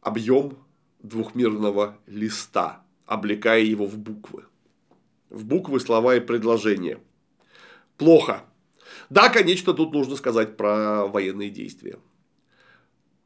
объем 0.00 0.58
двухмерного 1.00 1.98
листа, 2.06 2.82
облекая 3.06 3.60
его 3.60 3.86
в 3.86 3.98
буквы. 3.98 4.44
В 5.30 5.44
буквы, 5.44 5.80
слова 5.80 6.16
и 6.16 6.20
предложения. 6.20 6.98
Плохо. 7.96 8.44
Да, 9.10 9.28
конечно, 9.28 9.74
тут 9.74 9.92
нужно 9.92 10.16
сказать 10.16 10.56
про 10.56 11.06
военные 11.06 11.50
действия. 11.50 11.98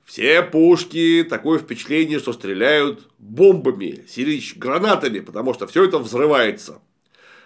Все 0.04 0.42
пушки, 0.42 1.24
такое 1.28 1.58
впечатление, 1.58 2.18
что 2.18 2.32
стреляют 2.32 3.08
бомбами, 3.18 4.04
сирич 4.08 4.56
гранатами, 4.56 5.20
потому 5.20 5.54
что 5.54 5.66
все 5.66 5.84
это 5.84 5.98
взрывается. 5.98 6.82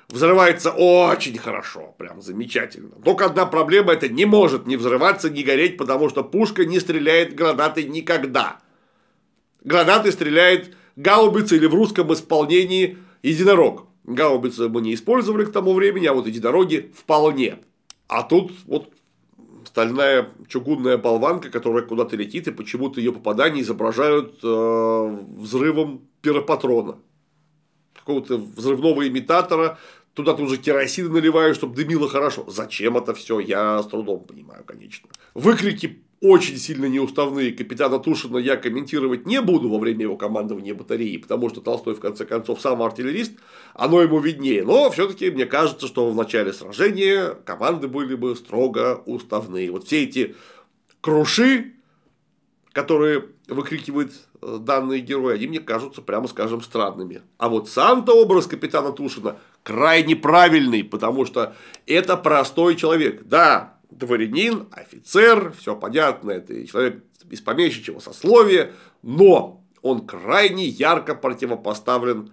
Взрывается 0.09 0.71
очень 0.71 1.37
хорошо, 1.37 1.95
прям 1.99 2.23
замечательно. 2.23 2.95
Только 3.05 3.27
одна 3.27 3.45
проблема, 3.45 3.93
это 3.93 4.09
не 4.09 4.25
может 4.25 4.67
не 4.67 4.77
взрываться, 4.77 5.29
не 5.29 5.43
гореть, 5.43 5.77
потому 5.77 6.09
что 6.09 6.23
пушка 6.23 6.65
не 6.65 6.79
стреляет 6.79 7.35
гранаты 7.35 7.85
никогда. 7.85 8.61
Гранаты 9.67 10.13
стреляет 10.13 10.77
гаубица 10.95 11.57
или 11.57 11.67
в 11.67 11.75
русском 11.75 12.13
исполнении 12.13 12.99
единорог. 13.25 13.89
Гаубицы 14.05 14.69
мы 14.69 14.81
не 14.81 14.95
использовали 14.95 15.45
к 15.45 15.51
тому 15.51 15.75
времени, 15.75 16.07
а 16.07 16.13
вот 16.15 16.29
единороги 16.29 16.93
вполне. 16.95 17.59
А 18.07 18.23
тут 18.23 18.53
вот 18.67 18.93
стальная 19.65 20.29
чугунная 20.47 20.99
болванка, 20.99 21.51
которая 21.51 21.83
куда-то 21.83 22.15
летит, 22.15 22.47
и 22.47 22.53
почему-то 22.53 23.01
ее 23.01 23.13
попадание 23.13 23.65
изображают 23.65 24.39
э, 24.45 25.19
взрывом 25.37 26.03
пиропатрона. 26.23 26.99
Какого-то 27.93 28.39
взрывного 28.39 29.09
имитатора, 29.09 29.81
туда 30.15 30.35
тут 30.35 30.49
же 30.49 30.59
керосин 30.59 31.13
наливают, 31.13 31.57
чтобы 31.57 31.75
дымило 31.75 32.09
хорошо. 32.09 32.45
Зачем 32.47 32.97
это 32.97 33.15
все, 33.15 33.41
я 33.41 33.83
с 33.83 33.87
трудом 33.89 34.21
понимаю, 34.21 34.63
конечно. 34.65 35.09
Выкрики 35.35 36.05
очень 36.21 36.57
сильно 36.57 36.87
неуставные 36.87 37.53
капитана 37.53 37.99
Тушина 37.99 38.39
я 38.39 38.57
комментировать 38.57 39.27
не 39.27 39.41
буду 39.43 39.69
во 39.69 39.79
время 39.79 40.03
его 40.03 40.17
командования 40.17 40.75
батареи, 40.75 41.19
потому 41.19 41.51
что 41.51 41.61
Толстой, 41.61 41.95
в 41.95 42.01
конце 42.01 42.25
концов, 42.25 42.61
сам 42.61 42.83
артиллерист, 42.83 43.33
оно 43.75 44.01
ему 44.01 44.19
виднее. 44.19 44.65
Но 44.65 44.91
все-таки 44.91 45.31
мне 45.31 45.45
кажется, 45.45 45.87
что 45.87 46.11
в 46.11 46.17
начале 46.17 46.53
сражения 46.53 47.35
команды 47.45 47.87
были 47.89 48.15
бы 48.15 48.35
строго 48.35 49.03
уставные. 49.05 49.71
Вот 49.71 49.87
все 49.87 50.05
эти 50.05 50.35
круши, 51.03 51.75
которые 52.73 53.27
выкрикивают 53.49 54.13
э, 54.43 54.59
данные 54.61 55.01
герои, 55.01 55.35
они 55.35 55.47
мне 55.47 55.61
кажутся, 55.61 56.03
прямо 56.03 56.29
скажем, 56.29 56.63
странными. 56.63 57.23
А 57.39 57.49
вот 57.49 57.69
сам-то 57.69 58.21
образ 58.21 58.47
капитана 58.47 58.91
Тушина 58.91 59.37
крайне 59.63 60.17
правильный, 60.17 60.83
потому 60.83 61.27
что 61.27 61.55
это 61.87 62.17
простой 62.17 62.77
человек. 62.77 63.25
Да, 63.25 63.76
дворянин, 63.99 64.69
офицер, 64.73 65.53
все 65.59 65.77
понятно, 65.77 66.31
это 66.31 66.67
человек 66.67 67.03
из 67.31 67.41
помещичьего 67.41 67.99
сословия, 67.99 68.73
но 69.03 69.63
он 69.83 70.07
крайне 70.07 70.67
ярко 70.67 71.15
противопоставлен 71.15 72.33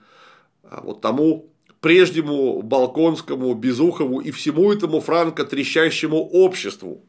а, 0.63 0.81
вот 0.81 1.01
тому 1.01 1.49
прежнему 1.81 2.61
Балконскому, 2.61 3.53
Безухову 3.53 4.21
и 4.21 4.31
всему 4.31 4.71
этому 4.71 5.01
франко-трещащему 5.01 6.17
обществу, 6.17 7.03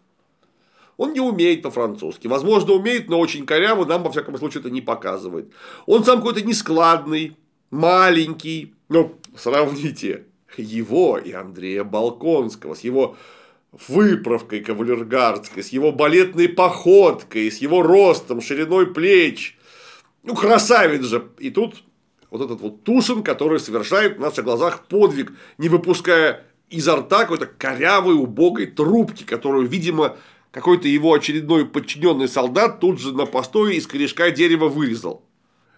Он 0.96 1.12
не 1.12 1.20
умеет 1.20 1.62
по-французски. 1.62 2.26
Возможно, 2.26 2.74
умеет, 2.74 3.09
но 3.09 3.18
очень 3.20 3.46
коряво, 3.46 3.84
нам, 3.84 4.02
во 4.02 4.11
всяком 4.11 4.36
случае, 4.36 4.61
это 4.61 4.70
не 4.70 4.80
показывает. 4.80 5.52
Он 5.86 6.05
сам 6.05 6.18
какой-то 6.18 6.42
нескладный, 6.42 7.36
маленький. 7.70 8.74
Ну, 8.88 9.14
сравните 9.36 10.24
его 10.57 11.18
и 11.18 11.32
Андрея 11.32 11.84
Балконского 11.84 12.74
с 12.74 12.80
его 12.80 13.16
выправкой 13.89 14.61
кавалергардской, 14.61 15.62
с 15.62 15.68
его 15.68 15.93
балетной 15.93 16.49
походкой, 16.49 17.51
с 17.51 17.59
его 17.59 17.83
ростом, 17.83 18.41
шириной 18.41 18.87
плеч. 18.87 19.57
Ну, 20.22 20.35
красавец 20.35 21.05
же. 21.05 21.29
И 21.39 21.51
тут 21.51 21.83
вот 22.31 22.43
этот 22.43 22.61
вот 22.61 22.85
Тушин, 22.85 23.22
который 23.22 23.61
совершает 23.61 24.16
в 24.16 24.20
наших 24.20 24.45
глазах 24.45 24.87
подвиг, 24.87 25.33
не 25.59 25.68
выпуская 25.68 26.45
изо 26.70 26.97
рта 26.97 27.20
какой-то 27.20 27.47
корявой, 27.47 28.14
убогой 28.14 28.66
трубки, 28.66 29.22
которую, 29.25 29.68
видимо, 29.68 30.16
какой-то 30.51 30.89
его 30.89 31.12
очередной 31.12 31.66
подчиненный 31.66 32.29
солдат 32.29 32.81
тут 32.81 33.01
же 33.01 33.12
на 33.14 33.27
постое 33.27 33.75
из 33.75 33.87
корешка 33.87 34.31
дерева 34.31 34.68
вырезал. 34.68 35.25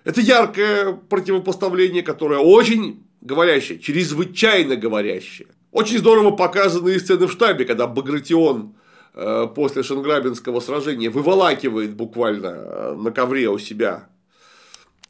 Это 0.05 0.21
яркое 0.21 0.93
противопоставление, 0.93 2.03
которое 2.03 2.39
очень 2.39 3.03
говорящее, 3.21 3.79
чрезвычайно 3.79 4.77
говорящее. 4.77 5.49
Очень 5.77 5.99
здорово 5.99 6.31
показанные 6.31 6.99
сцены 6.99 7.27
в 7.27 7.33
штабе, 7.33 7.67
когда 7.67 7.87
Багратион 7.87 8.77
э, 9.13 9.47
после 9.55 9.83
Шенграбинского 9.83 10.61
сражения 10.61 11.11
выволакивает 11.11 11.95
буквально 11.95 12.47
э, 12.47 12.95
на 12.95 13.11
ковре 13.11 13.51
у 13.51 13.59
себя 13.59 14.09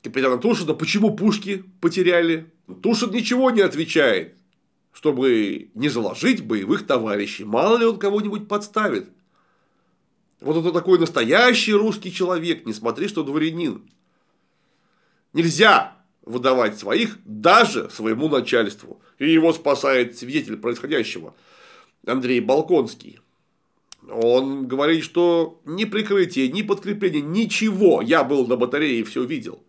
капитана 0.02 0.38
Тушина, 0.38 0.74
почему 0.74 1.14
пушки 1.14 1.62
потеряли. 1.80 2.52
Тушин 2.82 3.12
ничего 3.12 3.52
не 3.52 3.60
отвечает, 3.60 4.34
чтобы 4.92 5.70
не 5.74 5.88
заложить 5.88 6.44
боевых 6.44 6.84
товарищей. 6.84 7.44
Мало 7.44 7.76
ли 7.76 7.86
он 7.86 8.00
кого-нибудь 8.00 8.48
подставит. 8.48 9.08
Вот 10.40 10.56
это 10.56 10.72
такой 10.72 10.98
настоящий 10.98 11.74
русский 11.74 12.12
человек, 12.12 12.66
не 12.66 12.72
смотри, 12.72 13.06
что 13.06 13.22
дворянин. 13.22 13.88
Нельзя 15.32 15.95
выдавать 16.26 16.78
своих 16.78 17.18
даже 17.24 17.88
своему 17.88 18.28
начальству. 18.28 19.00
И 19.18 19.30
его 19.32 19.52
спасает 19.54 20.18
свидетель 20.18 20.58
происходящего 20.58 21.34
Андрей 22.04 22.40
Балконский. 22.40 23.20
Он 24.10 24.66
говорит, 24.68 25.02
что 25.02 25.60
ни 25.64 25.84
прикрытие, 25.84 26.48
ни 26.52 26.62
подкрепление, 26.62 27.22
ничего. 27.22 28.02
Я 28.02 28.22
был 28.24 28.46
на 28.46 28.56
батарее 28.56 29.00
и 29.00 29.04
все 29.04 29.24
видел. 29.24 29.62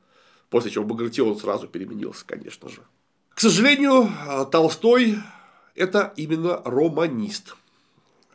После 0.49 0.72
чего 0.72 0.84
Багратион 0.84 1.38
сразу 1.38 1.68
переменился, 1.68 2.26
конечно 2.26 2.70
же. 2.70 2.82
К 3.34 3.39
сожалению, 3.39 4.10
Толстой– 4.51 5.16
это 5.76 6.14
именно 6.18 6.62
романист. 6.66 7.55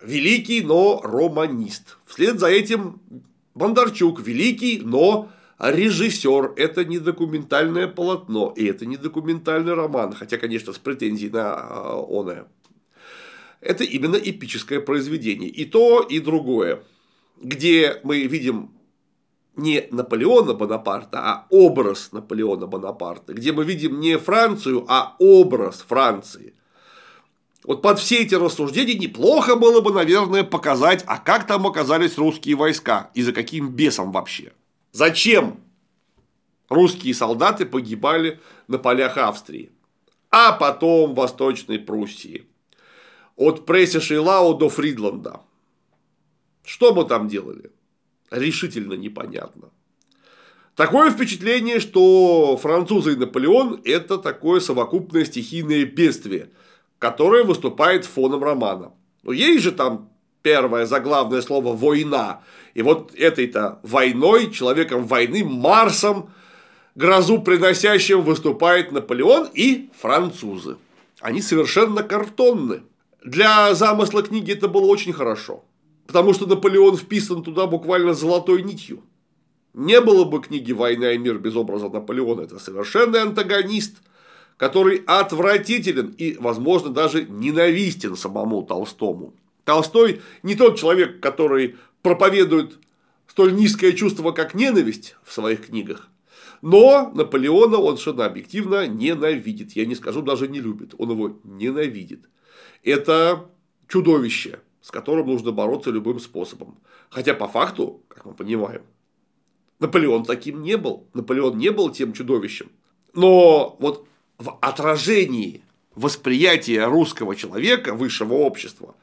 Великий, 0.01 0.62
но 0.62 1.01
романист. 1.03 1.99
Вслед 2.07 2.39
за 2.39 2.49
этим 2.49 3.01
Бондарчук– 3.55 4.20
великий, 4.27 4.81
но 4.81 5.31
режиссер– 5.70 6.54
это 6.56 6.84
не 6.84 6.98
документальное 6.98 7.86
полотно, 7.86 8.52
и 8.56 8.64
это 8.64 8.84
не 8.84 8.96
документальный 8.96 9.74
роман, 9.74 10.12
хотя, 10.12 10.38
конечно, 10.38 10.72
с 10.72 10.78
претензией 10.78 11.30
на 11.30 11.54
а, 11.54 12.04
оное. 12.08 12.46
Это 13.60 13.84
именно 13.84 14.16
эпическое 14.16 14.80
произведение. 14.80 15.48
И 15.48 15.64
то, 15.64 16.00
и 16.00 16.18
другое. 16.18 16.82
Где 17.40 18.00
мы 18.02 18.22
видим 18.26 18.72
не 19.54 19.86
Наполеона 19.90 20.54
Бонапарта, 20.54 21.18
а 21.20 21.46
образ 21.50 22.10
Наполеона 22.12 22.66
Бонапарта, 22.66 23.34
где 23.34 23.52
мы 23.52 23.64
видим 23.64 24.00
не 24.00 24.18
Францию, 24.18 24.84
а 24.88 25.14
образ 25.18 25.84
Франции. 25.86 26.54
Вот 27.64 27.82
под 27.82 28.00
все 28.00 28.22
эти 28.22 28.34
рассуждения 28.34 28.94
неплохо 28.94 29.54
было 29.54 29.80
бы, 29.80 29.92
наверное, 29.92 30.42
показать, 30.42 31.04
а 31.06 31.18
как 31.18 31.46
там 31.46 31.66
оказались 31.66 32.18
русские 32.18 32.56
войска 32.56 33.10
и 33.14 33.22
за 33.22 33.32
каким 33.32 33.70
бесом 33.70 34.10
вообще. 34.10 34.52
Зачем 34.93 35.59
русские 36.68 37.14
солдаты 37.14 37.64
погибали 37.64 38.40
на 38.68 38.78
полях 38.78 39.16
Австрии, 39.16 39.72
а 40.30 40.53
потом 40.53 41.12
в 41.12 41.16
Восточной 41.16 41.78
Пруссии. 41.78 42.47
От 43.36 43.66
Прейсиш-Эйлау 43.66 44.59
до 44.59 44.68
Фридланда. 44.68 45.40
Что 46.62 46.95
мы 46.95 47.05
там 47.05 47.26
делали? 47.26 47.72
Решительно 48.30 48.93
непонятно. 48.93 49.70
Такое 50.76 51.11
впечатление, 51.11 51.80
что 51.80 52.59
французы 52.59 53.14
и 53.14 53.16
Наполеон– 53.16 53.80
это 53.84 54.18
такое 54.18 54.61
совокупное 54.61 55.24
стихийное 55.24 55.86
бедствие, 55.86 56.51
которое 56.99 57.45
выступает 57.45 58.05
фоном 58.05 58.45
романа. 58.45 58.93
Но 59.22 59.32
есть 59.32 59.62
же 59.62 59.72
там 59.72 60.11
первое 60.43 60.86
заглавное 60.86 61.43
слово 61.43 61.74
«война». 61.74 62.43
И 62.74 62.82
вот 62.82 63.14
этой-то 63.14 63.80
войной, 63.82 64.51
человеком 64.51 65.07
войны, 65.07 65.45
Марсом, 65.45 66.30
грозу 66.95 67.40
приносящим 67.43 68.22
выступает 68.22 68.93
Наполеон 68.93 69.49
и 69.53 69.90
французы. 69.99 70.76
Они 71.20 71.43
совершенно 71.43 72.03
картонны. 72.03 72.82
Для 73.24 73.74
замысла 73.74 74.22
книги 74.22 74.53
это 74.53 74.68
было 74.68 74.86
очень 74.86 75.12
хорошо. 75.12 75.64
Потому 76.07 76.34
что 76.34 76.47
Наполеон 76.47 76.97
вписан 76.97 77.43
туда 77.43 77.66
буквально 77.66 78.14
золотой 78.14 78.62
нитью. 78.62 79.03
Не 79.74 80.01
было 80.01 80.24
бы 80.24 80.40
книги 80.40 80.72
«Война 80.72 81.12
и 81.12 81.18
мир» 81.18 81.38
без 81.38 81.57
образа 81.57 81.88
Наполеона. 81.88 82.43
Это 82.43 82.59
совершенный 82.59 83.22
антагонист, 83.22 83.97
который 84.59 85.03
отвратителен 85.07 86.14
и, 86.18 86.36
возможно, 86.38 86.90
даже 86.90 87.24
ненавистен 87.24 88.16
самому 88.16 88.62
Толстому. 88.62 89.34
Толстой 89.64 90.20
не 90.42 90.54
тот 90.54 90.78
человек, 90.78 91.20
который 91.20 91.76
проповедует 92.02 92.78
столь 93.26 93.54
низкое 93.54 93.92
чувство, 93.92 94.32
как 94.32 94.54
ненависть 94.54 95.16
в 95.22 95.32
своих 95.32 95.66
книгах. 95.66 96.08
Но 96.60 97.10
Наполеона 97.14 97.78
он 97.78 97.96
совершенно 97.96 98.26
объективно 98.26 98.86
ненавидит. 98.86 99.72
Я 99.72 99.86
не 99.86 99.94
скажу, 99.94 100.22
даже 100.22 100.48
не 100.48 100.60
любит. 100.60 100.94
Он 100.98 101.10
его 101.10 101.40
ненавидит. 101.42 102.28
Это 102.84 103.50
чудовище, 103.88 104.60
с 104.80 104.90
которым 104.90 105.26
нужно 105.26 105.50
бороться 105.50 105.90
любым 105.90 106.20
способом. 106.20 106.78
Хотя 107.10 107.34
по 107.34 107.48
факту, 107.48 108.02
как 108.08 108.24
мы 108.24 108.34
понимаем, 108.34 108.82
Наполеон 109.80 110.24
таким 110.24 110.62
не 110.62 110.76
был. 110.76 111.08
Наполеон 111.14 111.58
не 111.58 111.70
был 111.70 111.90
тем 111.90 112.12
чудовищем. 112.12 112.70
Но 113.14 113.76
вот 113.80 114.06
в 114.38 114.56
отражении 114.60 115.64
восприятия 115.94 116.86
русского 116.86 117.34
человека, 117.34 117.94
высшего 117.94 118.34
общества, 118.34 118.94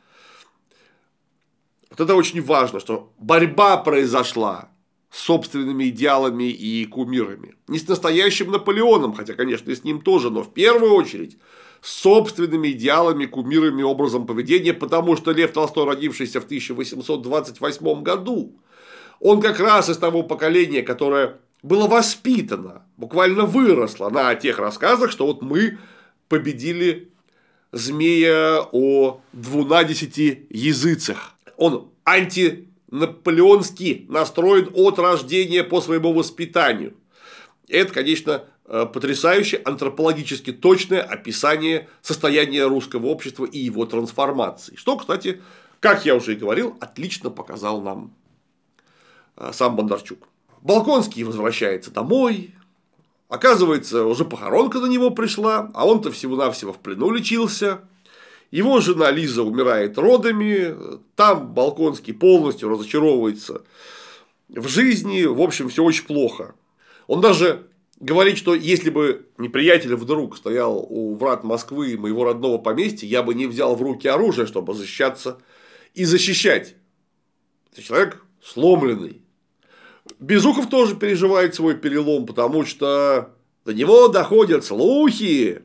вот 1.99 2.05
это 2.05 2.15
очень 2.15 2.41
важно, 2.41 2.79
что 2.79 3.11
борьба 3.19 3.77
произошла 3.77 4.69
с 5.11 5.19
собственными 5.19 5.89
идеалами 5.89 6.45
и 6.45 6.85
кумирами. 6.85 7.55
Не 7.67 7.77
с 7.77 7.87
настоящим 7.87 8.51
Наполеоном, 8.51 9.13
хотя, 9.13 9.33
конечно, 9.33 9.69
и 9.69 9.75
с 9.75 9.83
ним 9.83 10.01
тоже, 10.01 10.29
но 10.29 10.43
в 10.43 10.53
первую 10.53 10.93
очередь 10.93 11.37
с 11.81 11.91
собственными 11.91 12.69
идеалами, 12.69 13.25
кумирами, 13.25 13.83
образом 13.83 14.25
поведения, 14.25 14.73
потому 14.73 15.17
что 15.17 15.31
Лев 15.31 15.51
Толстой, 15.51 15.85
родившийся 15.85 16.41
в 16.41 16.45
1828 16.45 18.03
году, 18.03 18.53
он 19.19 19.41
как 19.41 19.59
раз 19.59 19.89
из 19.89 19.97
того 19.97 20.23
поколения, 20.23 20.83
которое 20.83 21.37
было 21.63 21.87
воспитано, 21.87 22.83
буквально 22.97 23.45
выросло 23.45 24.09
на 24.09 24.33
тех 24.35 24.59
рассказах, 24.59 25.11
что 25.11 25.25
вот 25.25 25.41
мы 25.41 25.79
победили 26.27 27.09
змея 27.71 28.61
о 28.71 29.21
двунадесяти 29.33 30.47
языцах 30.49 31.35
он 31.59 31.91
антинаполеонский 32.05 34.05
настроен 34.07 34.71
от 34.73 34.97
рождения 34.97 35.63
по 35.63 35.81
своему 35.81 36.13
воспитанию. 36.13 36.95
Это, 37.67 37.93
конечно, 37.93 38.45
э, 38.65 38.87
потрясающее 38.91 39.61
антропологически 39.63 40.53
точное 40.53 41.01
описание 41.01 41.89
состояния 42.01 42.65
русского 42.65 43.07
общества 43.07 43.45
и 43.45 43.59
его 43.59 43.85
трансформации. 43.85 44.75
Что, 44.77 44.95
кстати, 44.95 45.41
как 45.81 46.05
я 46.05 46.15
уже 46.15 46.33
и 46.33 46.37
говорил, 46.37 46.77
отлично 46.79 47.29
показал 47.29 47.81
нам 47.81 48.13
э, 49.35 49.51
сам 49.53 49.75
Бондарчук. 49.75 50.29
Балконский 50.61 51.23
возвращается 51.23 51.91
домой. 51.91 52.55
Оказывается, 53.27 54.05
уже 54.05 54.23
похоронка 54.23 54.79
на 54.79 54.87
него 54.87 55.11
пришла, 55.11 55.69
а 55.73 55.85
он-то 55.85 56.09
всего-навсего 56.11 56.71
в 56.71 56.79
плену 56.79 57.11
лечился. 57.11 57.81
Его 58.51 58.79
жена 58.79 59.11
Лиза 59.11 59.43
умирает 59.43 59.97
родами, 59.97 60.75
там 61.15 61.53
Балконский 61.53 62.13
полностью 62.13 62.69
разочаровывается 62.69 63.63
в 64.49 64.67
жизни, 64.67 65.23
в 65.25 65.41
общем, 65.41 65.69
все 65.69 65.83
очень 65.83 66.05
плохо. 66.05 66.55
Он 67.07 67.21
даже 67.21 67.67
говорит, 67.99 68.37
что 68.37 68.55
если 68.55 68.89
бы 68.89 69.27
неприятель 69.37 69.95
вдруг 69.95 70.37
стоял 70.37 70.85
у 70.89 71.15
врат 71.15 71.43
Москвы, 71.43 71.97
моего 71.97 72.23
родного 72.23 72.57
поместья, 72.57 73.07
я 73.07 73.23
бы 73.23 73.33
не 73.33 73.45
взял 73.45 73.75
в 73.75 73.81
руки 73.81 74.07
оружие, 74.07 74.47
чтобы 74.47 74.73
защищаться 74.73 75.39
и 75.93 76.05
защищать. 76.05 76.75
Это 77.71 77.83
человек 77.83 78.23
сломленный. 78.43 79.21
Безухов 80.19 80.69
тоже 80.69 80.95
переживает 80.95 81.53
свой 81.53 81.75
перелом, 81.75 82.25
потому 82.25 82.65
что 82.65 83.35
до 83.65 83.73
него 83.73 84.07
доходят 84.07 84.65
слухи, 84.65 85.61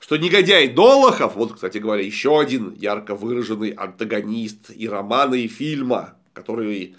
что 0.00 0.16
негодяй 0.16 0.68
Долохов, 0.68 1.36
вот, 1.36 1.54
кстати 1.54 1.78
говоря, 1.78 2.02
еще 2.02 2.40
один 2.40 2.74
ярко 2.74 3.14
выраженный 3.14 3.70
антагонист 3.70 4.70
и 4.74 4.88
романа, 4.88 5.34
и 5.34 5.48
фильма, 5.48 6.14
который 6.32 6.94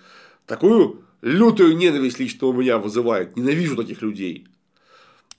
такую 0.45 1.03
лютую 1.21 1.77
ненависть 1.77 2.19
лично 2.19 2.47
у 2.47 2.53
меня 2.53 2.77
вызывает. 2.77 3.35
Ненавижу 3.35 3.75
таких 3.75 4.01
людей. 4.01 4.47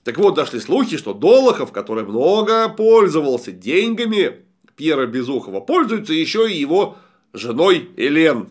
Так 0.03 0.17
вот, 0.17 0.35
дошли 0.35 0.59
слухи, 0.59 0.97
что 0.97 1.13
Долохов, 1.13 1.71
который 1.71 2.03
много 2.03 2.69
пользовался 2.69 3.51
деньгами 3.51 4.43
Пьера 4.75 5.05
Безухова, 5.05 5.59
пользуется 5.59 6.13
еще 6.13 6.51
и 6.51 6.57
его 6.57 6.97
женой 7.33 7.91
Элен. 7.97 8.49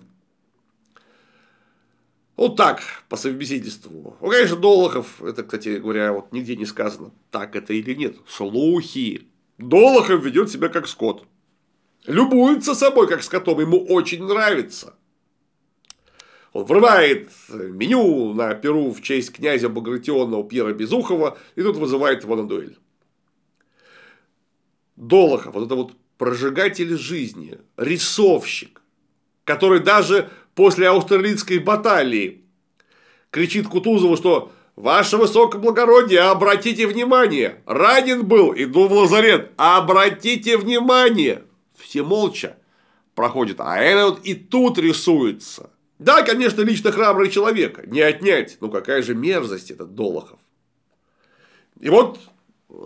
Вот 2.41 2.57
так, 2.57 2.81
по 3.11 3.19
совместительству. 3.19 4.17
Ну, 4.19 4.31
конечно, 4.31 4.57
Долохов, 4.57 5.23
это, 5.23 5.43
кстати 5.43 5.77
говоря, 5.77 6.15
вот 6.15 6.33
нигде 6.33 6.57
не 6.57 6.65
сказано, 6.65 7.13
так 7.31 7.55
это 7.55 7.75
или 7.75 7.93
нет. 7.93 8.17
Слухи. 8.27 9.29
Долохов 9.59 10.25
ведет 10.25 10.51
себя 10.51 10.71
как 10.71 10.89
скот. 10.89 11.27
Любуется 12.07 12.75
собой, 12.75 13.09
как 13.09 13.23
скотом, 13.23 13.61
ему 13.61 13.85
очень 13.85 14.25
нравится. 14.25 14.95
Он 16.55 16.65
врывает 16.65 17.31
меню 17.51 18.33
на 18.33 18.55
Перу 18.55 18.91
в 18.91 19.03
честь 19.03 19.35
князя 19.35 19.69
Багратионова 19.69 20.43
Пьера 20.43 20.73
Безухова 20.73 21.37
и 21.57 21.63
тут 21.63 21.77
вызывает 21.77 22.23
его 22.23 22.37
на 22.37 22.49
дуэль. 22.49 22.79
Долохов, 24.97 25.53
вот 25.53 25.67
это 25.67 25.75
вот 25.75 25.93
прожигатель 26.17 26.97
жизни, 26.97 27.59
рисовщик, 27.77 28.81
который 29.45 29.81
даже 29.81 30.31
после 30.55 30.89
Аустерлицкой 30.89 31.59
баталии 31.59 32.45
кричит 33.31 33.69
Кутузову, 33.69 34.17
что 34.17 34.53
Ваше 34.81 35.19
высокоблагородие, 35.19 36.21
обратите 36.21 36.87
внимание, 36.87 37.61
ранен 37.67 38.25
был, 38.27 38.55
иду 38.57 38.89
в 38.89 38.93
лазарет, 38.93 39.53
обратите 39.57 40.57
внимание. 40.57 41.45
Все 41.77 42.03
молча 42.03 42.57
проходят, 43.15 43.57
а 43.61 43.77
этот 43.77 44.25
и 44.25 44.35
тут 44.35 44.79
рисуется. 44.79 45.71
Да, 45.99 46.23
конечно, 46.23 46.63
лично 46.63 46.93
храбрый 46.93 47.29
человек, 47.29 47.87
не 47.89 48.01
отнять, 48.01 48.57
ну 48.63 48.71
какая 48.71 49.03
же 49.03 49.15
мерзость 49.15 49.71
этот 49.71 49.95
Долохов. 49.95 50.39
И 51.79 51.91
вот 51.91 52.19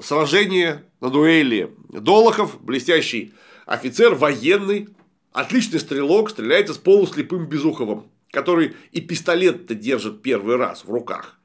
сражение 0.02 0.84
на 1.00 1.10
дуэли. 1.10 1.72
Долохов, 1.90 2.60
блестящий 2.60 3.34
офицер, 3.66 4.16
военный, 4.16 4.88
отличный 5.35 5.80
стрелок, 5.80 6.30
стреляется 6.30 6.72
с 6.72 6.78
полуслепым 6.78 7.47
Безуховым, 7.47 8.09
который 8.30 8.74
и 8.93 9.03
пистолет-то 9.03 9.74
держит 9.74 10.22
первый 10.22 10.57
раз 10.57 10.85
в 10.85 10.91
руках. 10.91 11.39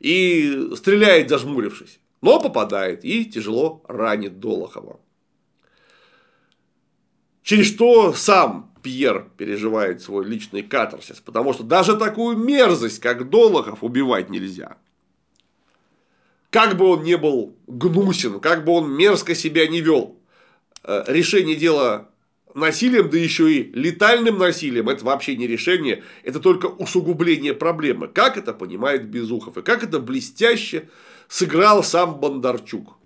И 0.00 0.70
стреляет, 0.76 1.30
зажмурившись. 1.30 2.00
Но 2.20 2.40
попадает 2.40 3.04
и 3.04 3.24
тяжело 3.24 3.82
ранит 3.88 4.40
Долохова. 4.40 5.00
Через 7.42 7.68
что 7.68 8.12
сам 8.12 8.74
Пьер 8.82 9.30
переживает 9.36 10.02
свой 10.02 10.24
личный 10.26 10.62
катарсис, 10.62 11.20
потому 11.20 11.52
что 11.52 11.62
даже 11.62 11.96
такую 11.96 12.36
мерзость, 12.36 12.98
как 12.98 13.30
Долохов, 13.30 13.84
убивать 13.84 14.28
нельзя. 14.28 14.76
Как 16.50 16.76
бы 16.76 16.86
он 16.86 17.04
ни 17.04 17.14
был 17.14 17.54
гнусен, 17.68 18.40
как 18.40 18.64
бы 18.64 18.72
он 18.72 18.90
мерзко 18.90 19.34
себя 19.34 19.68
не 19.68 19.80
вел, 19.80 20.16
э, 20.82 21.04
решение 21.06 21.54
дела 21.54 22.10
насилием, 22.54 23.10
да 23.10 23.18
еще 23.18 23.52
и 23.52 23.72
летальным 23.72 24.38
насилием, 24.38 24.88
это 24.88 25.04
вообще 25.04 25.36
не 25.36 25.46
решение, 25.46 26.02
это 26.22 26.40
только 26.40 26.66
усугубление 26.66 27.54
проблемы. 27.54 28.08
Как 28.08 28.36
это 28.36 28.52
понимает 28.52 29.06
Безухов 29.08 29.56
и 29.58 29.62
как 29.62 29.82
это 29.82 30.00
блестяще 30.00 30.88
сыграл 31.28 31.82
сам 31.82 32.20
Бондарчук. 32.20 32.96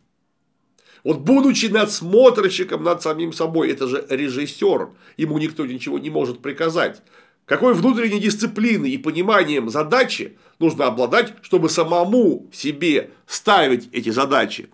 Вот 1.03 1.19
будучи 1.21 1.67
надсмотрщиком 1.67 2.83
над 2.83 3.03
самим 3.03 3.33
собой, 3.33 3.71
это 3.71 3.87
же 3.87 4.07
режиссер, 4.09 4.89
ему 5.19 5.39
никто 5.39 5.67
ничего 5.67 5.99
не 5.99 6.09
может 6.09 6.41
приказать. 6.41 7.03
Какой 7.45 7.75
внутренней 7.75 8.21
дисциплины 8.21 8.89
и 8.89 8.97
пониманием 8.97 9.69
задачи 9.69 10.39
нужно 10.59 10.87
обладать, 10.87 11.35
чтобы 11.43 11.69
самому 11.69 12.49
себе 12.53 13.11
ставить 13.27 13.91
эти 13.93 14.09
задачи 14.09 14.71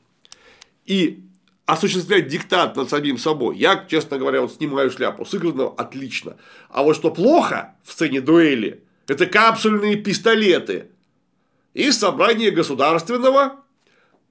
и 0.87 1.25
осуществлять 1.73 2.29
диктат 2.29 2.77
над 2.77 2.89
самим 2.89 3.19
собой. 3.19 3.57
Я, 3.57 3.85
честно 3.89 4.19
говоря, 4.19 4.41
вот 4.41 4.53
снимаю 4.53 4.91
шляпу. 4.91 5.25
Сыграно 5.25 5.69
отлично. 5.69 6.37
А 6.69 6.83
вот 6.83 6.97
что 6.97 7.11
плохо 7.11 7.77
в 7.85 7.93
сцене 7.93 8.21
дуэли, 8.21 8.85
это 9.07 9.27
капсульные 9.27 9.97
пистолеты 9.97 10.91
из 11.75 11.99
собрания 11.99 12.51
государственного 12.51 13.61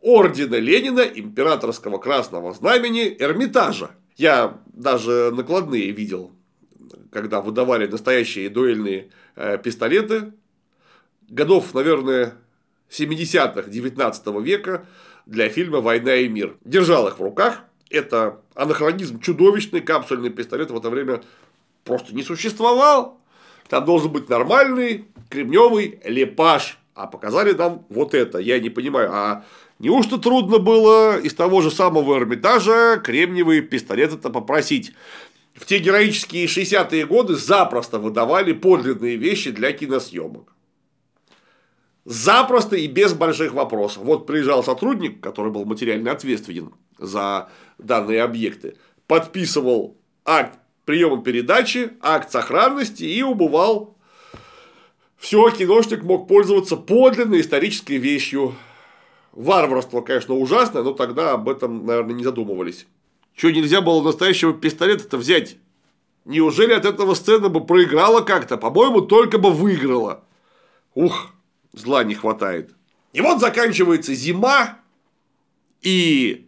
ордена 0.01 0.55
Ленина 0.55 1.01
императорского 1.01 1.97
красного 1.97 2.53
знамени 2.53 3.15
Эрмитажа. 3.19 3.91
Я 4.15 4.59
даже 4.73 5.31
накладные 5.33 5.91
видел, 5.91 6.31
когда 7.11 7.41
выдавали 7.41 7.87
настоящие 7.87 8.49
дуэльные 8.49 9.09
э, 9.35 9.57
пистолеты. 9.57 10.33
Годов, 11.29 11.73
наверное, 11.73 12.35
70-х 12.89 13.69
19 13.69 14.27
века 14.41 14.85
для 15.29 15.49
фильма 15.49 15.79
«Война 15.79 16.15
и 16.15 16.27
мир». 16.27 16.55
Держал 16.65 17.07
их 17.07 17.19
в 17.19 17.23
руках. 17.23 17.63
Это 17.89 18.41
анахронизм 18.55 19.19
чудовищный. 19.19 19.81
Капсульный 19.81 20.29
пистолет 20.29 20.71
в 20.71 20.77
это 20.77 20.89
время 20.89 21.21
просто 21.83 22.13
не 22.15 22.23
существовал. 22.23 23.19
Там 23.67 23.85
должен 23.85 24.11
быть 24.11 24.29
нормальный 24.29 25.05
кремневый 25.29 25.99
лепаш. 26.03 26.77
А 26.95 27.07
показали 27.07 27.53
нам 27.53 27.85
вот 27.89 28.13
это. 28.13 28.39
Я 28.39 28.59
не 28.59 28.69
понимаю, 28.69 29.09
а 29.13 29.45
Неужто 29.79 30.17
трудно 30.17 30.59
было 30.59 31.17
из 31.17 31.33
того 31.33 31.61
же 31.61 31.71
самого 31.71 32.17
Эрмитажа 32.17 33.01
кремниевые 33.01 33.61
пистолеты-то 33.61 34.29
попросить? 34.29 34.91
В 35.55 35.65
те 35.65 35.79
героические 35.79 36.47
60-е 36.47 37.05
годы 37.05 37.35
запросто 37.35 37.97
выдавали 37.97 38.51
подлинные 38.51 39.15
вещи 39.15 39.51
для 39.51 39.71
киносъемок. 39.71 40.53
Запросто 42.05 42.75
и 42.75 42.87
без 42.87 43.13
больших 43.13 43.53
вопросов. 43.53 44.03
Вот 44.03 44.25
приезжал 44.25 44.63
сотрудник, 44.63 45.21
который 45.21 45.51
был 45.51 45.65
материально 45.65 46.11
ответственен 46.11 46.73
за 46.97 47.49
данные 47.77 48.23
объекты, 48.23 48.77
подписывал 49.07 49.97
акт 50.25 50.59
приема 50.85 51.21
передачи, 51.21 51.91
акт 52.01 52.31
сохранности 52.31 53.03
и 53.03 53.21
убывал. 53.21 53.95
Все, 55.17 55.49
киношник 55.51 56.03
мог 56.03 56.27
пользоваться 56.27 56.77
подлинной 56.77 57.41
исторической 57.41 57.97
вещью 57.97 58.55
Варварство, 59.31 60.01
конечно, 60.01 60.35
ужасное, 60.35 60.83
но 60.83 60.93
тогда 60.93 61.33
об 61.33 61.47
этом, 61.47 61.85
наверное, 61.85 62.15
не 62.15 62.23
задумывались. 62.23 62.87
Что, 63.35 63.51
нельзя 63.51 63.81
было 63.81 64.01
настоящего 64.01 64.53
пистолета-то 64.53 65.17
взять? 65.17 65.57
Неужели 66.25 66.73
от 66.73 66.85
этого 66.85 67.13
сцена 67.13 67.47
бы 67.47 67.65
проиграла 67.65 68.21
как-то? 68.21 68.57
По-моему, 68.57 69.01
только 69.01 69.37
бы 69.37 69.51
выиграла. 69.51 70.23
Ух, 70.93 71.31
зла 71.73 72.03
не 72.03 72.15
хватает. 72.15 72.75
И 73.13 73.21
вот 73.21 73.39
заканчивается 73.39 74.13
зима, 74.13 74.79
и 75.81 76.47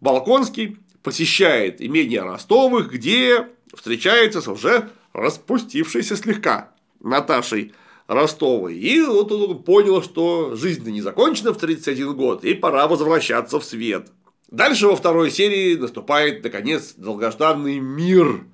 Балконский 0.00 0.78
посещает 1.02 1.80
имение 1.80 2.22
Ростовых, 2.22 2.90
где 2.90 3.48
встречается 3.74 4.40
с 4.40 4.48
уже 4.48 4.90
распустившейся 5.12 6.16
слегка 6.16 6.72
Наташей 7.00 7.74
Ростовой. 8.06 8.76
И 8.76 9.00
вот 9.02 9.30
он 9.32 9.62
понял, 9.62 10.02
что 10.02 10.56
жизнь 10.56 10.88
не 10.90 11.00
закончена 11.00 11.52
в 11.52 11.58
31 11.58 12.16
год, 12.16 12.44
и 12.44 12.54
пора 12.54 12.88
возвращаться 12.88 13.60
в 13.60 13.64
свет. 13.64 14.10
Дальше 14.50 14.88
во 14.88 14.96
второй 14.96 15.30
серии 15.30 15.76
наступает, 15.76 16.42
наконец, 16.42 16.94
долгожданный 16.96 17.78
мир. 17.78 18.44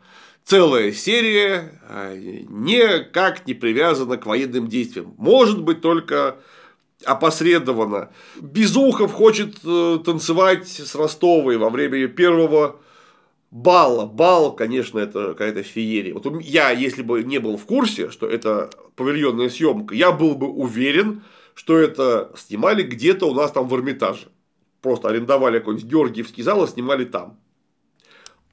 Целая 0.46 0.92
серия 0.92 1.72
а, 1.88 2.14
никак 2.14 3.48
не 3.48 3.54
привязана 3.54 4.16
к 4.16 4.26
военным 4.26 4.68
действиям. 4.68 5.12
Может 5.18 5.60
быть, 5.60 5.80
только 5.80 6.36
опосредованно. 7.04 8.10
Безухов 8.40 9.12
хочет 9.12 9.56
э, 9.64 9.98
танцевать 10.04 10.68
с 10.68 10.94
Ростовой 10.94 11.56
во 11.56 11.68
время 11.68 12.06
первого 12.06 12.76
Балла. 13.50 14.06
Бал, 14.06 14.54
конечно, 14.54 15.00
это 15.00 15.30
какая-то 15.30 15.64
феерия. 15.64 16.14
Вот 16.14 16.26
я, 16.42 16.70
если 16.70 17.02
бы 17.02 17.24
не 17.24 17.38
был 17.38 17.56
в 17.56 17.66
курсе, 17.66 18.08
что 18.10 18.28
это 18.28 18.70
павильонная 18.94 19.50
съемка, 19.50 19.96
я 19.96 20.12
был 20.12 20.36
бы 20.36 20.46
уверен, 20.46 21.24
что 21.54 21.76
это 21.76 22.30
снимали 22.36 22.84
где-то 22.84 23.28
у 23.28 23.34
нас 23.34 23.50
там 23.50 23.66
в 23.66 23.74
Эрмитаже. 23.74 24.28
Просто 24.80 25.08
арендовали 25.08 25.58
какой-нибудь 25.58 25.90
Георгиевский 25.90 26.44
зал 26.44 26.62
и 26.62 26.68
снимали 26.68 27.04
там. 27.04 27.36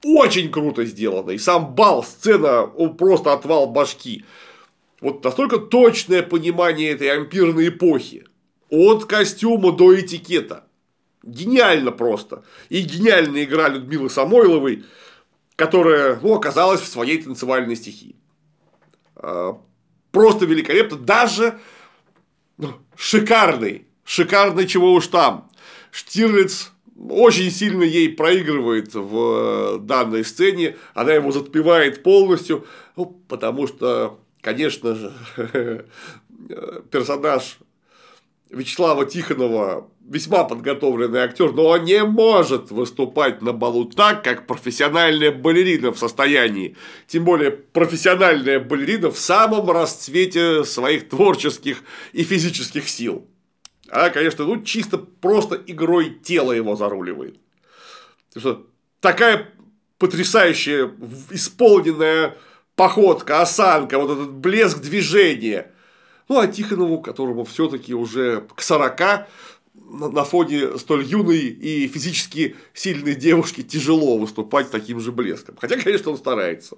Очень 0.04 0.52
круто 0.52 0.86
сделано. 0.86 1.32
И 1.32 1.38
сам 1.38 1.74
бал, 1.76 2.04
сцена, 2.04 2.64
он 2.64 2.98
просто 2.98 3.32
отвал 3.32 3.68
башки. 3.68 4.26
Вот 5.00 5.24
настолько 5.24 5.58
точное 5.58 6.22
понимание 6.24 6.92
этой 6.92 7.10
ампирной 7.10 7.70
эпохи. 7.70 8.26
От 8.70 9.06
костюма 9.06 9.72
до 9.72 9.98
этикета. 9.98 10.66
Гениально 11.24 11.92
просто. 11.92 12.44
И 12.68 12.82
гениальная 12.82 13.46
игра 13.46 13.70
Людмилы 13.70 14.10
Самойловой, 14.10 14.84
которая 15.56 16.20
ну, 16.22 16.36
оказалась 16.36 16.82
в 16.82 16.88
своей 16.88 17.22
танцевальной 17.22 17.78
стихии. 17.78 18.18
А, 19.16 19.58
просто 20.12 20.46
великолепно. 20.46 20.98
Даже 20.98 21.60
ну, 22.58 22.74
шикарный. 22.98 23.88
Шикарный 24.04 24.68
чего 24.68 24.92
уж 24.92 25.08
там. 25.08 25.50
Штирлиц 25.92 26.73
очень 26.98 27.52
сильно 27.52 27.84
ей 27.84 28.10
проигрывает 28.10 28.94
в 28.94 29.18
э, 29.18 29.78
данной 29.80 30.24
сцене. 30.24 30.78
Она 30.94 31.14
его 31.14 31.32
затпевает 31.32 32.04
полностью. 32.04 32.66
Ну, 32.96 33.18
потому 33.28 33.68
что 33.68 34.20
конечно 34.44 34.94
же, 34.94 35.14
персонаж 36.92 37.58
Вячеслава 38.52 39.06
Тихонова 39.06 39.90
весьма 40.08 40.44
подготовленный 40.44 41.22
актер, 41.22 41.54
но 41.54 41.66
он 41.70 41.86
не 41.86 42.04
может 42.04 42.70
выступать 42.70 43.42
на 43.42 43.54
балу 43.54 43.86
так, 43.86 44.24
как 44.24 44.46
профессиональная 44.46 45.32
балерина 45.32 45.92
в 45.92 45.98
состоянии. 45.98 46.76
Тем 47.08 47.24
более 47.24 47.52
профессиональная 47.52 48.60
балерина 48.60 49.10
в 49.10 49.18
самом 49.18 49.72
расцвете 49.72 50.66
своих 50.66 51.10
творческих 51.10 51.84
и 52.12 52.24
физических 52.24 52.88
сил. 52.90 53.26
А, 53.90 54.10
конечно, 54.10 54.46
ну 54.46 54.64
чисто 54.64 54.98
просто 54.98 55.62
игрой 55.68 56.18
тела 56.24 56.52
его 56.52 56.76
заруливает. 56.76 57.38
Что 58.36 58.66
такая 59.00 59.50
потрясающая 59.98 60.92
исполненная 61.30 62.38
походка, 62.76 63.42
осанка, 63.42 64.00
вот 64.00 64.12
этот 64.12 64.32
блеск 64.32 64.80
движения. 64.80 65.72
Ну, 66.30 66.40
а 66.40 66.48
Тихонову, 66.48 67.02
которому 67.02 67.44
все-таки 67.44 67.94
уже 67.94 68.48
к 68.56 68.62
40, 68.62 69.28
на 69.76 70.24
фоне 70.24 70.78
столь 70.78 71.04
юной 71.04 71.40
и 71.40 71.88
физически 71.88 72.56
сильной 72.74 73.16
девушки 73.16 73.62
тяжело 73.62 74.18
выступать 74.18 74.72
таким 74.72 75.00
же 75.00 75.12
блеском. 75.12 75.56
Хотя, 75.60 75.78
конечно, 75.78 76.12
он 76.12 76.18
старается. 76.18 76.78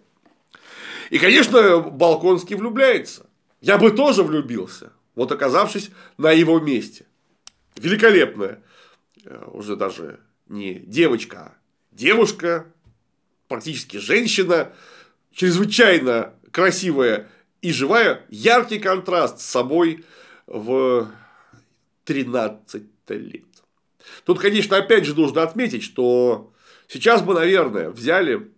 И, 1.09 1.19
конечно, 1.19 1.79
Балконский 1.79 2.55
влюбляется. 2.55 3.27
Я 3.61 3.77
бы 3.77 3.91
тоже 3.91 4.23
влюбился, 4.23 4.91
вот 5.15 5.31
оказавшись 5.31 5.91
на 6.17 6.31
его 6.31 6.59
месте. 6.59 7.05
Великолепная, 7.75 8.61
э, 9.23 9.43
уже 9.51 9.75
даже 9.75 10.19
не 10.47 10.75
девочка, 10.75 11.37
а 11.39 11.57
девушка, 11.91 12.65
практически 13.47 13.97
женщина, 13.97 14.71
чрезвычайно 15.33 16.33
красивая 16.51 17.29
и 17.61 17.71
живая, 17.71 18.25
яркий 18.29 18.79
контраст 18.79 19.39
с 19.39 19.45
собой 19.45 20.05
в 20.47 21.11
13 22.05 22.83
лет. 23.09 23.43
Тут, 24.23 24.39
конечно, 24.39 24.77
опять 24.77 25.05
же 25.05 25.15
нужно 25.15 25.41
отметить, 25.41 25.83
что 25.83 26.53
сейчас 26.87 27.21
бы, 27.21 27.33
наверное, 27.33 27.89
взяли, 27.89 28.51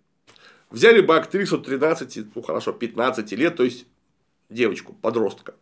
взяли 0.69 1.01
бы 1.01 1.15
актрису 1.15 1.59
13, 1.59 2.35
ну 2.35 2.41
хорошо, 2.41 2.73
15 2.73 3.31
лет, 3.33 3.55
то 3.55 3.63
есть 3.63 3.85
девочку, 4.49 4.93
подростка. 4.93 5.55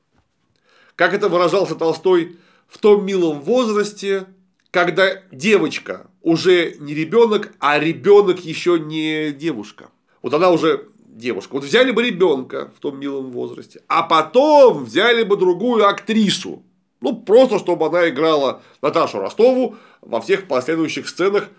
Как 0.95 1.13
это 1.13 1.27
выражался 1.29 1.75
Толстой 1.75 2.37
в 2.67 2.77
том 2.77 3.05
милом 3.05 3.41
возрасте, 3.41 4.25
когда 4.71 5.21
девочка 5.31 6.07
уже 6.21 6.75
не 6.79 6.93
ребенок, 6.93 7.53
а 7.59 7.79
ребенок 7.79 8.43
еще 8.43 8.79
не 8.79 9.31
девушка. 9.31 9.89
Вот 10.21 10.33
она 10.33 10.49
уже 10.49 10.89
девушка. 11.05 11.53
Вот 11.53 11.63
взяли 11.63 11.91
бы 11.91 12.03
ребенка 12.03 12.71
в 12.75 12.79
том 12.79 12.99
милом 12.99 13.31
возрасте, 13.31 13.81
а 13.87 14.03
потом 14.03 14.85
взяли 14.85 15.23
бы 15.23 15.37
другую 15.37 15.85
актрису. 15.87 16.63
Ну, 17.01 17.15
просто 17.15 17.59
чтобы 17.59 17.85
она 17.87 18.09
играла 18.09 18.63
Наташу 18.81 19.19
Ростову 19.19 19.75
во 20.01 20.21
всех 20.21 20.47
последующих 20.47 21.07
сценах, 21.07 21.49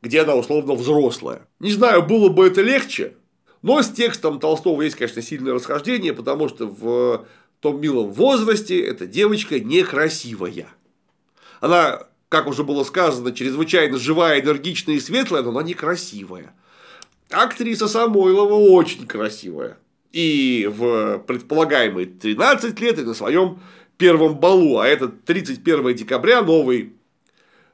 где 0.00 0.22
она 0.22 0.34
условно 0.36 0.74
взрослая. 0.74 1.46
Не 1.60 1.72
знаю, 1.72 2.02
было 2.02 2.28
бы 2.28 2.46
это 2.46 2.62
легче, 2.62 3.14
но 3.62 3.82
с 3.82 3.90
текстом 3.90 4.38
Толстого 4.38 4.82
есть, 4.82 4.96
конечно, 4.96 5.22
сильное 5.22 5.54
расхождение, 5.54 6.12
потому 6.12 6.48
что 6.48 6.66
в 6.66 7.26
том 7.66 7.80
милом 7.80 8.12
возрасте 8.12 8.80
эта 8.80 9.08
девочка 9.08 9.58
некрасивая. 9.58 10.68
Она, 11.60 12.04
как 12.28 12.46
уже 12.46 12.62
было 12.62 12.84
сказано, 12.84 13.32
чрезвычайно 13.32 13.98
живая, 13.98 14.40
энергичная 14.40 14.94
и 14.94 15.00
светлая, 15.00 15.42
но 15.42 15.50
она 15.50 15.64
некрасивая. 15.64 16.54
Актриса 17.28 17.88
Самойлова 17.88 18.54
очень 18.54 19.08
красивая. 19.08 19.78
И 20.12 20.70
в 20.72 21.18
предполагаемые 21.26 22.06
13 22.06 22.78
лет 22.78 23.00
и 23.00 23.02
на 23.02 23.14
своем 23.14 23.58
первом 23.98 24.38
балу, 24.38 24.78
а 24.78 24.86
это 24.86 25.08
31 25.08 25.96
декабря, 25.96 26.42
новый 26.42 26.92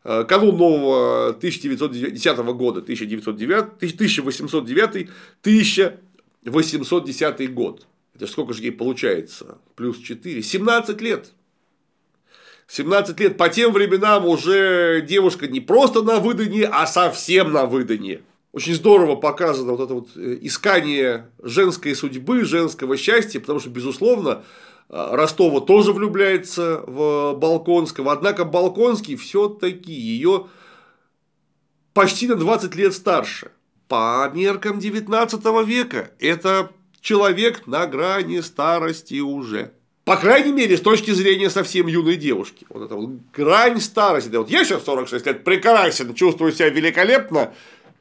э, 0.05 0.25
канун 0.25 0.57
нового 0.57 1.29
1910 1.29 2.39
года, 2.39 2.81
1909, 2.81 3.65
1809, 3.77 5.11
1810 5.43 7.53
год. 7.53 7.87
Это 8.15 8.27
сколько 8.27 8.53
же 8.53 8.63
ей 8.63 8.73
получается? 8.73 9.59
Плюс 9.75 9.99
4. 9.99 10.43
17 10.43 11.01
лет. 11.01 11.33
17 12.69 13.19
лет. 13.21 13.37
По 13.37 13.49
тем 13.49 13.73
временам 13.73 14.27
уже 14.27 15.05
девушка 15.09 15.47
не 15.47 15.61
просто 15.61 16.03
на 16.03 16.19
выданье, 16.19 16.67
а 16.67 16.87
совсем 16.87 17.53
на 17.53 17.67
выданье 17.67 18.23
очень 18.53 18.75
здорово 18.75 19.17
показано 19.17 19.73
вот 19.73 19.81
это 19.81 19.95
вот 19.95 20.09
э, 20.15 20.39
искание 20.43 21.31
женской 21.43 21.95
судьбы, 21.95 22.45
женского 22.45 22.97
счастья, 22.97 23.41
потому 23.41 23.61
что, 23.61 23.71
безусловно, 23.71 24.45
э, 24.91 25.09
Ростова 25.13 25.61
тоже 25.61 25.93
влюбляется 25.93 26.85
в 26.87 27.35
Балконского, 27.35 28.13
однако 28.13 28.45
Балконский 28.45 29.17
все-таки 29.17 29.93
ее 29.93 30.49
почти 31.95 32.29
на 32.29 32.37
20 32.37 32.75
лет 32.75 32.93
старше. 32.93 33.51
По 33.89 34.31
меркам 34.33 34.79
19 34.79 35.67
века 35.67 36.13
это 36.19 36.71
человек 37.03 37.67
на 37.67 37.87
грани 37.87 38.41
старости 38.41 39.21
уже. 39.21 39.73
По 40.05 40.17
крайней 40.17 40.53
мере, 40.53 40.77
с 40.77 40.81
точки 40.81 41.11
зрения 41.11 41.51
совсем 41.51 41.87
юной 41.87 42.17
девушки. 42.17 42.67
Вот 42.71 42.85
это 42.85 42.95
вот 42.97 43.11
грань 43.33 43.81
старости. 43.81 44.35
Вот 44.35 44.51
я 44.51 44.65
сейчас 44.65 44.85
46 44.85 45.27
лет 45.27 45.45
прекрасен, 45.45 46.15
чувствую 46.15 46.53
себя 46.53 46.71
великолепно, 46.71 47.53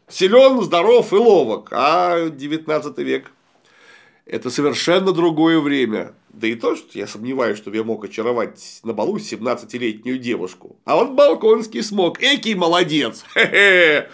силен, 0.07 0.61
здоров 0.61 1.11
и 1.13 1.15
ловок. 1.15 1.69
А 1.71 2.29
19 2.29 2.97
век– 2.99 3.31
это 4.25 4.49
совершенно 4.49 5.11
другое 5.11 5.59
время. 5.59 6.13
Да 6.29 6.47
и 6.47 6.55
то, 6.55 6.75
что 6.75 6.97
я 6.97 7.05
сомневаюсь, 7.05 7.57
что 7.57 7.71
я 7.71 7.83
мог 7.83 8.03
очаровать 8.03 8.79
на 8.83 8.93
балу 8.93 9.17
17-летнюю 9.17 10.17
девушку. 10.17 10.77
А 10.85 10.95
вот 10.95 11.11
Балконский 11.11 11.83
смог. 11.83 12.21
Экий 12.21 12.55
молодец. 12.55 13.25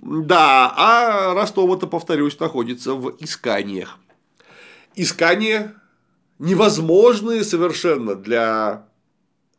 Да, 0.00 0.72
а 0.76 1.34
Ростова-то, 1.34 1.86
повторюсь, 1.86 2.38
находится 2.38 2.94
в 2.94 3.16
исканиях. 3.18 3.98
Искания 4.94 5.74
невозможные 6.38 7.44
совершенно 7.44 8.14
для 8.14 8.88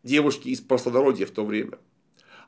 девушки 0.03 0.49
из 0.49 0.61
простонародья 0.61 1.25
в 1.25 1.31
то 1.31 1.45
время 1.45 1.77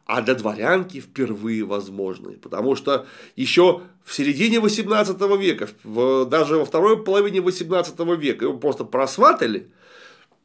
а 0.05 0.21
для 0.21 0.35
дворянки 0.35 0.99
впервые 0.99 1.63
возможны. 1.63 2.33
Потому 2.33 2.75
что 2.75 3.07
еще 3.35 3.81
в 4.03 4.13
середине 4.13 4.59
18 4.59 5.19
века, 5.37 5.67
в, 5.83 6.25
даже 6.25 6.57
во 6.57 6.65
второй 6.65 7.03
половине 7.03 7.41
18 7.41 7.99
века 8.17 8.45
его 8.45 8.57
просто 8.57 8.83
просватали, 8.83 9.71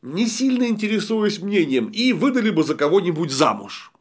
не 0.03 0.27
сильно 0.27 0.65
интересуясь 0.65 1.41
мнением, 1.41 1.91
и 1.91 2.13
выдали 2.15 2.51
бы 2.51 2.65
за 2.65 2.75
кого-нибудь 2.75 3.31
замуж. 3.31 3.93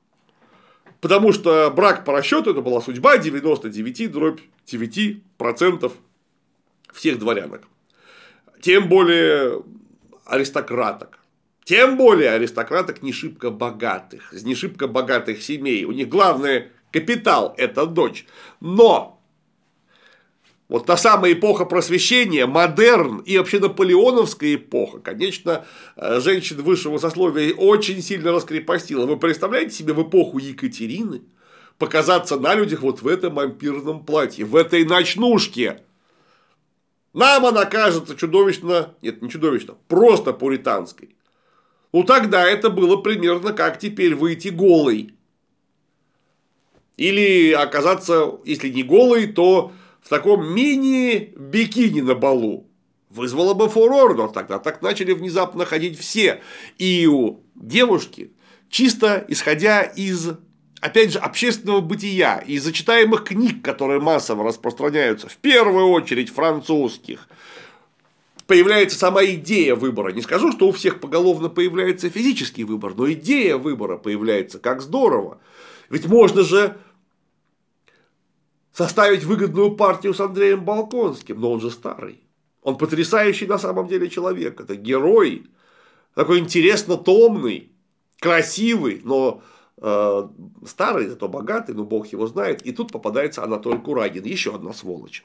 Потому 1.01 1.33
что 1.33 1.71
брак 1.71 2.05
по 2.05 2.13
расчету 2.13 2.51
это 2.51 2.61
была 2.61 2.81
судьба 2.81 3.17
99 3.17 4.11
дробь 4.11 4.39
9 4.65 5.23
процентов 5.37 5.93
всех 6.93 7.19
дворянок. 7.19 7.63
Тем 8.61 8.89
более 8.89 9.63
аристократок. 10.25 11.19
Тем 11.63 11.97
более 11.97 12.31
аристократок 12.31 13.03
не 13.03 13.13
шибко 13.13 13.51
богатых, 13.51 14.33
из 14.33 14.43
не 14.43 14.55
шибко 14.55 14.87
богатых 14.87 15.41
семей. 15.43 15.85
У 15.85 15.91
них 15.91 16.09
главный 16.09 16.69
капитал– 16.91 17.53
это 17.57 17.85
дочь. 17.85 18.25
Но 18.59 19.21
вот 20.67 20.85
та 20.85 20.97
самая 20.97 21.33
эпоха 21.33 21.65
просвещения, 21.65 22.45
модерн 22.45 23.19
и 23.19 23.37
вообще 23.37 23.59
наполеоновская 23.59 24.55
эпоха, 24.55 24.99
конечно, 24.99 25.65
э, 25.95 26.19
женщин 26.19 26.61
высшего 26.61 26.99
сословия 26.99 27.53
очень 27.53 28.01
сильно 28.01 28.31
раскрепостила. 28.31 29.05
Вы 29.05 29.17
представляете 29.17 29.75
себе 29.75 29.93
в 29.93 30.07
эпоху 30.07 30.37
Екатерины 30.37 31.21
показаться 31.79 32.39
на 32.39 32.53
людях 32.53 32.81
вот 32.81 33.01
в 33.01 33.07
этом 33.07 33.39
ампирном 33.39 34.05
платье, 34.05 34.45
в 34.45 34.55
этой 34.55 34.85
ночнушке? 34.85 35.81
Нам 37.13 37.45
она 37.45 37.65
кажется 37.65 38.15
чудовищно, 38.15 38.93
нет, 39.01 39.21
не 39.21 39.29
чудовищно, 39.29 39.75
просто 39.87 40.33
пуританской. 40.33 41.15
Ну 41.91 42.03
тогда 42.03 42.47
это 42.47 42.69
было 42.69 42.97
примерно 42.97 43.53
как 43.53 43.79
теперь 43.79 44.15
выйти 44.15 44.49
голый. 44.49 45.13
Или 46.97 47.51
оказаться, 47.51 48.39
если 48.45 48.69
не 48.69 48.83
голый, 48.83 49.27
то 49.27 49.71
в 50.01 50.09
таком 50.09 50.53
мини-бикини 50.53 52.01
на 52.01 52.13
балу. 52.13 52.67
Вызвало 53.09 53.55
бы 53.55 53.69
фурор, 53.69 54.15
но 54.15 54.27
тогда 54.27 54.59
так 54.59 54.81
начали 54.81 55.13
внезапно 55.13 55.65
ходить 55.65 55.97
все. 55.97 56.41
И 56.77 57.07
у 57.07 57.43
девушки, 57.55 58.33
чисто 58.69 59.25
исходя 59.27 59.81
из, 59.81 60.31
опять 60.81 61.11
же, 61.11 61.19
общественного 61.19 61.81
бытия, 61.81 62.37
из 62.39 62.63
зачитаемых 62.63 63.23
книг, 63.23 63.63
которые 63.63 63.99
массово 63.99 64.43
распространяются, 64.43 65.27
в 65.27 65.37
первую 65.37 65.87
очередь 65.87 66.29
французских, 66.29 67.27
появляется 68.47 68.97
сама 68.97 69.23
идея 69.25 69.75
выбора. 69.75 70.11
Не 70.11 70.21
скажу, 70.21 70.51
что 70.51 70.67
у 70.67 70.71
всех 70.71 70.99
поголовно 70.99 71.49
появляется 71.49 72.09
физический 72.09 72.63
выбор, 72.63 72.95
но 72.95 73.11
идея 73.11 73.57
выбора 73.57 73.97
появляется. 73.97 74.59
Как 74.59 74.81
здорово. 74.81 75.39
Ведь 75.89 76.07
можно 76.07 76.43
же 76.43 76.77
составить 78.71 79.23
выгодную 79.23 79.75
партию 79.75 80.13
с 80.13 80.19
Андреем 80.19 80.63
Балконским, 80.63 81.39
но 81.39 81.51
он 81.51 81.61
же 81.61 81.69
старый. 81.69 82.23
Он 82.61 82.77
потрясающий 82.77 83.45
на 83.45 83.57
самом 83.57 83.87
деле 83.87 84.09
человек. 84.09 84.59
Это 84.59 84.75
герой. 84.75 85.47
Такой 86.15 86.39
интересно 86.39 86.97
томный, 86.97 87.71
красивый, 88.19 89.01
но 89.03 89.43
старый, 89.79 91.07
зато 91.07 91.27
богатый, 91.27 91.73
но 91.73 91.83
бог 91.85 92.07
его 92.07 92.27
знает. 92.27 92.61
И 92.65 92.71
тут 92.71 92.91
попадается 92.91 93.43
Анатолий 93.43 93.79
Курагин. 93.79 94.23
Еще 94.23 94.53
одна 94.53 94.73
сволочь. 94.73 95.23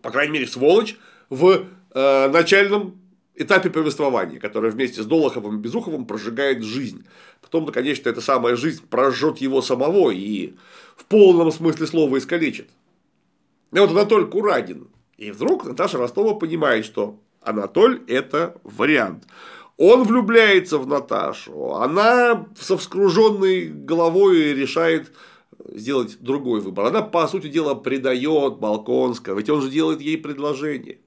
По 0.00 0.10
крайней 0.10 0.32
мере, 0.32 0.46
сволочь 0.46 0.96
в 1.28 1.66
э, 1.94 2.28
начальном 2.28 2.98
этапе 3.34 3.70
повествования, 3.70 4.38
которое 4.38 4.70
вместе 4.70 5.02
с 5.02 5.06
Долоховым 5.06 5.56
и 5.56 5.60
Безуховым 5.60 6.06
прожигает 6.06 6.62
жизнь. 6.62 7.04
Потом, 7.42 7.66
конечно, 7.66 8.08
эта 8.08 8.20
самая 8.20 8.56
жизнь 8.56 8.82
прожжет 8.88 9.38
его 9.38 9.60
самого 9.60 10.10
и 10.10 10.54
в 10.96 11.04
полном 11.04 11.52
смысле 11.52 11.86
слова 11.86 12.16
искалечит. 12.16 12.70
И 13.72 13.78
вот 13.78 13.90
Анатолий 13.90 14.26
Курагин. 14.26 14.88
И 15.18 15.30
вдруг 15.30 15.64
Наташа 15.64 15.98
Ростова 15.98 16.34
понимает, 16.34 16.84
что 16.84 17.18
Анатоль– 17.40 18.02
это 18.06 18.58
вариант. 18.64 19.24
Он 19.76 20.04
влюбляется 20.04 20.78
в 20.78 20.86
Наташу, 20.86 21.74
она 21.74 22.46
со 22.58 22.78
вскруженной 22.78 23.66
головой 23.66 24.54
решает 24.54 25.12
сделать 25.68 26.18
другой 26.20 26.60
выбор. 26.60 26.86
Она, 26.86 27.02
по 27.02 27.26
сути 27.28 27.48
дела, 27.48 27.74
предает 27.74 28.58
Балконского, 28.58 29.36
ведь 29.36 29.50
он 29.50 29.60
же 29.60 29.70
делает 29.70 30.00
ей 30.00 30.16
предложение. 30.16 31.00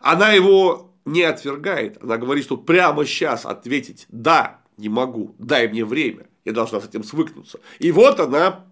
Она 0.00 0.32
его 0.32 0.90
не 1.04 1.22
отвергает, 1.22 2.02
она 2.02 2.16
говорит, 2.16 2.44
что 2.44 2.56
прямо 2.56 3.04
сейчас 3.04 3.46
ответить 3.46 4.06
«да, 4.08 4.60
не 4.76 4.88
могу, 4.88 5.34
дай 5.38 5.68
мне 5.68 5.84
время, 5.84 6.26
я 6.44 6.52
должна 6.52 6.80
с 6.80 6.88
этим 6.88 7.04
свыкнуться». 7.04 7.60
И 7.78 7.92
вот 7.92 8.18
она 8.18 8.66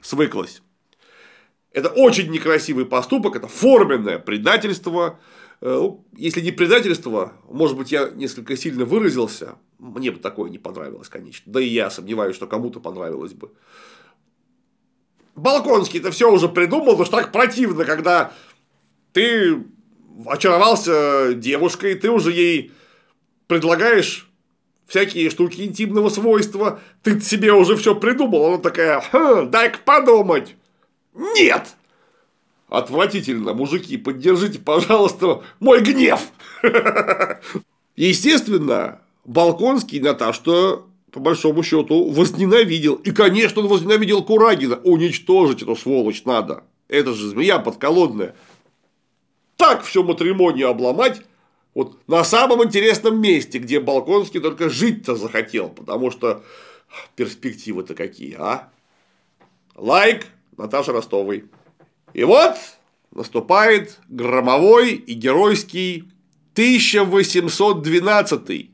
свыклась. 0.00 0.62
Это 1.72 1.88
очень 1.88 2.30
некрасивый 2.30 2.84
поступок, 2.84 3.36
это 3.36 3.46
форменное 3.46 4.18
предательство. 4.18 5.20
Э, 5.60 5.68
ну, 5.68 6.06
если 6.16 6.40
не 6.40 6.52
предательство, 6.52 7.34
может 7.48 7.76
быть, 7.76 7.92
я 7.92 8.10
несколько 8.10 8.56
сильно 8.56 8.84
выразился, 8.84 9.56
мне 9.78 10.10
бы 10.10 10.18
такое 10.18 10.50
не 10.50 10.58
понравилось, 10.58 11.08
конечно. 11.08 11.52
Да 11.52 11.60
и 11.60 11.68
я 11.68 11.90
сомневаюсь, 11.90 12.36
что 12.36 12.46
кому-то 12.46 12.80
понравилось 12.80 13.32
бы. 13.32 13.52
Балконский 15.36 16.00
это 16.00 16.10
все 16.10 16.30
уже 16.30 16.48
придумал, 16.48 16.92
потому 16.92 17.06
что 17.06 17.16
так 17.18 17.32
противно, 17.32 17.84
когда 17.84 18.32
ты 19.12 19.64
очаровался 20.26 21.34
девушкой, 21.34 21.94
ты 21.94 22.10
уже 22.10 22.32
ей 22.32 22.72
предлагаешь 23.46 24.28
всякие 24.86 25.30
штуки 25.30 25.62
интимного 25.62 26.08
свойства, 26.08 26.80
ты 27.02 27.20
себе 27.20 27.52
уже 27.52 27.76
все 27.76 27.94
придумал, 27.94 28.46
она 28.46 28.58
такая, 28.58 29.02
хм, 29.12 29.50
дай-ка 29.50 29.78
подумать. 29.84 30.56
Нет! 31.14 31.74
Отвратительно, 32.70 33.52
мужики, 33.52 33.96
поддержите, 33.96 34.58
пожалуйста, 34.58 35.42
мой 35.58 35.82
гнев. 35.82 36.20
Естественно, 37.96 39.00
Балконский 39.24 40.00
Наташу 40.00 40.86
по 41.10 41.18
большому 41.18 41.62
счету, 41.62 42.08
возненавидел. 42.10 42.94
И, 42.94 43.10
конечно, 43.10 43.62
он 43.62 43.68
возненавидел 43.68 44.22
Курагина. 44.22 44.76
Уничтожить 44.76 45.62
эту 45.62 45.74
сволочь 45.74 46.24
надо. 46.24 46.62
Это 46.88 47.12
же 47.14 47.28
змея 47.28 47.58
подколодная. 47.58 48.34
Так 49.56 49.82
все 49.82 50.02
матримонию 50.02 50.68
обломать, 50.68 51.22
вот 51.74 51.98
на 52.06 52.24
самом 52.24 52.64
интересном 52.64 53.20
месте, 53.20 53.58
где 53.58 53.78
Балконский 53.78 54.40
только 54.40 54.70
жить-то 54.70 55.16
захотел, 55.16 55.68
потому 55.68 56.10
что 56.10 56.42
перспективы-то 57.14 57.94
какие, 57.94 58.36
а? 58.38 58.70
Лайк 59.76 60.26
Наташа 60.56 60.92
Ростовой. 60.92 61.44
И 62.12 62.24
вот 62.24 62.56
наступает 63.10 63.98
громовой 64.08 64.94
и 64.94 65.14
геройский 65.14 66.04
1812 66.54 68.70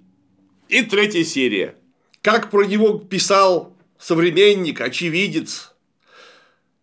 и 0.69 0.83
третья 0.83 1.25
серия. 1.25 1.75
Как 2.23 2.51
про 2.51 2.65
него 2.65 2.99
писал 2.99 3.75
современник, 3.99 4.81
очевидец 4.81 5.75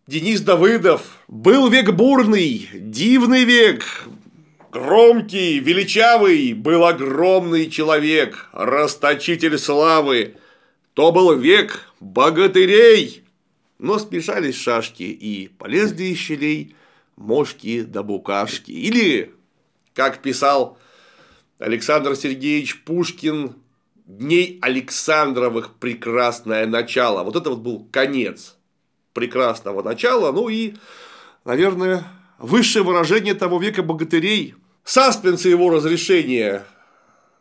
Денис 0.06 0.42
Давыдов. 0.42 1.18
Был 1.28 1.68
век 1.68 1.92
бурный, 1.92 2.68
дивный 2.74 3.44
век, 3.44 4.04
громкий, 4.70 5.58
величавый, 5.58 6.52
был 6.52 6.84
огромный 6.84 7.70
человек, 7.70 8.50
расточитель 8.52 9.58
славы. 9.58 10.34
То 10.92 11.10
был 11.10 11.34
век 11.36 11.90
богатырей, 12.00 13.23
но 13.84 13.98
спешались 13.98 14.56
шашки 14.56 15.02
и 15.02 15.48
полезли 15.48 16.04
из 16.04 16.18
щелей 16.18 16.74
мошки 17.16 17.82
да 17.82 18.02
букашки. 18.02 18.70
Или, 18.70 19.34
как 19.92 20.22
писал 20.22 20.78
Александр 21.58 22.16
Сергеевич 22.16 22.82
Пушкин, 22.84 23.56
дней 24.06 24.58
Александровых 24.62 25.74
прекрасное 25.74 26.66
начало. 26.66 27.24
Вот 27.24 27.36
это 27.36 27.50
вот 27.50 27.58
был 27.58 27.86
конец 27.92 28.56
прекрасного 29.12 29.82
начала. 29.82 30.32
Ну 30.32 30.48
и, 30.48 30.76
наверное, 31.44 32.04
высшее 32.38 32.86
выражение 32.86 33.34
того 33.34 33.58
века 33.58 33.82
богатырей. 33.82 34.54
Саспенс 34.82 35.44
и 35.44 35.50
его 35.50 35.68
разрешение 35.68 36.64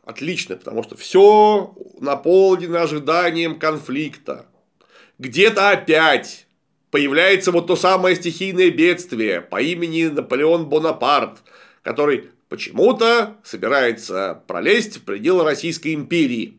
отлично, 0.03 0.57
потому 0.57 0.83
что 0.83 0.97
все 0.97 1.73
наполнено 2.01 2.81
ожиданием 2.81 3.57
конфликта 3.57 4.45
где-то 5.23 5.69
опять 5.69 6.47
появляется 6.91 7.51
вот 7.51 7.67
то 7.67 7.75
самое 7.75 8.15
стихийное 8.15 8.69
бедствие 8.69 9.41
по 9.41 9.61
имени 9.61 10.03
Наполеон 10.05 10.67
Бонапарт, 10.67 11.39
который 11.81 12.29
почему-то 12.49 13.37
собирается 13.43 14.43
пролезть 14.47 14.97
в 14.97 15.03
пределы 15.03 15.45
Российской 15.45 15.93
империи. 15.93 16.57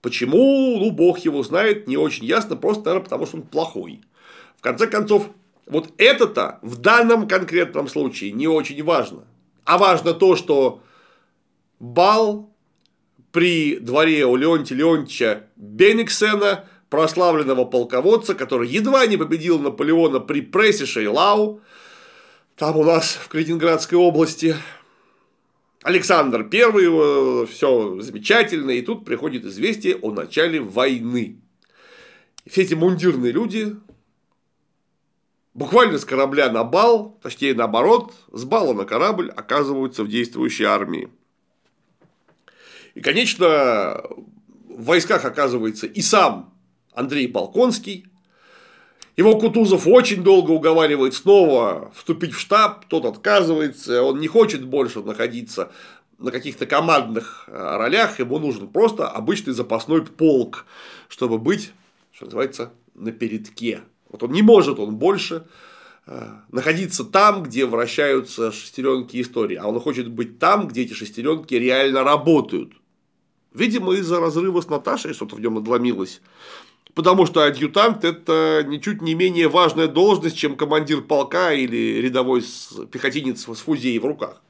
Почему, 0.00 0.78
ну, 0.78 0.90
бог 0.92 1.18
его 1.18 1.42
знает, 1.42 1.88
не 1.88 1.96
очень 1.96 2.24
ясно, 2.24 2.56
просто, 2.56 2.84
наверное, 2.84 3.04
потому 3.04 3.26
что 3.26 3.36
он 3.38 3.42
плохой. 3.42 4.00
В 4.56 4.62
конце 4.62 4.86
концов, 4.86 5.28
вот 5.66 5.92
это-то 5.98 6.60
в 6.62 6.78
данном 6.78 7.26
конкретном 7.26 7.88
случае 7.88 8.30
не 8.30 8.46
очень 8.46 8.82
важно. 8.82 9.24
А 9.64 9.76
важно 9.76 10.14
то, 10.14 10.36
что 10.36 10.82
бал 11.80 12.48
при 13.32 13.76
дворе 13.76 14.24
у 14.24 14.36
Леонтия 14.36 14.76
Леонтьевича 14.76 15.46
Бениксена 15.56 16.64
прославленного 16.90 17.64
полководца, 17.64 18.34
который 18.34 18.68
едва 18.68 19.06
не 19.06 19.16
победил 19.16 19.58
Наполеона 19.58 20.20
при 20.20 20.42
прессе 20.42 20.84
Шейлау, 20.84 21.60
там 22.56 22.76
у 22.76 22.84
нас 22.84 23.12
в 23.12 23.28
Калининградской 23.28 23.96
области. 23.96 24.56
Александр 25.82 26.46
I, 26.52 27.46
все 27.46 28.00
замечательно, 28.00 28.72
и 28.72 28.82
тут 28.82 29.06
приходит 29.06 29.46
известие 29.46 29.96
о 29.96 30.10
начале 30.10 30.60
войны. 30.60 31.40
Все 32.46 32.62
эти 32.62 32.74
мундирные 32.74 33.32
люди 33.32 33.76
буквально 35.54 35.98
с 35.98 36.04
корабля 36.04 36.50
на 36.50 36.64
бал, 36.64 37.18
точнее 37.22 37.54
наоборот, 37.54 38.12
с 38.32 38.44
бала 38.44 38.74
на 38.74 38.84
корабль 38.84 39.30
оказываются 39.30 40.04
в 40.04 40.08
действующей 40.08 40.64
армии. 40.64 41.08
И, 42.94 43.00
конечно, 43.00 44.02
в 44.68 44.84
войсках 44.84 45.24
оказывается 45.24 45.86
и 45.86 46.02
сам 46.02 46.52
Андрей 46.92 47.26
Балконский. 47.26 48.06
Его 49.16 49.38
Кутузов 49.38 49.86
очень 49.86 50.22
долго 50.22 50.50
уговаривает 50.50 51.14
снова 51.14 51.92
вступить 51.94 52.32
в 52.32 52.38
штаб, 52.38 52.86
тот 52.86 53.04
отказывается, 53.04 54.02
он 54.02 54.18
не 54.18 54.28
хочет 54.28 54.64
больше 54.64 55.00
находиться 55.00 55.72
на 56.18 56.30
каких-то 56.30 56.66
командных 56.66 57.44
э, 57.48 57.76
ролях, 57.76 58.18
ему 58.18 58.38
нужен 58.38 58.68
просто 58.68 59.08
обычный 59.08 59.52
запасной 59.52 60.04
полк, 60.04 60.66
чтобы 61.08 61.38
быть, 61.38 61.72
что 62.12 62.26
называется, 62.26 62.72
на 62.94 63.10
передке. 63.10 63.80
Вот 64.08 64.22
он 64.22 64.32
не 64.32 64.42
может, 64.42 64.78
он 64.78 64.96
больше 64.96 65.46
э, 66.06 66.28
находиться 66.50 67.04
там, 67.04 67.42
где 67.42 67.66
вращаются 67.66 68.52
шестеренки 68.52 69.20
истории, 69.20 69.56
а 69.56 69.66
он 69.66 69.80
хочет 69.80 70.08
быть 70.08 70.38
там, 70.38 70.68
где 70.68 70.82
эти 70.82 70.92
шестеренки 70.92 71.54
реально 71.54 72.04
работают. 72.04 72.72
Видимо, 73.52 73.94
из-за 73.94 74.20
разрыва 74.20 74.60
с 74.60 74.68
Наташей 74.68 75.14
что-то 75.14 75.36
в 75.36 75.40
нем 75.40 75.54
надломилось. 75.54 76.20
Потому 76.94 77.26
что 77.26 77.44
адъютант– 77.44 78.04
это 78.04 78.64
ничуть 78.66 79.00
не 79.00 79.14
менее 79.14 79.48
важная 79.48 79.86
должность, 79.86 80.36
чем 80.36 80.56
командир 80.56 81.02
полка 81.02 81.52
или 81.52 82.00
рядовой 82.00 82.42
пехотинец 82.90 83.42
с 83.42 83.60
фузеей 83.60 83.98
в 83.98 84.06
руках. 84.06 84.42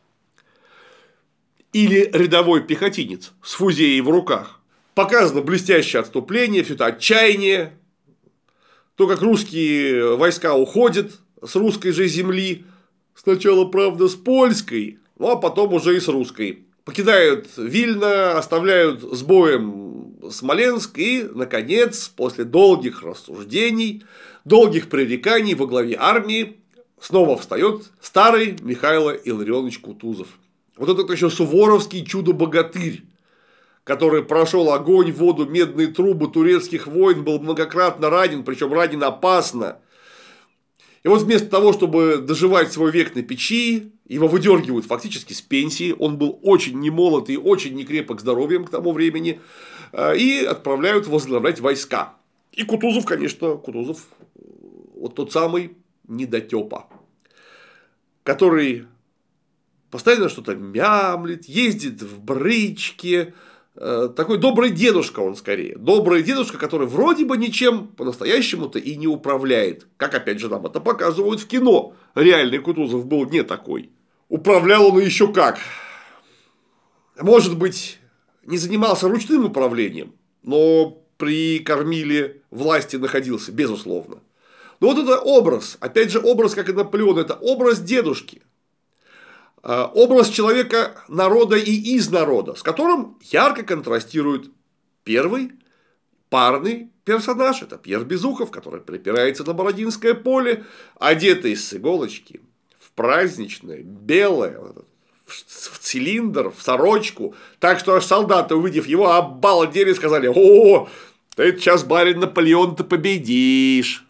Или 1.73 2.11
рядовой 2.13 2.63
пехотинец 2.63 3.33
с 3.43 3.53
фузеей 3.53 4.01
в 4.01 4.09
руках. 4.09 4.61
Показано 4.95 5.43
блестящее 5.43 6.01
отступление, 6.01 6.65
все 6.65 6.75
это 6.75 6.87
отчаяние, 6.87 7.79
то, 8.97 9.07
как 9.07 9.23
русские 9.23 10.17
войска 10.17 10.55
уходят 10.55 11.21
с 11.43 11.57
русской 11.57 11.91
же 11.93 12.07
земли, 12.07 12.65
сначала, 13.15 13.65
правда, 13.67 14.09
с 14.09 14.15
польской, 14.15 14.99
ну 15.19 15.31
а 15.31 15.37
потом 15.37 15.75
уже 15.75 15.97
и 15.97 16.01
с 16.01 16.09
русской. 16.09 16.67
Покидают 16.85 17.49
Вильно, 17.57 18.37
оставляют 18.37 19.03
с 19.03 19.23
боем 19.23 20.10
Смоленск 20.31 20.99
и, 20.99 21.23
наконец, 21.23 22.09
после 22.09 22.45
долгих 22.45 23.03
рассуждений, 23.03 24.05
долгих 24.45 24.89
пререканий 24.89 25.55
во 25.55 25.67
главе 25.67 25.97
армии 25.99 26.57
снова 27.01 27.37
встает 27.37 27.91
старый 28.01 28.57
Михаил 28.61 29.11
Илларионович 29.11 29.79
Кутузов. 29.79 30.29
Вот 30.77 30.89
этот 30.89 31.11
еще 31.11 31.31
суворовский 31.31 32.05
чудо-богатырь, 32.05 33.03
который 33.85 34.23
прошел 34.23 34.73
огонь, 34.73 35.13
воду, 35.13 35.47
медные 35.47 35.89
трубы 35.89 36.29
турецких 36.29 36.87
войн, 36.87 37.25
был 37.25 37.39
многократно 37.39 38.11
ранен, 38.11 38.45
причем 38.45 38.73
ранен 38.73 39.03
опасно. 39.03 39.79
И 41.03 41.09
вот 41.09 41.23
вместо 41.23 41.49
того, 41.49 41.73
чтобы 41.73 42.19
доживать 42.19 42.73
свой 42.73 42.91
век 42.91 43.15
на 43.15 43.23
печи, 43.23 43.93
его 44.07 44.27
выдергивают 44.27 44.87
фактически 44.87 45.33
с 45.33 45.41
пенсии, 45.41 45.95
он 45.99 46.19
был 46.19 46.39
очень 46.43 46.79
немолод 46.79 47.31
и 47.31 47.39
очень 47.39 47.75
некрепок 47.75 48.21
здоровьем 48.21 48.65
к 48.65 48.71
тому 48.71 48.93
времени, 48.93 49.41
и 49.93 50.45
отправляют 50.45 51.07
возглавлять 51.07 51.61
войска. 51.61 52.15
И 52.53 52.65
Кутузов, 52.65 53.05
конечно, 53.05 53.57
Кутузов, 53.57 54.07
вот 54.95 55.15
тот 55.15 55.33
самый 55.33 55.77
недотепа, 56.09 56.89
который 58.23 58.87
постоянно 59.91 60.29
что-то 60.29 60.55
мямлит, 60.55 61.47
ездит 61.47 62.03
в 62.03 62.23
брычке, 62.23 63.35
э, 63.77 64.09
такой 64.15 64.39
добрый 64.39 64.71
дедушка 64.71 65.21
он 65.21 65.37
скорее. 65.37 65.77
Добрый 65.77 66.23
дедушка, 66.23 66.59
который 66.59 66.87
вроде 66.87 67.25
бы 67.25 67.37
ничем 67.37 67.89
по-настоящему-то 67.89 68.79
и 68.79 68.97
не 68.97 69.07
управляет. 69.07 69.87
Как 69.97 70.15
опять 70.15 70.39
же 70.41 70.49
нам 70.49 70.67
это 70.67 70.81
показывают 70.81 71.41
в 71.41 71.47
кино. 71.47 71.95
Реальный 72.15 72.59
Кутузов 72.59 73.07
был 73.07 73.29
не 73.29 73.43
такой. 73.43 73.91
Управлял 74.29 74.87
он 74.87 75.01
еще 75.01 75.33
как. 75.33 75.59
Может 77.21 77.59
быть, 77.59 78.00
не 78.45 78.59
занимался 78.59 79.09
ручным 79.09 79.45
управлением, 79.45 80.15
но 80.43 81.03
при 81.17 81.59
кормиле 81.59 82.43
власти 82.51 82.97
находился, 82.97 83.53
безусловно. 83.53 84.21
Но 84.81 84.89
вот 84.89 84.99
это 84.99 85.21
образ, 85.21 85.77
опять 85.81 86.11
же 86.11 86.21
образ, 86.21 86.55
как 86.55 86.69
и 86.69 86.73
Наполеон, 86.73 87.19
это 87.19 87.35
образ 87.35 87.81
дедушки. 87.81 88.43
А, 89.63 89.87
образ 89.95 90.31
человека 90.31 91.05
народа 91.09 91.57
и 91.57 91.73
из 91.73 92.11
народа, 92.11 92.55
с 92.55 92.63
которым 92.63 93.19
ярко 93.21 93.63
контрастирует 93.63 94.51
первый 95.05 95.53
парный 96.31 96.91
персонаж. 97.05 97.63
Это 97.63 97.77
Пьер 97.77 98.05
Безухов, 98.05 98.51
который 98.51 98.81
припирается 98.81 99.45
на 99.45 99.53
Бородинское 99.53 100.15
поле, 100.15 100.65
одетый 100.99 101.57
с 101.57 101.75
иголочки, 101.75 102.41
в 102.79 102.93
праздничное, 102.93 103.83
белое, 103.83 104.59
в 105.31 105.79
цилиндр, 105.79 106.51
в 106.51 106.63
сорочку, 106.63 107.35
так 107.59 107.79
что 107.79 107.95
аж 107.95 108.05
солдаты, 108.05 108.55
увидев 108.55 108.87
его, 108.87 109.13
обалдели 109.13 109.91
и 109.91 109.95
сказали, 109.95 110.31
о, 110.35 110.89
ты 111.37 111.57
сейчас, 111.57 111.85
барин 111.85 112.21
Наполеон, 112.21 112.77
ты 112.77 112.85
победишь. 112.85 114.05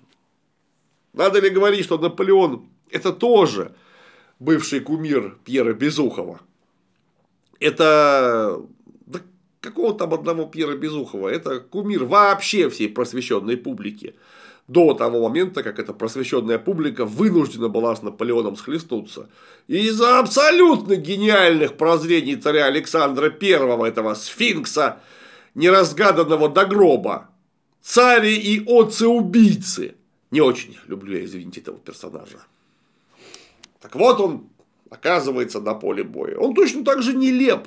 Надо 1.12 1.40
ли 1.40 1.50
говорить, 1.50 1.84
что 1.84 1.98
Наполеон– 1.98 2.68
это 2.90 3.12
тоже 3.12 3.74
бывший 4.38 4.80
кумир 4.80 5.36
Пьера 5.44 5.72
Безухова? 5.72 6.40
Это 7.58 8.62
да 9.06 9.20
какого 9.60 9.94
там 9.94 10.14
одного 10.14 10.46
Пьера 10.46 10.76
Безухова? 10.76 11.28
Это 11.28 11.60
кумир 11.60 12.04
вообще 12.04 12.70
всей 12.70 12.88
просвещенной 12.88 13.56
публики. 13.56 14.14
До 14.70 14.94
того 14.94 15.28
момента, 15.28 15.64
как 15.64 15.80
эта 15.80 15.92
просвещенная 15.92 16.58
публика 16.60 17.04
вынуждена 17.04 17.68
была 17.68 17.96
с 17.96 18.02
Наполеоном 18.02 18.54
схлестнуться. 18.54 19.28
Из-за 19.66 20.20
абсолютно 20.20 20.94
гениальных 20.94 21.76
прозрений 21.76 22.36
царя 22.36 22.66
Александра 22.66 23.34
I, 23.40 23.88
этого 23.88 24.14
сфинкса, 24.14 25.00
неразгаданного 25.56 26.48
до 26.48 26.66
гроба, 26.66 27.30
цари 27.82 28.36
и 28.36 28.64
отцы-убийцы– 28.64 29.96
не 30.30 30.40
очень 30.40 30.78
люблю 30.86 31.18
я, 31.18 31.24
извините, 31.24 31.60
этого 31.62 31.78
персонажа. 31.78 32.38
Так 33.80 33.96
вот 33.96 34.20
он 34.20 34.50
оказывается 34.88 35.60
на 35.60 35.74
поле 35.74 36.04
боя. 36.04 36.38
Он 36.38 36.54
точно 36.54 36.84
так 36.84 37.02
же 37.02 37.14
нелеп. 37.14 37.66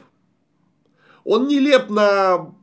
Он 1.26 1.50
нелеп 1.50 1.90
на 1.90 2.54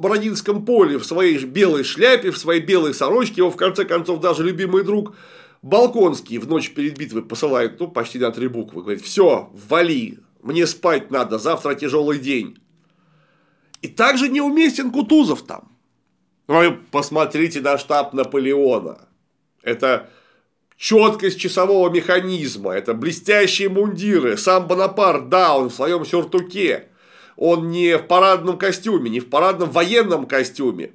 Бородинском 0.00 0.64
поле 0.64 0.98
в 0.98 1.04
своей 1.04 1.38
белой 1.44 1.84
шляпе, 1.84 2.30
в 2.30 2.38
своей 2.38 2.60
белой 2.60 2.94
сорочке. 2.94 3.36
Его, 3.38 3.50
в 3.50 3.56
конце 3.56 3.84
концов, 3.84 4.20
даже 4.20 4.42
любимый 4.42 4.82
друг 4.82 5.14
Балконский 5.62 6.38
в 6.38 6.48
ночь 6.48 6.70
перед 6.70 6.98
битвой 6.98 7.22
посылает, 7.22 7.78
ну, 7.78 7.88
почти 7.88 8.18
на 8.18 8.30
три 8.30 8.48
буквы. 8.48 8.82
Говорит, 8.82 9.02
все, 9.02 9.50
вали, 9.68 10.18
мне 10.42 10.66
спать 10.66 11.10
надо, 11.10 11.38
завтра 11.38 11.74
тяжелый 11.74 12.18
день. 12.18 12.58
И 13.82 13.88
также 13.88 14.28
неуместен 14.28 14.90
Кутузов 14.90 15.42
там. 15.42 15.70
Вы 16.46 16.72
посмотрите 16.90 17.60
на 17.60 17.78
штаб 17.78 18.12
Наполеона. 18.14 19.06
Это 19.62 20.10
четкость 20.76 21.38
часового 21.38 21.90
механизма, 21.90 22.72
это 22.72 22.94
блестящие 22.94 23.68
мундиры, 23.68 24.38
сам 24.38 24.66
Бонапарт, 24.66 25.28
да, 25.28 25.56
он 25.56 25.68
в 25.68 25.74
своем 25.74 26.06
сюртуке, 26.06 26.88
он 27.40 27.70
не 27.70 27.96
в 27.96 28.06
парадном 28.06 28.58
костюме, 28.58 29.10
не 29.10 29.18
в 29.18 29.30
парадном 29.30 29.70
военном 29.70 30.26
костюме. 30.26 30.92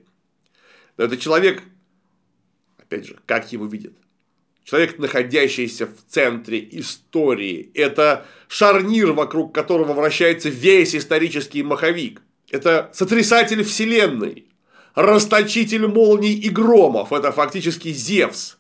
Но 0.95 1.05
это 1.05 1.17
человек, 1.17 1.63
опять 2.77 3.07
же, 3.07 3.17
как 3.25 3.51
его 3.51 3.65
видят? 3.65 3.93
Человек, 4.63 4.99
находящийся 4.99 5.87
в 5.87 5.95
центре 6.07 6.65
истории. 6.71 7.71
Это 7.73 8.25
шарнир, 8.47 9.11
вокруг 9.11 9.53
которого 9.53 9.93
вращается 9.93 10.49
весь 10.49 10.95
исторический 10.95 11.63
маховик. 11.63 12.21
Это 12.51 12.91
сотрясатель 12.93 13.63
вселенной 13.63 14.47
расточитель 14.93 15.87
молний 15.87 16.35
и 16.35 16.49
громов, 16.49 17.11
это 17.11 17.31
фактически 17.31 17.91
Зевс, 17.91 18.57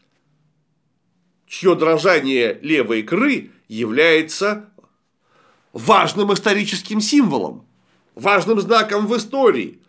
чье 1.47 1.75
дрожание 1.75 2.59
левой 2.61 2.99
икры 2.99 3.51
является 3.69 4.69
важным 5.71 6.33
историческим 6.33 6.99
символом, 6.99 7.64
важным 8.15 8.59
знаком 8.59 9.07
в 9.07 9.15
истории. 9.15 9.79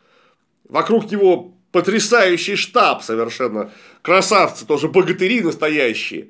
Вокруг 0.69 1.11
него 1.11 1.55
потрясающий 1.73 2.57
штаб 2.57 3.03
совершенно, 3.03 3.71
красавцы, 4.03 4.67
тоже 4.67 4.89
богатыри 4.89 5.41
настоящие. 5.41 6.29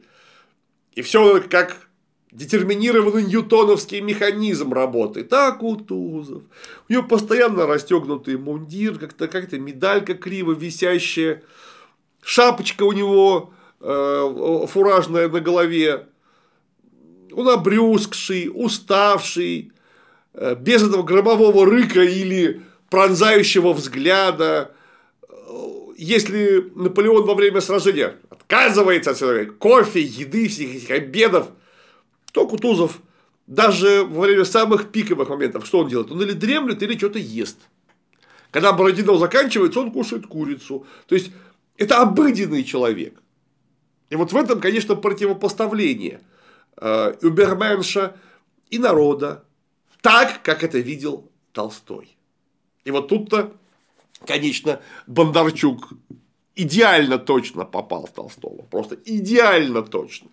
И 0.93 1.03
все 1.03 1.41
как 1.43 1.87
Детерминированный 2.37 3.25
ньютоновский 3.25 4.01
механизм 4.01 4.75
работает. 4.75 5.31
Так, 5.31 5.61
Кутузов. 5.61 6.43
У 6.87 6.93
него 6.93 7.03
постоянно 7.03 7.67
расстегнутый 7.67 8.37
мундир, 8.37 8.99
как-то 8.99 9.27
как 9.27 9.51
медалька 9.53 10.13
криво 10.13 10.53
висящая. 10.53 11.43
Шапочка 12.23 12.83
у 12.83 12.93
него 12.93 13.55
э, 13.81 14.67
фуражная 14.69 15.31
на 15.31 15.41
голове. 15.41 16.09
Он 17.33 17.49
обрюзгший, 17.49 18.51
уставший, 18.53 19.73
без 20.61 20.83
этого 20.83 21.03
громового 21.03 21.65
рыка 21.67 22.03
или 22.03 22.63
пронзающего 22.91 23.73
взгляда. 23.73 24.73
Если 25.97 26.71
Наполеон 26.75 27.25
во 27.25 27.35
время 27.35 27.61
сражения 27.61 28.17
отказывается 28.29 29.13
от 29.13 29.53
кофе, 29.53 30.03
еды, 30.03 30.49
всех 30.49 30.77
этих 30.77 30.91
обедов– 30.91 31.49
то 32.37 32.47
Кутузов 32.47 33.01
даже 33.47 34.05
во 34.05 34.27
время 34.27 34.45
самых 34.45 34.93
пиковых 34.93 35.31
моментов, 35.31 35.65
что 35.65 35.79
он 35.79 35.89
делает? 35.89 36.13
Он 36.13 36.21
или 36.21 36.33
дремлет, 36.33 36.83
или 36.83 36.99
что-то 36.99 37.19
ест. 37.19 37.57
Когда 38.51 38.75
Бородинов 38.75 39.19
заканчивается, 39.19 39.81
он 39.81 39.91
кушает 39.91 40.27
курицу. 40.27 40.87
То 41.07 41.15
есть, 41.15 41.31
это 41.79 42.03
обыденный 42.03 42.63
человек. 42.63 43.23
И 44.11 44.17
вот 44.17 44.33
в 44.33 44.37
этом, 44.37 44.61
конечно, 44.61 44.97
противопоставление 44.97 46.21
э, 46.77 47.15
Уберменша 47.23 48.17
и 48.69 48.79
народа, 48.79 49.46
так, 50.01 50.43
как 50.43 50.63
это 50.63 50.79
видел 50.79 51.31
Толстой. 51.53 52.17
И 52.85 52.91
вот 52.91 53.09
тут-то, 53.09 53.53
конечно, 54.25 54.81
Бондарчук 55.07 55.89
идеально 56.55 57.19
точно 57.19 57.65
попал 57.65 58.07
в 58.07 58.13
Толстого. 58.13 58.63
Просто 58.63 58.97
идеально 59.05 59.83
точно. 59.83 60.29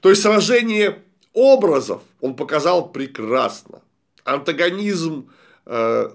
То 0.00 0.08
есть, 0.10 0.22
сражение 0.22 1.02
образов 1.32 2.02
он 2.20 2.34
показал 2.34 2.90
прекрасно. 2.90 3.82
Антагонизм 4.24 5.30
э, 5.66 6.10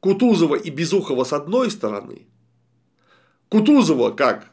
Кутузова 0.00 0.56
и 0.56 0.70
Безухова 0.70 1.24
с 1.24 1.32
одной 1.32 1.70
стороны, 1.70 2.26
Кутузова 3.48 4.10
как 4.10 4.50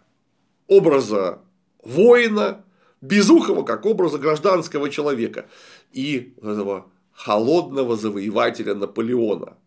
образа 0.67 1.39
воина, 1.84 2.63
Безухова 3.01 3.63
как 3.63 3.85
образа 3.85 4.17
гражданского 4.17 4.89
человека 4.89 5.47
и 5.91 6.34
этого 6.41 6.89
холодного 7.19 7.97
завоевателя 7.97 8.75
Наполеона, 8.75 9.57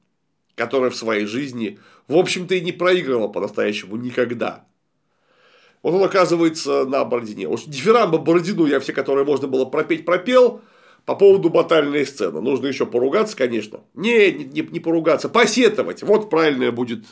который 0.54 0.90
в 0.90 0.96
своей 0.96 1.26
жизни, 1.26 1.78
в 2.08 2.16
общем-то, 2.16 2.54
и 2.54 2.62
не 2.62 2.72
проигрывал 2.72 3.30
по-настоящему 3.30 3.96
никогда. 3.96 4.64
Вот 5.82 5.92
он 5.94 6.02
оказывается 6.02 6.86
на 6.86 7.04
Бородине. 7.04 7.48
Уж 7.48 7.64
дифирамбы 7.64 8.18
Бородину 8.18 8.64
я 8.64 8.80
все, 8.80 8.94
которые 8.94 9.26
можно 9.26 9.48
было 9.48 9.66
пропеть, 9.66 10.04
пропел. 10.04 10.62
По 11.04 11.16
поводу 11.16 11.50
батальной 11.50 12.06
сцены. 12.06 12.40
Нужно 12.40 12.68
еще 12.68 12.86
поругаться, 12.86 13.36
конечно. 13.36 13.80
Не, 13.92 14.30
не, 14.30 14.44
не, 14.44 14.62
не 14.62 14.78
поругаться, 14.78 15.28
посетовать. 15.28 16.04
Вот 16.04 16.30
правильное 16.30 16.70
будет 16.70 17.04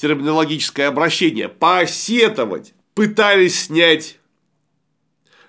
терминологическое 0.00 0.86
обращение. 0.86 1.48
Посетовать. 1.48 2.74
Пытались 2.94 3.64
снять 3.64 4.20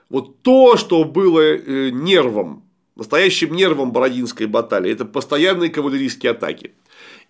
Вот 0.10 0.42
то, 0.42 0.78
что 0.78 1.04
было 1.04 1.42
э, 1.42 1.92
нервом, 1.92 2.69
настоящим 3.00 3.56
нервом 3.56 3.92
Бородинской 3.92 4.46
баталии, 4.46 4.92
это 4.92 5.06
постоянные 5.06 5.70
кавалерийские 5.70 6.34
атаки 6.34 6.74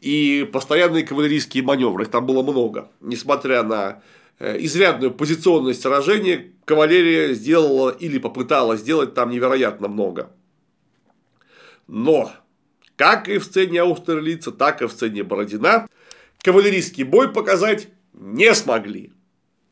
и 0.01 0.49
постоянные 0.51 1.05
кавалерийские 1.05 1.63
маневры. 1.63 2.03
Их 2.03 2.09
там 2.09 2.25
было 2.25 2.41
много. 2.41 2.91
Несмотря 2.99 3.63
на 3.63 4.01
э, 4.39 4.57
изрядную 4.59 5.11
позиционность 5.11 5.81
сражения, 5.81 6.51
кавалерия 6.65 7.33
сделала 7.33 7.89
или 7.91 8.17
попыталась 8.17 8.81
сделать 8.81 9.13
там 9.13 9.29
невероятно 9.29 9.87
много. 9.87 10.31
Но, 11.87 12.31
как 12.95 13.29
и 13.29 13.37
в 13.37 13.43
сцене 13.43 13.81
Аустерлица, 13.81 14.51
так 14.51 14.81
и 14.81 14.87
в 14.87 14.91
сцене 14.91 15.23
Бородина, 15.23 15.87
кавалерийский 16.41 17.03
бой 17.03 17.31
показать 17.31 17.89
не 18.13 18.53
смогли. 18.55 19.13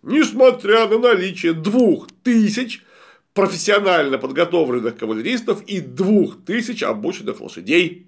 Несмотря 0.04 0.88
на 0.88 1.00
наличие 1.00 1.54
двух 1.54 2.08
тысяч 2.24 2.84
профессионально 3.38 4.18
подготовленных 4.18 4.98
кавалеристов 4.98 5.62
и 5.68 5.80
двух 5.80 6.44
тысяч 6.44 6.82
обученных 6.82 7.40
лошадей, 7.40 8.08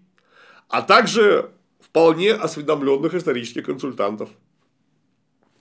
а 0.68 0.82
также 0.82 1.52
вполне 1.80 2.32
осведомленных 2.32 3.14
исторических 3.14 3.64
консультантов. 3.64 4.32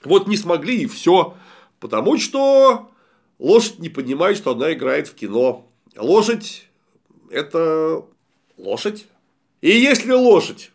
Вот 0.02 0.26
не 0.26 0.38
смогли 0.38 0.84
и 0.84 0.86
все, 0.86 1.36
потому 1.80 2.16
что 2.16 2.90
лошадь 3.38 3.78
не 3.78 3.90
понимает, 3.90 4.38
что 4.38 4.52
она 4.52 4.72
играет 4.72 5.06
в 5.06 5.14
кино. 5.14 5.70
Лошадь– 5.98 6.66
это 7.30 8.06
лошадь. 8.56 9.04
И 9.60 9.68
если 9.68 10.12
лошадь, 10.12 10.70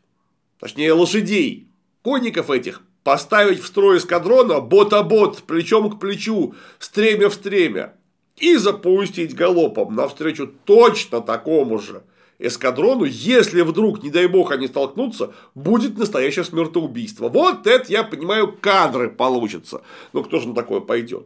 точнее 0.60 0.94
лошадей, 0.94 1.68
конников 2.04 2.52
этих 2.52 2.84
поставить 3.04 3.60
в 3.60 3.66
строй 3.66 3.98
эскадрона 3.98 4.60
бот-а-бот, 4.60 5.42
плечом 5.48 5.90
к 5.90 6.00
плечу, 6.00 6.54
стремя 6.78 7.30
в 7.30 7.34
стремя, 7.34 7.96
и 8.38 8.56
запустить 8.56 9.36
галопом 9.36 9.96
навстречу 9.96 10.52
точно 10.66 11.22
такому 11.22 11.80
же 11.80 12.04
эскадрону, 12.40 13.06
если 13.06 13.62
вдруг, 13.62 14.04
не 14.04 14.10
дай 14.10 14.28
бог, 14.28 14.52
они 14.52 14.68
столкнутся, 14.68 15.34
будет 15.56 15.98
настоящее 15.98 16.44
смертоубийство. 16.44 17.30
Вот 17.30 17.68
это, 17.68 17.92
я 17.92 18.04
понимаю, 18.04 18.52
кадры 18.60 19.10
получатся. 19.10 19.82
Ну, 20.12 20.24
кто 20.24 20.40
же 20.40 20.50
на 20.50 20.56
такое 20.56 20.82
пойдет? 20.82 21.26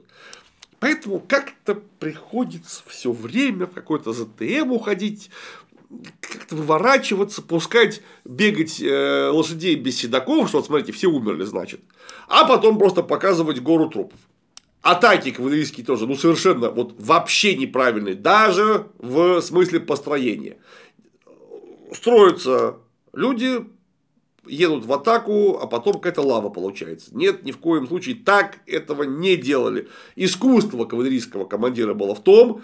Поэтому 0.80 1.20
как-то 1.20 1.82
приходится 2.00 2.84
все 2.86 3.12
время 3.12 3.66
в 3.66 3.72
какой-то 3.72 4.14
ЗТМ 4.14 4.72
уходить, 4.72 5.32
как-то 6.22 6.56
выворачиваться, 6.56 7.42
пускать 7.42 8.02
бегать 8.26 8.80
э, 8.80 9.30
лошадей 9.30 9.76
без 9.76 9.98
седаков, 9.98 10.50
что 10.50 10.60
вот 10.60 10.68
смотрите, 10.68 10.92
все 10.92 11.08
умерли, 11.08 11.46
значит, 11.46 11.82
а 12.28 12.46
потом 12.46 12.78
просто 12.78 13.02
показывать 13.02 13.60
гору 13.60 13.90
трупов. 13.90 14.20
Атаки 14.88 15.32
кавалерийские 15.32 15.86
тоже, 15.86 16.08
ну, 16.08 16.16
совершенно 16.16 16.70
вот 16.70 16.96
вообще 16.98 17.58
неправильные, 17.58 18.16
даже 18.16 18.88
в 19.00 19.42
смысле 19.42 19.82
построения. 19.82 20.56
Строятся 21.92 22.78
люди, 23.12 23.66
едут 24.46 24.86
в 24.86 24.94
атаку, 24.94 25.60
а 25.62 25.68
потом 25.68 25.96
какая-то 25.96 26.22
лава 26.22 26.48
получается. 26.48 27.10
Нет, 27.12 27.44
ни 27.44 27.52
в 27.52 27.58
коем 27.58 27.86
случае 27.86 28.16
так 28.16 28.60
этого 28.66 29.04
не 29.04 29.36
делали. 29.36 29.90
Искусство 30.16 30.86
кавалерийского 30.86 31.44
командира 31.44 31.94
было 31.94 32.16
в 32.16 32.24
том, 32.24 32.62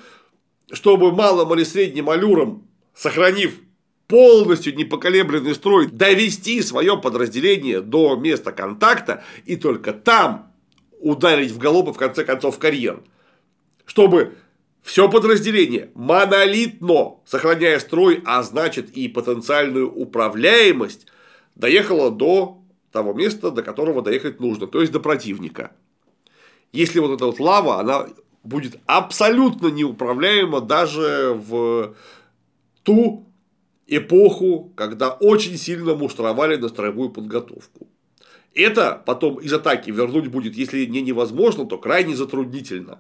чтобы 0.72 1.12
малым 1.12 1.54
или 1.54 1.66
средним 1.66 2.10
аллюром, 2.10 2.66
сохранив 2.94 3.60
полностью 4.08 4.74
непоколебленный 4.78 5.56
строй, 5.56 5.88
довести 5.88 6.62
свое 6.62 6.98
подразделение 6.98 7.82
до 7.82 8.16
места 8.16 8.54
контакта 8.54 9.26
и 9.44 9.58
только 9.58 9.92
там 9.92 10.53
ударить 11.04 11.52
в 11.52 11.60
голову, 11.60 11.94
в 11.94 11.98
конце 11.98 12.24
концов, 12.24 12.58
карьер. 12.58 13.02
Чтобы 13.86 14.36
все 14.82 15.10
подразделение 15.10 15.90
монолитно, 15.94 17.18
сохраняя 17.26 17.80
строй, 17.80 18.22
а 18.26 18.42
значит 18.44 18.90
и 18.92 19.08
потенциальную 19.08 19.94
управляемость, 19.94 21.08
доехало 21.56 22.10
до 22.10 22.60
того 22.92 23.14
места, 23.14 23.52
до 23.52 23.64
которого 23.64 24.02
доехать 24.02 24.40
нужно, 24.40 24.68
то 24.68 24.82
есть 24.82 24.94
до 24.94 25.00
противника. 25.00 25.72
Если 26.72 27.00
вот 27.00 27.12
эта 27.12 27.26
вот 27.26 27.40
лава, 27.40 27.80
она 27.80 28.08
будет 28.44 28.80
абсолютно 28.86 29.68
неуправляема 29.68 30.62
даже 30.62 31.34
в 31.34 31.96
ту 32.84 33.28
эпоху, 33.88 34.72
когда 34.76 35.12
очень 35.12 35.58
сильно 35.58 35.96
муштровали 35.96 36.56
на 36.56 36.70
строевую 36.70 37.10
подготовку. 37.10 37.88
Это 38.54 39.02
потом 39.06 39.38
из 39.38 39.52
атаки 39.52 39.90
вернуть 39.90 40.28
будет, 40.28 40.56
если 40.56 40.86
не 40.86 41.02
невозможно, 41.02 41.66
то 41.66 41.78
крайне 41.78 42.16
затруднительно. 42.16 43.00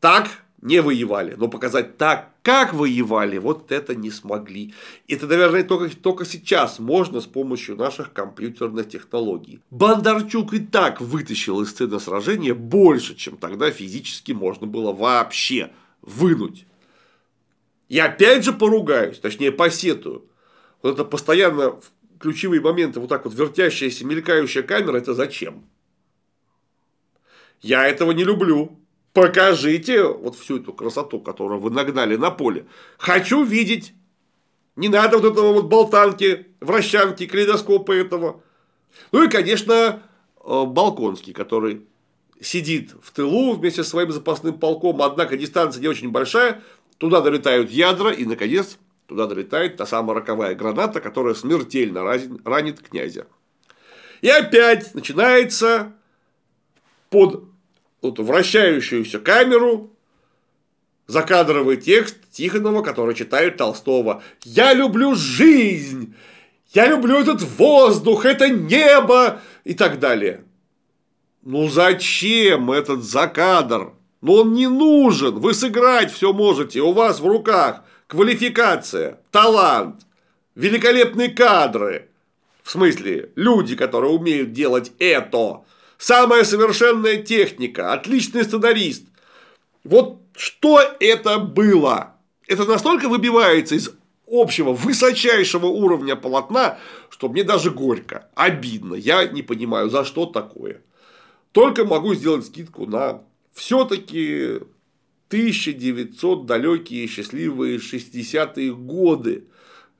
Так 0.00 0.28
не 0.64 0.80
воевали, 0.80 1.34
но 1.36 1.48
показать 1.48 1.98
так, 1.98 2.30
как 2.42 2.72
воевали, 2.72 3.38
вот 3.38 3.70
это 3.70 3.94
не 3.94 4.10
смогли. 4.10 4.74
Это, 5.06 5.26
наверное, 5.26 5.62
только, 5.62 5.94
только 5.94 6.24
сейчас 6.24 6.78
можно 6.78 7.20
с 7.20 7.26
помощью 7.26 7.76
наших 7.76 8.12
компьютерных 8.12 8.88
технологий. 8.88 9.60
Бондарчук 9.70 10.54
и 10.54 10.60
так 10.60 11.00
вытащил 11.02 11.60
из 11.60 11.70
сцены 11.70 12.00
сражения 12.00 12.54
больше, 12.54 13.14
чем 13.14 13.36
тогда 13.36 13.70
физически 13.70 14.32
можно 14.32 14.66
было 14.66 14.92
вообще 14.92 15.70
вынуть. 16.00 16.66
И 17.90 17.98
опять 17.98 18.44
же 18.44 18.54
поругаюсь, 18.54 19.18
точнее 19.18 19.52
посетую. 19.52 20.24
Вот 20.82 20.94
это 20.94 21.04
постоянно 21.04 21.78
ключевые 22.24 22.62
моменты, 22.62 23.00
вот 23.00 23.10
так 23.10 23.26
вот 23.26 23.34
вертящаяся, 23.34 24.06
мелькающая 24.06 24.62
камера, 24.62 24.96
это 24.96 25.12
зачем? 25.12 25.66
Я 27.60 27.86
этого 27.86 28.12
не 28.12 28.24
люблю. 28.24 28.78
Покажите 29.12 30.02
вот 30.04 30.34
всю 30.34 30.58
эту 30.58 30.72
красоту, 30.72 31.20
которую 31.20 31.60
вы 31.60 31.70
нагнали 31.70 32.16
на 32.16 32.30
поле. 32.30 32.64
Хочу 32.96 33.44
видеть. 33.44 33.92
Не 34.74 34.88
надо 34.88 35.18
вот 35.18 35.32
этого 35.32 35.52
вот 35.52 35.66
болтанки, 35.66 36.46
вращанки, 36.60 37.26
калейдоскопа 37.26 37.92
этого. 37.92 38.40
Ну 39.12 39.22
и, 39.22 39.28
конечно, 39.28 40.02
э, 40.42 40.64
Балконский, 40.64 41.34
который 41.34 41.82
сидит 42.40 42.94
в 43.02 43.12
тылу 43.12 43.52
вместе 43.52 43.84
со 43.84 43.90
своим 43.90 44.12
запасным 44.12 44.58
полком, 44.58 45.02
однако 45.02 45.36
дистанция 45.36 45.82
не 45.82 45.88
очень 45.88 46.10
большая, 46.10 46.62
туда 46.96 47.20
долетают 47.20 47.70
ядра, 47.70 48.10
и, 48.12 48.24
наконец, 48.24 48.78
Туда 49.06 49.26
долетает 49.26 49.76
та 49.76 49.86
самая 49.86 50.16
роковая 50.16 50.54
граната, 50.54 51.00
которая 51.00 51.34
смертельно 51.34 52.02
ранит 52.44 52.80
князя. 52.80 53.26
И 54.22 54.28
опять 54.28 54.94
начинается 54.94 55.92
под 57.10 57.44
вот 58.00 58.18
вращающуюся 58.18 59.18
камеру 59.18 59.90
закадровый 61.06 61.76
текст 61.76 62.16
Тихонова, 62.30 62.82
который 62.82 63.14
читает 63.14 63.56
Толстого. 63.56 64.22
«Я 64.42 64.72
люблю 64.72 65.14
жизнь! 65.14 66.14
Я 66.72 66.86
люблю 66.86 67.20
этот 67.20 67.42
воздух, 67.42 68.24
это 68.24 68.48
небо!» 68.48 69.40
и 69.64 69.74
так 69.74 69.98
далее. 69.98 70.44
Ну 71.42 71.68
зачем 71.68 72.70
этот 72.70 73.02
закадр? 73.02 73.92
Ну 74.20 74.32
он 74.32 74.54
не 74.54 74.68
нужен, 74.68 75.34
вы 75.38 75.52
сыграть 75.52 76.10
все 76.10 76.32
можете, 76.32 76.80
у 76.80 76.92
вас 76.92 77.20
в 77.20 77.26
руках 77.26 77.84
квалификация, 78.14 79.18
талант, 79.32 80.06
великолепные 80.54 81.30
кадры. 81.30 82.08
В 82.62 82.70
смысле, 82.70 83.32
люди, 83.34 83.74
которые 83.74 84.12
умеют 84.12 84.52
делать 84.52 84.92
это. 85.00 85.62
Самая 85.98 86.44
совершенная 86.44 87.16
техника, 87.16 87.92
отличный 87.92 88.44
сценарист. 88.44 89.02
Вот 89.82 90.20
что 90.36 90.80
это 91.00 91.40
было? 91.40 92.14
Это 92.46 92.64
настолько 92.66 93.08
выбивается 93.08 93.74
из 93.74 93.90
общего, 94.30 94.72
высочайшего 94.72 95.66
уровня 95.66 96.14
полотна, 96.14 96.78
что 97.10 97.28
мне 97.28 97.42
даже 97.42 97.72
горько, 97.72 98.28
обидно. 98.36 98.94
Я 98.94 99.24
не 99.26 99.42
понимаю, 99.42 99.90
за 99.90 100.04
что 100.04 100.26
такое. 100.26 100.82
Только 101.50 101.84
могу 101.84 102.14
сделать 102.14 102.46
скидку 102.46 102.86
на 102.86 103.22
все-таки 103.52 104.60
1900 105.34 106.46
далекие 106.46 107.08
счастливые 107.08 107.78
60-е 107.78 108.72
годы. 108.72 109.48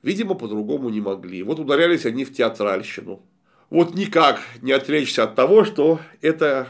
Видимо, 0.01 0.33
по-другому 0.33 0.89
не 0.89 1.01
могли. 1.01 1.43
Вот 1.43 1.59
ударялись 1.59 2.05
они 2.05 2.23
в 2.23 2.33
театральщину. 2.33 3.21
Вот 3.69 3.95
никак 3.95 4.39
не 4.61 4.71
отречься 4.71 5.23
от 5.25 5.35
того, 5.35 5.65
что 5.65 5.99
это 6.21 6.69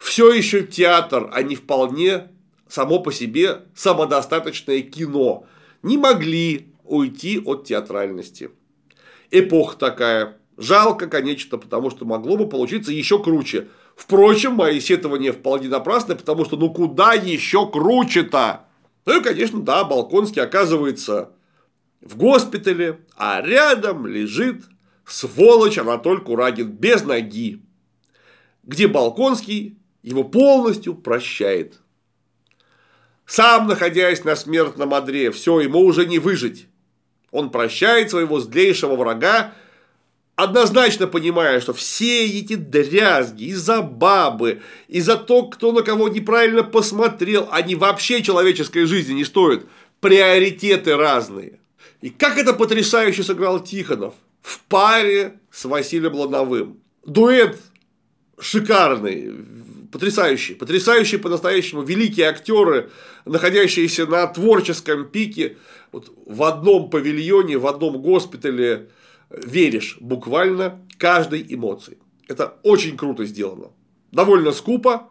все 0.00 0.32
еще 0.32 0.64
театр, 0.64 1.30
а 1.32 1.42
не 1.42 1.54
вполне 1.54 2.28
само 2.66 2.98
по 2.98 3.12
себе 3.12 3.62
самодостаточное 3.76 4.80
кино. 4.80 5.46
Не 5.84 5.96
могли 5.96 6.72
уйти 6.82 7.38
от 7.38 7.66
театральности. 7.66 8.50
Эпоха 9.30 9.78
такая. 9.78 10.38
Жалко, 10.56 11.06
конечно, 11.06 11.58
потому 11.58 11.90
что 11.90 12.04
могло 12.04 12.36
бы 12.36 12.48
получиться 12.48 12.90
еще 12.90 13.22
круче. 13.22 13.68
Впрочем, 13.96 14.54
мои 14.54 14.80
сетования 14.80 15.32
вполне 15.32 15.68
напрасны, 15.68 16.16
потому 16.16 16.44
что 16.44 16.56
ну 16.56 16.72
куда 16.72 17.12
еще 17.12 17.70
круче-то? 17.70 18.66
Ну 19.06 19.20
и, 19.20 19.22
конечно, 19.22 19.60
да, 19.60 19.84
Балконский 19.84 20.42
оказывается 20.42 21.32
в 22.00 22.16
госпитале, 22.16 23.00
а 23.16 23.40
рядом 23.40 24.06
лежит 24.06 24.64
сволочь 25.06 25.78
Анатоль 25.78 26.22
Курагин 26.22 26.70
без 26.70 27.02
ноги, 27.02 27.62
где 28.62 28.88
Балконский 28.88 29.78
его 30.02 30.24
полностью 30.24 30.94
прощает. 30.94 31.80
сам 33.26 33.66
находясь 33.68 34.24
на 34.24 34.36
смертном 34.36 34.92
одре, 34.92 35.30
все, 35.30 35.60
ему 35.60 35.80
уже 35.80 36.04
не 36.06 36.18
выжить. 36.18 36.66
Он 37.30 37.50
прощает 37.50 38.10
своего 38.10 38.38
злейшего 38.38 38.96
врага, 38.96 39.54
однозначно 40.36 41.06
понимая, 41.06 41.60
что 41.60 41.72
все 41.72 42.26
эти 42.26 42.54
дрязги 42.54 43.44
из-за 43.44 43.82
бабы, 43.82 44.62
из-за 44.88 45.16
то, 45.16 45.44
кто 45.44 45.72
на 45.72 45.82
кого 45.82 46.08
неправильно 46.08 46.62
посмотрел, 46.62 47.48
они 47.50 47.74
вообще 47.74 48.22
человеческой 48.22 48.86
жизни 48.86 49.14
не 49.14 49.24
стоят. 49.24 49.66
Приоритеты 50.00 50.96
разные. 50.96 51.60
И 52.00 52.10
как 52.10 52.36
это 52.36 52.52
потрясающе 52.52 53.22
сыграл 53.22 53.62
Тихонов 53.62 54.14
в 54.42 54.60
паре 54.64 55.40
с 55.50 55.64
Василием 55.64 56.14
Лановым. 56.14 56.78
Дуэт 57.06 57.58
шикарный, 58.38 59.32
потрясающий, 59.90 60.54
потрясающие 60.54 61.20
по-настоящему 61.20 61.82
великие 61.82 62.26
актеры, 62.26 62.90
находящиеся 63.24 64.06
на 64.06 64.26
творческом 64.26 65.06
пике, 65.08 65.56
вот 65.92 66.12
в 66.26 66.42
одном 66.42 66.90
павильоне, 66.90 67.56
в 67.56 67.66
одном 67.66 68.02
госпитале 68.02 68.88
веришь 69.42 69.98
буквально 70.00 70.80
каждой 70.98 71.44
эмоции. 71.48 71.98
Это 72.28 72.58
очень 72.62 72.96
круто 72.96 73.24
сделано. 73.24 73.70
Довольно 74.12 74.52
скупо 74.52 75.10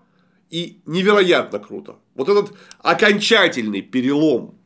и 0.50 0.82
невероятно 0.86 1.60
круто. 1.60 1.98
Вот 2.16 2.30
этот 2.30 2.56
окончательный 2.80 3.82
перелом 3.82 4.58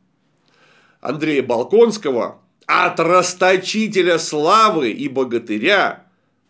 Андрея 1.01 1.43
Балконского 1.43 2.41
от 2.65 2.99
расточителя 2.99 4.19
славы 4.19 4.91
и 4.91 5.07
богатыря 5.07 6.07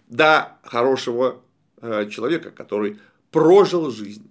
до 0.08 0.58
хорошего 0.64 1.42
э, 1.82 2.10
человека, 2.10 2.52
который 2.52 3.00
прожил 3.32 3.92
жизнь 3.92 4.30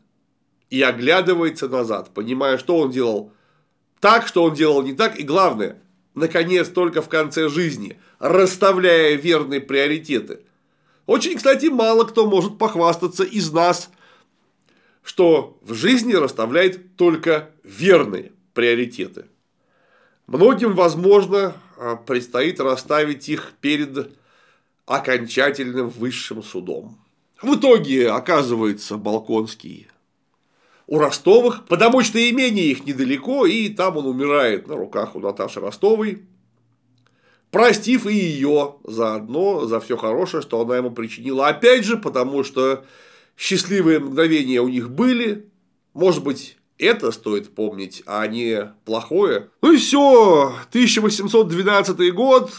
и 0.70 0.82
оглядывается 0.82 1.68
назад, 1.68 2.10
понимая, 2.12 2.58
что 2.58 2.78
он 2.78 2.90
делал 2.90 3.32
так, 4.00 4.26
что 4.26 4.42
он 4.42 4.54
делал 4.54 4.82
не 4.82 4.94
так, 4.94 5.18
и 5.18 5.22
главное, 5.22 5.80
наконец, 6.16 6.68
только 6.68 7.00
в 7.00 7.08
конце 7.08 7.48
жизни, 7.48 8.00
расставляя 8.18 9.14
верные 9.14 9.60
приоритеты. 9.60 10.40
Очень, 11.06 11.36
кстати, 11.36 11.66
мало 11.66 12.02
кто 12.04 12.26
может 12.26 12.58
похвастаться 12.58 13.22
из 13.22 13.52
нас, 13.52 13.90
что 15.04 15.56
в 15.62 15.74
жизни 15.74 16.14
расставляет 16.14 16.96
только 16.96 17.50
верные 17.62 18.32
приоритеты. 18.54 19.26
Многим, 20.26 20.74
возможно, 20.74 21.54
предстоит 22.06 22.58
расставить 22.58 23.28
их 23.28 23.52
перед 23.60 24.10
окончательным 24.86 25.88
высшим 25.88 26.42
судом. 26.42 26.98
В 27.40 27.54
итоге 27.54 28.10
оказывается 28.10 28.96
Балконский 28.96 29.88
у 30.86 30.98
Ростовых, 30.98 31.66
потому 31.66 32.02
что 32.02 32.18
имение 32.18 32.66
их 32.66 32.86
недалеко, 32.86 33.46
и 33.46 33.68
там 33.68 33.96
он 33.96 34.06
умирает 34.06 34.68
на 34.68 34.76
руках 34.76 35.16
у 35.16 35.20
Наташи 35.20 35.60
Ростовой, 35.60 36.22
простив 37.50 38.06
и 38.06 38.14
ее 38.14 38.76
заодно 38.84 39.66
за 39.66 39.80
все 39.80 39.96
хорошее, 39.96 40.42
что 40.42 40.60
она 40.60 40.76
ему 40.76 40.90
причинила. 40.90 41.48
Опять 41.48 41.84
же, 41.84 41.96
потому 41.96 42.44
что 42.44 42.84
счастливые 43.36 43.98
мгновения 43.98 44.60
у 44.60 44.68
них 44.68 44.90
были, 44.90 45.48
может 45.92 46.22
быть, 46.22 46.56
это 46.78 47.10
стоит 47.10 47.54
помнить, 47.54 48.02
а 48.06 48.26
не 48.26 48.72
плохое. 48.84 49.48
Ну 49.62 49.72
и 49.72 49.78
все, 49.78 50.52
1812 50.70 52.14
год, 52.14 52.50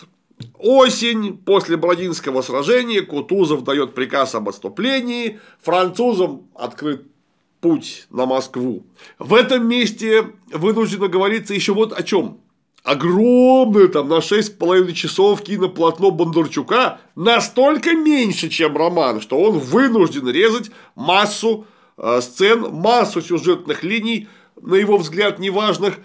Осень, 0.59 1.37
после 1.37 1.77
Бородинского 1.77 2.41
сражения, 2.41 3.01
Кутузов 3.01 3.63
дает 3.63 3.95
приказ 3.95 4.35
об 4.35 4.49
отступлении, 4.49 5.39
французам 5.61 6.47
открыт 6.53 7.03
путь 7.67 8.07
на 8.11 8.25
Москву. 8.25 8.85
В 9.19 9.33
этом 9.33 9.67
месте 9.67 10.27
вынуждено 10.53 11.09
говориться 11.09 11.53
еще 11.53 11.73
вот 11.73 11.91
о 11.91 12.01
чем. 12.01 12.39
Огромное 12.83 13.89
там 13.89 14.07
на 14.07 14.19
6,5 14.19 14.93
часов 14.93 15.41
кинополотно 15.41 16.09
Бондарчука 16.09 17.01
настолько 17.15 17.93
меньше, 17.93 18.47
чем 18.47 18.77
роман, 18.77 19.19
что 19.19 19.37
он 19.37 19.59
вынужден 19.59 20.29
резать 20.29 20.71
массу 20.95 21.65
э, 21.97 22.21
сцен, 22.21 22.69
массу 22.71 23.21
сюжетных 23.21 23.83
линий, 23.83 24.29
на 24.61 24.75
его 24.75 24.95
взгляд, 24.97 25.37
неважных, 25.37 25.95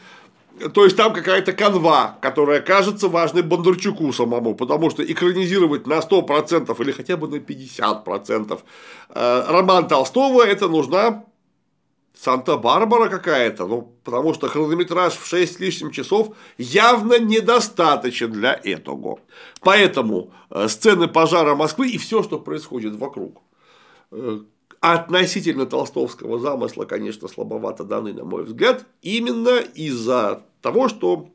то 0.74 0.84
есть 0.84 0.96
там 0.96 1.12
какая-то 1.12 1.52
канва, 1.52 2.18
которая 2.20 2.60
кажется 2.60 3.06
важной 3.06 3.42
Бондарчуку 3.42 4.12
самому, 4.12 4.56
потому 4.56 4.90
что 4.90 5.04
экранизировать 5.04 5.86
на 5.86 6.00
100% 6.00 6.82
или 6.82 6.90
хотя 6.90 7.16
бы 7.16 7.28
на 7.28 7.36
50% 7.36 8.58
э, 9.14 9.44
роман 9.48 9.86
Толстого 9.86 10.42
это 10.42 10.66
нужна 10.66 11.24
Санта-Барбара 12.22 13.08
какая-то, 13.08 13.66
ну, 13.66 13.96
потому 14.04 14.32
что 14.32 14.46
хронометраж 14.46 15.14
в 15.14 15.26
6 15.26 15.56
с 15.56 15.58
лишним 15.58 15.90
часов 15.90 16.36
явно 16.56 17.18
недостаточен 17.18 18.30
для 18.30 18.60
этого. 18.62 19.18
Поэтому 19.60 20.32
э, 20.48 20.68
сцены 20.68 21.08
пожара 21.08 21.56
Москвы 21.56 21.90
и 21.90 21.98
все, 21.98 22.22
что 22.22 22.38
происходит 22.38 22.94
вокруг, 22.94 23.42
э, 24.12 24.38
относительно 24.78 25.66
толстовского 25.66 26.38
замысла, 26.38 26.84
конечно, 26.84 27.26
слабовато 27.26 27.82
даны, 27.82 28.12
на 28.12 28.24
мой 28.24 28.44
взгляд, 28.44 28.86
именно 29.00 29.58
из-за 29.58 30.44
того, 30.60 30.88
что 30.88 31.28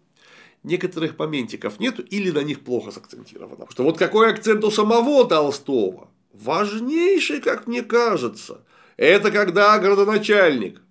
некоторых 0.63 1.19
моментиков 1.19 1.81
нету 1.81 2.01
или 2.01 2.31
на 2.31 2.43
них 2.43 2.61
плохо 2.61 2.91
сакцентировано. 2.91 3.65
Потому 3.65 3.71
что 3.71 3.83
вот 3.83 3.97
какой 3.97 4.31
акцент 4.31 4.63
у 4.63 4.71
самого 4.71 5.27
Толстого, 5.27 6.07
важнейший, 6.31 7.41
как 7.41 7.67
мне 7.67 7.81
кажется, 7.81 8.61
это 8.97 9.31
когда 9.31 9.77
городоначальник 9.79 10.81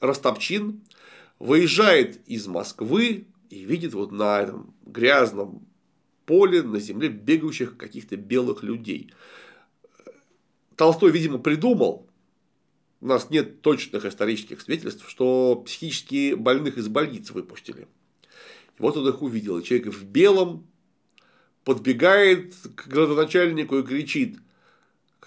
Ростопчин 0.00 0.82
выезжает 1.38 2.26
из 2.26 2.46
Москвы 2.46 3.26
и 3.50 3.64
видит 3.64 3.92
вот 3.92 4.12
на 4.12 4.40
этом 4.40 4.74
грязном 4.86 5.66
поле, 6.24 6.62
на 6.62 6.78
земле 6.78 7.08
бегающих 7.08 7.76
каких-то 7.76 8.16
белых 8.16 8.62
людей. 8.62 9.12
Толстой, 10.76 11.10
видимо, 11.10 11.38
придумал, 11.38 12.08
у 13.00 13.06
нас 13.06 13.30
нет 13.30 13.62
точных 13.62 14.04
исторических 14.04 14.60
свидетельств, 14.60 15.08
что 15.08 15.56
психически 15.66 16.34
больных 16.34 16.78
из 16.78 16.88
больниц 16.88 17.30
выпустили. 17.30 17.88
И 18.78 18.82
вот 18.82 18.96
он 18.96 19.08
их 19.08 19.22
увидел. 19.22 19.60
Человек 19.60 19.88
в 19.88 20.04
белом 20.04 20.66
подбегает 21.64 22.54
к 22.74 22.86
градоначальнику 22.86 23.78
и 23.78 23.82
кричит 23.82 24.38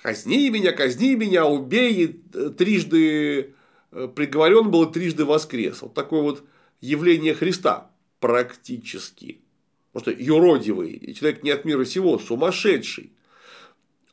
«Казни 0.03 0.49
меня, 0.49 0.73
казни 0.73 1.15
меня, 1.15 1.47
убей!» 1.47 2.21
Трижды 2.57 3.55
э, 3.91 4.07
приговорен 4.13 4.69
был 4.69 4.83
и 4.83 4.93
трижды 4.93 5.25
воскрес. 5.25 5.81
Вот 5.81 5.95
такое 5.95 6.21
вот 6.21 6.43
явление 6.81 7.33
Христа 7.33 7.89
практически. 8.19 9.41
Потому 9.93 10.13
что 10.13 10.23
юродивый, 10.23 11.13
человек 11.13 11.43
не 11.43 11.51
от 11.51 11.65
мира 11.65 11.85
сего, 11.85 12.19
сумасшедший 12.19 13.13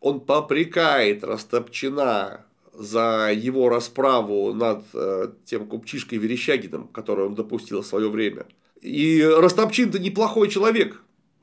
он 0.01 0.21
попрекает 0.21 1.23
Растопчина 1.25 2.47
за 2.73 3.31
его 3.35 3.69
расправу 3.69 4.55
над 4.55 4.85
э, 4.95 5.33
тем 5.45 5.67
купчишкой 5.67 6.19
Верещагиным, 6.19 6.89
который 6.89 7.27
он 7.27 7.35
допустил 7.35 7.83
в 7.83 7.87
свое 7.87 8.09
время. 8.09 8.47
И 8.81 9.23
Растопчин-то 9.23 9.99
неплохой 9.99 10.49
человек 10.49 11.03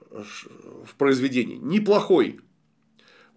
в 0.10 0.96
произведении, 0.98 1.58
неплохой. 1.58 2.40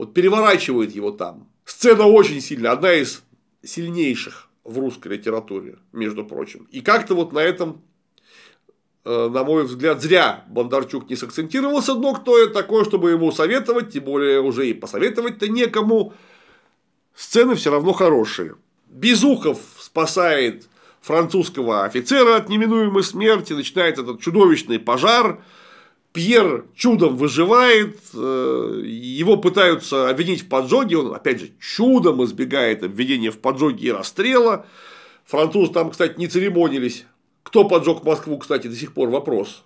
Вот 0.00 0.14
переворачивает 0.14 0.94
его 0.94 1.10
там. 1.10 1.48
Сцена 1.64 2.06
очень 2.06 2.40
сильная, 2.40 2.72
одна 2.72 2.92
из 2.92 3.22
сильнейших 3.62 4.48
в 4.64 4.78
русской 4.78 5.08
литературе, 5.08 5.78
между 5.92 6.24
прочим. 6.24 6.66
И 6.70 6.80
как-то 6.80 7.14
вот 7.14 7.32
на 7.32 7.40
этом 7.40 7.82
Э, 9.02 9.30
на 9.32 9.44
мой 9.44 9.64
взгляд, 9.64 10.02
зря 10.02 10.44
Бондарчук 10.48 11.08
не 11.08 11.16
сакцентировался, 11.16 11.94
но 11.94 12.12
кто 12.12 12.38
это 12.38 12.52
такой, 12.52 12.84
чтобы 12.84 13.10
ему 13.10 13.32
советовать, 13.32 13.92
тем 13.92 14.04
более 14.04 14.40
уже 14.40 14.68
и 14.68 14.74
посоветовать-то 14.74 15.48
некому. 15.48 16.12
Сцены 17.14 17.54
все 17.54 17.70
равно 17.70 17.92
хорошие. 17.92 18.56
Безухов 18.88 19.58
спасает 19.78 20.68
французского 21.00 21.84
офицера 21.84 22.36
от 22.36 22.50
неминуемой 22.50 23.02
смерти, 23.02 23.54
начинается 23.54 24.02
этот 24.02 24.20
чудовищный 24.20 24.78
пожар, 24.78 25.42
Пьер 26.12 26.64
чудом 26.74 27.16
выживает, 27.16 27.98
э, 28.14 28.82
его 28.84 29.36
пытаются 29.36 30.08
обвинить 30.08 30.42
в 30.42 30.48
поджоге, 30.48 30.98
он, 30.98 31.14
опять 31.14 31.40
же, 31.40 31.50
чудом 31.60 32.24
избегает 32.24 32.82
обвинения 32.82 33.30
в 33.30 33.38
поджоге 33.38 33.88
и 33.88 33.92
расстрела. 33.92 34.66
Французы 35.24 35.72
там, 35.72 35.90
кстати, 35.90 36.18
не 36.18 36.26
церемонились 36.26 37.04
кто 37.42 37.64
поджег 37.64 38.04
Москву, 38.04 38.38
кстати, 38.38 38.68
до 38.68 38.76
сих 38.76 38.92
пор 38.92 39.08
вопрос. 39.10 39.64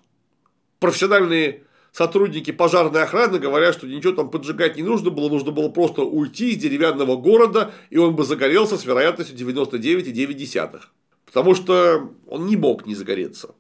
Профессиональные 0.79 1.65
сотрудники 1.93 2.51
пожарной 2.51 3.03
охраны 3.03 3.39
говорят, 3.39 3.75
что 3.75 3.87
ничего 3.87 4.13
там 4.15 4.31
поджигать 4.31 4.77
не 4.77 4.83
нужно 4.83 5.11
было, 5.11 5.29
нужно 5.29 5.53
было 5.53 5.69
просто 5.69 6.03
уйти 6.03 6.53
из 6.53 6.57
деревянного 6.57 7.17
города, 7.17 7.73
и 7.91 7.99
он 7.99 8.17
бы 8.17 8.25
загорелся 8.25 8.79
с 8.79 8.85
вероятностью 8.85 9.37
99,9. 9.37 10.81
Потому 11.27 11.55
что 11.55 12.11
он 12.27 12.47
не 12.47 12.57
мог 12.57 12.87
не 12.87 12.95
загореться. 12.95 13.55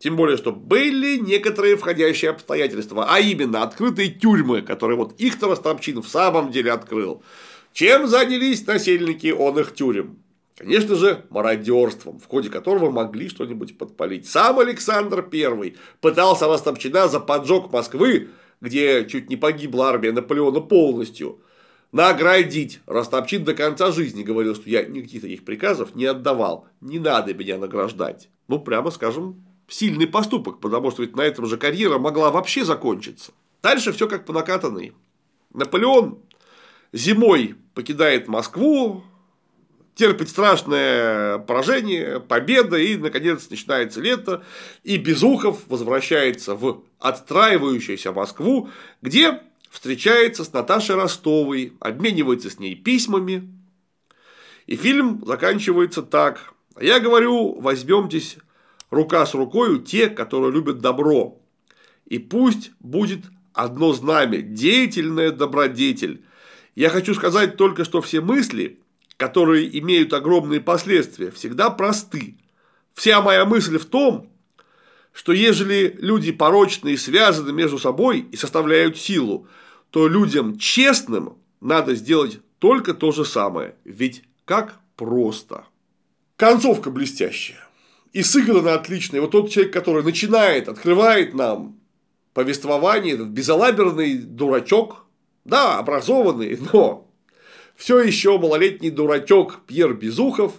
Тем 0.00 0.16
более, 0.16 0.38
что 0.38 0.50
были 0.50 1.18
некоторые 1.18 1.76
входящие 1.76 2.30
обстоятельства, 2.30 3.06
а 3.06 3.20
именно 3.20 3.62
открытые 3.62 4.08
тюрьмы, 4.08 4.62
которые 4.62 4.96
вот 4.96 5.12
их 5.20 5.40
Ростопчин 5.42 6.00
в 6.00 6.08
самом 6.08 6.50
деле 6.50 6.72
открыл. 6.72 7.22
Чем 7.74 8.06
занялись 8.06 8.66
насельники 8.66 9.30
он 9.30 9.58
их 9.58 9.74
тюрем? 9.74 10.16
Конечно 10.56 10.94
же, 10.94 11.26
мародерством, 11.28 12.18
в 12.18 12.26
ходе 12.26 12.48
которого 12.48 12.90
могли 12.90 13.28
что-нибудь 13.28 13.76
подпалить. 13.76 14.26
Сам 14.26 14.58
Александр 14.58 15.28
I 15.30 15.74
пытался 16.00 16.46
Ростовчина 16.46 17.06
за 17.06 17.20
поджог 17.20 17.70
Москвы, 17.70 18.30
где 18.62 19.04
чуть 19.06 19.28
не 19.28 19.36
погибла 19.36 19.90
армия 19.90 20.12
Наполеона 20.12 20.60
полностью, 20.60 21.42
наградить. 21.92 22.80
Ростовчин 22.86 23.44
до 23.44 23.52
конца 23.52 23.90
жизни 23.90 24.22
говорил, 24.22 24.54
что 24.54 24.70
я 24.70 24.82
никаких 24.82 25.20
таких 25.20 25.44
приказов 25.44 25.94
не 25.94 26.06
отдавал. 26.06 26.68
Не 26.80 26.98
надо 26.98 27.34
меня 27.34 27.58
награждать. 27.58 28.30
Ну, 28.48 28.58
прямо 28.58 28.90
скажем, 28.90 29.44
сильный 29.70 30.06
поступок, 30.06 30.60
потому 30.60 30.90
что 30.90 31.02
ведь 31.02 31.16
на 31.16 31.22
этом 31.22 31.46
же 31.46 31.56
карьера 31.56 31.98
могла 31.98 32.30
вообще 32.30 32.64
закончиться. 32.64 33.32
Дальше 33.62 33.92
все 33.92 34.08
как 34.08 34.26
по 34.26 34.32
накатанной. 34.32 34.92
Наполеон 35.54 36.18
зимой 36.92 37.56
покидает 37.74 38.28
Москву, 38.28 39.04
терпит 39.94 40.28
страшное 40.28 41.38
поражение, 41.38 42.20
победа, 42.20 42.76
и, 42.76 42.96
наконец, 42.96 43.48
начинается 43.50 44.00
лето, 44.00 44.44
и 44.82 44.96
Безухов 44.96 45.60
возвращается 45.68 46.54
в 46.54 46.82
отстраивающуюся 46.98 48.12
Москву, 48.12 48.70
где 49.02 49.42
встречается 49.70 50.44
с 50.44 50.52
Наташей 50.52 50.96
Ростовой, 50.96 51.74
обменивается 51.80 52.50
с 52.50 52.58
ней 52.58 52.74
письмами, 52.74 53.52
и 54.66 54.76
фильм 54.76 55.22
заканчивается 55.26 56.02
так. 56.02 56.54
Я 56.80 57.00
говорю, 57.00 57.60
возьмемтесь 57.60 58.38
рука 58.90 59.24
с 59.26 59.34
рукой 59.34 59.80
те, 59.80 60.08
которые 60.08 60.52
любят 60.52 60.78
добро, 60.78 61.40
и 62.06 62.18
пусть 62.18 62.72
будет 62.80 63.24
одно 63.52 63.92
знамя, 63.92 64.42
деятельная 64.42 65.30
добродетель. 65.30 66.24
Я 66.74 66.90
хочу 66.90 67.14
сказать 67.14 67.56
только, 67.56 67.84
что 67.84 68.00
все 68.00 68.20
мысли, 68.20 68.80
которые 69.16 69.78
имеют 69.78 70.12
огромные 70.12 70.60
последствия, 70.60 71.30
всегда 71.30 71.70
просты. 71.70 72.36
Вся 72.94 73.20
моя 73.20 73.44
мысль 73.44 73.78
в 73.78 73.86
том, 73.86 74.30
что 75.12 75.32
ежели 75.32 75.96
люди 76.00 76.32
порочные 76.32 76.96
связаны 76.96 77.52
между 77.52 77.78
собой 77.78 78.20
и 78.30 78.36
составляют 78.36 78.96
силу, 78.96 79.48
то 79.90 80.08
людям 80.08 80.58
честным 80.58 81.36
надо 81.60 81.94
сделать 81.94 82.40
только 82.58 82.94
то 82.94 83.10
же 83.12 83.24
самое. 83.24 83.74
Ведь 83.84 84.22
как 84.44 84.78
просто. 84.96 85.64
Концовка 86.36 86.90
блестящая. 86.90 87.69
И 88.12 88.22
сыграна 88.22 88.74
отлично. 88.74 89.16
И 89.16 89.20
вот 89.20 89.30
тот 89.30 89.50
человек, 89.50 89.72
который 89.72 90.02
начинает, 90.02 90.68
открывает 90.68 91.34
нам 91.34 91.78
повествование, 92.34 93.14
этот 93.14 93.28
безалаберный 93.28 94.14
дурачок, 94.18 95.06
да, 95.44 95.78
образованный, 95.78 96.58
но 96.72 97.08
все 97.76 98.00
еще 98.00 98.38
малолетний 98.38 98.90
дурачок 98.90 99.60
Пьер 99.66 99.94
Безухов, 99.94 100.52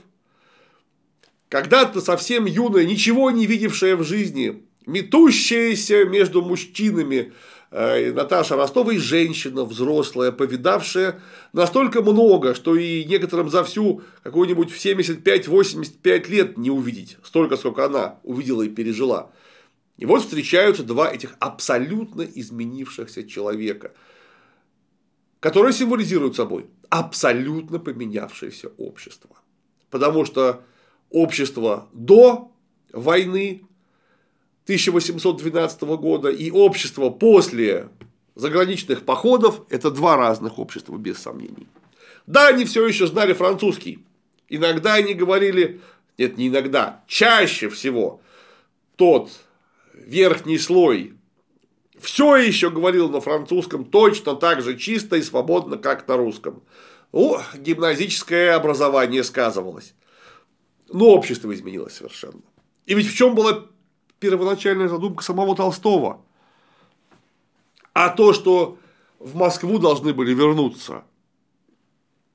когда-то 1.50 2.00
совсем 2.00 2.46
юная, 2.46 2.86
ничего 2.86 3.30
не 3.30 3.46
видевшая 3.46 3.98
в 3.98 4.04
жизни, 4.04 4.64
метущаяся 4.86 6.06
между 6.06 6.42
мужчинами, 6.42 7.34
Наташа 7.72 8.58
Ростова 8.58 8.92
и 8.94 8.98
женщина 8.98 9.64
взрослая, 9.64 10.34
повидавшая 10.34 11.22
настолько 11.54 12.02
много, 12.02 12.54
что 12.54 12.76
и 12.76 13.06
некоторым 13.06 13.50
за 13.50 13.64
всю 13.64 14.04
какую-нибудь 14.24 14.70
в 14.70 14.78
75-85 14.78 16.30
лет 16.30 16.58
не 16.58 16.70
увидеть, 16.70 17.18
столько, 17.24 17.56
сколько 17.56 17.86
она 17.86 18.20
увидела 18.24 18.64
и 18.64 18.70
пережила. 18.70 19.32
И 19.98 20.06
вот 20.06 20.22
встречаются 20.22 20.84
два 20.84 21.10
этих 21.10 21.36
абсолютно 21.40 22.24
изменившихся 22.24 23.26
человека, 23.26 23.94
которые 25.40 25.72
символизируют 25.72 26.36
собой 26.36 26.66
абсолютно 26.90 27.80
поменявшееся 27.80 28.68
общество. 28.78 29.38
Потому 29.90 30.26
что 30.26 30.64
общество 31.10 31.88
до 31.94 32.52
войны 32.92 33.64
1812 34.64 35.82
года 35.82 36.30
и 36.30 36.52
общество 36.52 37.10
после 37.10 37.90
заграничных 38.36 39.04
походов– 39.04 39.62
это 39.70 39.92
два 39.92 40.18
разных 40.18 40.60
общества, 40.60 40.98
без 40.98 41.18
сомнений. 41.18 41.68
Да, 42.28 42.48
они 42.48 42.66
все 42.66 42.88
еще 42.88 43.08
знали 43.08 43.34
французский. 43.34 44.00
Иногда 44.48 44.96
они 44.96 45.14
говорили, 45.14 45.82
нет, 46.18 46.38
не 46.38 46.48
иногда, 46.48 47.04
чаще 47.08 47.70
всего 47.70 48.22
тот 48.96 49.32
верхний 49.94 50.60
слой 50.60 51.16
все 52.00 52.36
еще 52.36 52.70
говорил 52.70 53.10
на 53.10 53.22
французском 53.22 53.86
точно 53.86 54.36
так 54.36 54.62
же 54.62 54.78
чисто 54.78 55.16
и 55.18 55.22
свободно, 55.22 55.78
как 55.78 56.08
на 56.08 56.18
русском. 56.18 56.64
Ну, 57.12 57.40
гимназическое 57.56 58.56
образование 58.56 59.24
сказывалось. 59.24 59.94
Но 60.92 61.10
общество 61.10 61.54
изменилось 61.54 61.94
совершенно. 61.94 62.42
И 62.86 62.96
ведь 62.96 63.08
в 63.08 63.16
чем 63.16 63.36
была 63.36 63.68
первоначальная 64.22 64.88
задумка 64.88 65.24
самого 65.24 65.54
Толстого? 65.54 66.22
А 67.92 68.08
то, 68.08 68.32
что 68.32 68.78
в 69.20 69.36
Москву 69.36 69.80
должны 69.80 70.14
были 70.14 70.34
вернуться 70.34 71.04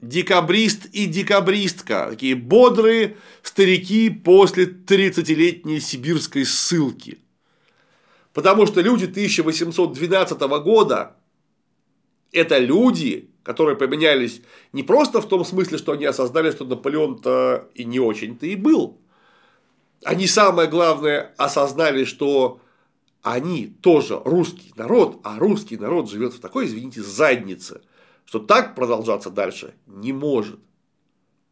декабрист 0.00 0.84
и 0.92 1.06
декабристка, 1.06 2.08
такие 2.10 2.34
бодрые 2.34 3.16
старики 3.42 4.10
после 4.10 4.66
30-летней 4.66 5.80
сибирской 5.80 6.44
ссылки– 6.44 7.20
Потому 8.36 8.66
что 8.66 8.82
люди 8.82 9.06
1812 9.06 10.38
года– 10.62 11.16
это 12.32 12.58
люди, 12.58 13.30
которые 13.42 13.76
поменялись 13.76 14.42
не 14.74 14.82
просто 14.82 15.22
в 15.22 15.26
том 15.26 15.42
смысле, 15.42 15.78
что 15.78 15.92
они 15.92 16.04
осознали, 16.04 16.50
что 16.50 16.66
Наполеон-то 16.66 17.70
и 17.74 17.84
не 17.84 17.98
очень-то 17.98 18.44
и 18.44 18.54
был. 18.54 19.00
Они, 20.04 20.26
самое 20.26 20.68
главное, 20.68 21.34
осознали, 21.36 22.04
что 22.04 22.60
они 23.22 23.66
тоже 23.66 24.20
русский 24.24 24.72
народ, 24.76 25.20
а 25.24 25.38
русский 25.38 25.76
народ 25.76 26.10
живет 26.10 26.34
в 26.34 26.40
такой, 26.40 26.66
извините, 26.66 27.02
заднице, 27.02 27.82
что 28.24 28.38
так 28.38 28.74
продолжаться 28.74 29.30
дальше 29.30 29.74
не 29.86 30.12
может. 30.12 30.60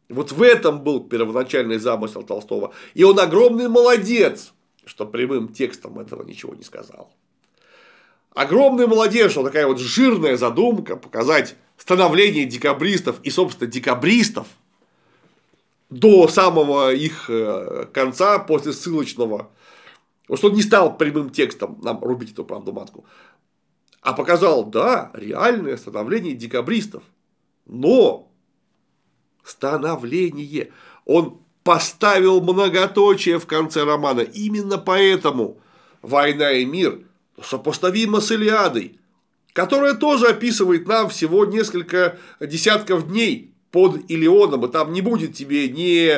Вот 0.07 0.31
в 0.31 0.41
этом 0.41 0.83
был 0.83 1.03
первоначальный 1.03 1.79
замысел 1.79 2.23
Толстого. 2.23 2.73
И 2.93 3.03
он 3.03 3.19
огромный 3.19 3.67
молодец 3.67 4.53
что 4.85 5.05
прямым 5.05 5.49
текстом 5.49 5.99
этого 5.99 6.23
ничего 6.23 6.53
не 6.55 6.63
сказал. 6.63 7.11
Огромный 8.33 8.87
молодец, 8.87 9.31
что 9.31 9.43
такая 9.43 9.65
вот 9.65 9.79
жирная 9.79 10.37
задумка 10.37 10.95
показать 10.95 11.55
становление 11.77 12.45
декабристов 12.45 13.19
и, 13.23 13.29
собственно, 13.29 13.69
декабристов 13.69 14.47
до 15.95 16.27
самого 16.27 16.93
их 16.93 17.29
э, 17.29 17.85
конца, 17.93 18.37
после 18.39 18.73
ссылочного, 18.73 19.49
что 20.33 20.47
он 20.47 20.53
не 20.53 20.61
стал 20.61 20.97
прямым 20.97 21.29
текстом 21.29 21.79
нам 21.81 22.03
рубить 22.03 22.33
эту 22.33 22.43
правду 22.43 22.73
матку, 22.73 23.05
а 24.01 24.11
показал, 24.11 24.65
да, 24.65 25.11
реальное 25.13 25.77
становление 25.77 26.33
декабристов. 26.33 27.03
Но 27.65 28.29
становление. 29.45 30.71
Он 31.05 31.39
поставил 31.63 32.41
многоточие 32.41 33.39
в 33.39 33.47
конце 33.47 33.85
романа. 33.85 34.19
Именно 34.19 34.77
поэтому 34.77 35.61
«Война 36.01 36.51
и 36.51 36.65
мир» 36.65 36.99
сопоставима 37.41 38.19
с 38.19 38.31
«Илиадой», 38.31 38.99
которая 39.53 39.93
тоже 39.93 40.27
описывает 40.27 40.87
нам 40.87 41.07
всего 41.07 41.45
несколько 41.45 42.19
десятков 42.41 43.07
дней 43.07 43.54
под 43.75 44.09
Илионом, 44.09 44.63
и 44.63 44.71
там 44.71 44.93
не 44.93 45.01
будет 45.01 45.33
тебе 45.33 45.67
ни 45.67 46.09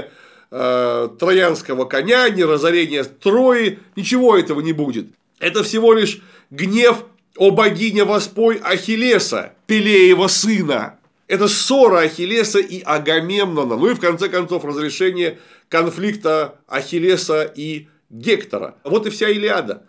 э, 0.51 1.09
троянского 1.19 1.85
коня, 1.85 2.29
ни 2.29 2.43
разорения 2.43 3.03
Трои, 3.03 3.79
ничего 3.95 4.37
этого 4.37 4.61
не 4.61 4.73
будет. 4.73 5.07
Это 5.39 5.63
всего 5.63 5.93
лишь 5.93 6.21
гнев 6.51 7.03
о 7.35 7.49
богине 7.49 8.03
Воспой 8.03 8.57
Ахиллеса, 8.57 9.53
Пелеева 9.65 10.27
сына. 10.27 10.99
Это 11.27 11.47
ссора 11.47 12.01
Ахиллеса 12.01 12.59
и 12.59 12.79
Агамемнона. 12.81 13.75
Ну 13.75 13.89
и 13.89 13.95
в 13.95 13.99
конце 13.99 14.29
концов 14.29 14.63
разрешение 14.63 15.39
конфликта 15.67 16.59
Ахиллеса 16.67 17.41
и 17.41 17.87
Гектора. 18.11 18.75
Вот 18.83 19.07
и 19.07 19.09
вся 19.09 19.29
Илиада. 19.29 19.81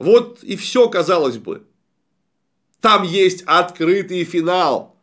Вот 0.00 0.42
и 0.42 0.56
все, 0.56 0.88
казалось 0.88 1.38
бы. 1.38 1.62
Там 2.80 3.04
есть 3.04 3.44
открытый 3.46 4.24
финал, 4.24 4.93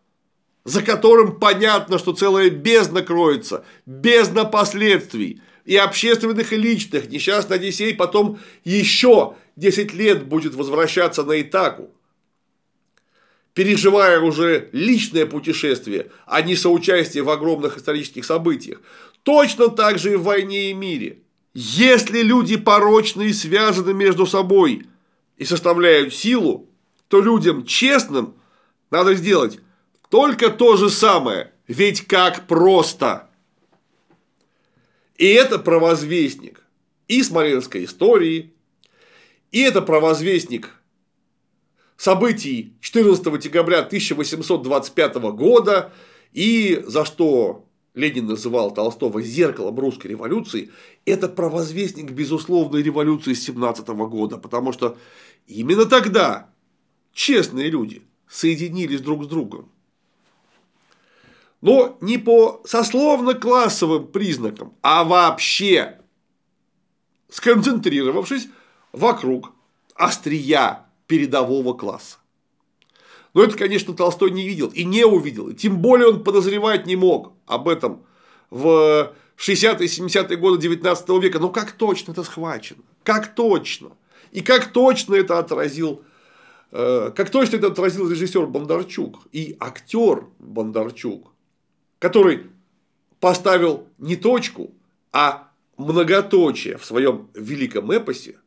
за 0.63 0.81
которым 0.81 1.39
понятно, 1.39 1.97
что 1.97 2.13
целая 2.13 2.49
бездна 2.49 3.01
кроется, 3.01 3.65
бездна 3.85 4.45
последствий 4.45 5.41
и 5.65 5.75
общественных, 5.75 6.53
и 6.53 6.57
личных. 6.57 7.09
Несчастный 7.09 7.57
Одиссей 7.57 7.95
потом 7.95 8.39
еще 8.63 9.35
10 9.55 9.93
лет 9.93 10.25
будет 10.25 10.55
возвращаться 10.55 11.23
на 11.23 11.41
Итаку 11.41 11.91
переживая 13.53 14.19
уже 14.21 14.69
личное 14.71 15.25
путешествие, 15.25 16.07
а 16.25 16.41
не 16.41 16.55
соучастие 16.55 17.23
в 17.23 17.29
огромных 17.29 17.77
исторических 17.77 18.25
событиях. 18.25 18.81
Точно 19.23 19.67
так 19.69 19.99
же 19.99 20.13
и 20.13 20.15
в 20.15 20.23
войне 20.23 20.71
и 20.71 20.73
мире. 20.73 21.19
Если 21.53 22.21
люди 22.21 22.55
порочные 22.55 23.33
связаны 23.33 23.93
между 23.93 24.25
собой 24.25 24.85
и 25.38 25.45
составляют 25.45 26.13
силу, 26.13 26.69
то 27.09 27.21
людям 27.21 27.65
честным 27.65 28.35
надо 28.89 29.15
сделать 29.15 29.59
только 30.11 30.49
то 30.49 30.75
же 30.75 30.89
самое. 30.89 31.53
Ведь 31.67 32.01
как 32.01 32.45
просто. 32.45 33.29
И 35.15 35.25
это 35.25 35.57
провозвестник 35.57 36.63
и 37.07 37.23
смоленской 37.23 37.85
истории, 37.85 38.53
и 39.51 39.61
это 39.61 39.81
провозвестник 39.81 40.71
событий 41.95 42.75
14 42.81 43.39
декабря 43.39 43.79
1825 43.79 45.15
года, 45.33 45.93
и 46.33 46.83
за 46.85 47.05
что 47.05 47.65
Ленин 47.93 48.25
называл 48.25 48.73
Толстого 48.73 49.21
зеркалом 49.21 49.79
русской 49.79 50.07
революции, 50.07 50.71
это 51.05 51.29
провозвестник 51.29 52.11
безусловной 52.11 52.83
революции 52.83 53.33
17 53.33 53.88
года, 53.88 54.38
потому 54.38 54.73
что 54.73 54.97
именно 55.47 55.85
тогда 55.85 56.49
честные 57.13 57.69
люди 57.69 58.01
соединились 58.27 59.01
друг 59.01 59.23
с 59.25 59.27
другом. 59.27 59.70
Но 61.61 61.97
не 62.01 62.17
по 62.17 62.61
сословно-классовым 62.65 64.07
признакам, 64.07 64.73
а 64.81 65.03
вообще 65.03 65.99
сконцентрировавшись 67.29 68.47
вокруг 68.91 69.51
острия 69.95 70.85
передового 71.07 71.73
класса. 71.73 72.17
Но 73.33 73.43
это, 73.43 73.57
конечно, 73.57 73.93
Толстой 73.93 74.31
не 74.31 74.47
видел 74.47 74.67
и 74.67 74.83
не 74.83 75.05
увидел. 75.05 75.49
И 75.49 75.55
тем 75.55 75.77
более 75.77 76.09
он 76.09 76.23
подозревать 76.23 76.85
не 76.85 76.95
мог 76.95 77.33
об 77.45 77.69
этом 77.69 78.03
в 78.49 79.13
60-е 79.38 79.88
70-е 79.88 80.38
годы 80.38 80.61
19 80.61 81.09
века. 81.21 81.39
Но 81.39 81.49
как 81.49 81.71
точно 81.71 82.11
это 82.11 82.23
схвачено? 82.23 82.83
Как 83.03 83.33
точно? 83.33 83.91
И 84.31 84.41
как 84.41 84.71
точно 84.71 85.15
это 85.15 85.39
отразил 85.39 86.03
э, 86.71 87.11
как 87.15 87.29
точно 87.29 87.57
это 87.57 87.67
отразил 87.67 88.09
режиссер 88.09 88.45
Бондарчук 88.47 89.19
и 89.31 89.55
актер 89.59 90.25
Бондарчук, 90.39 91.31
который 92.02 92.48
поставил 93.19 93.88
не 93.99 94.15
точку, 94.15 94.73
а 95.14 95.52
многоточие 95.78 96.78
в 96.78 96.84
своем 96.84 97.30
великом 97.36 97.91
эпосе, 97.91 98.40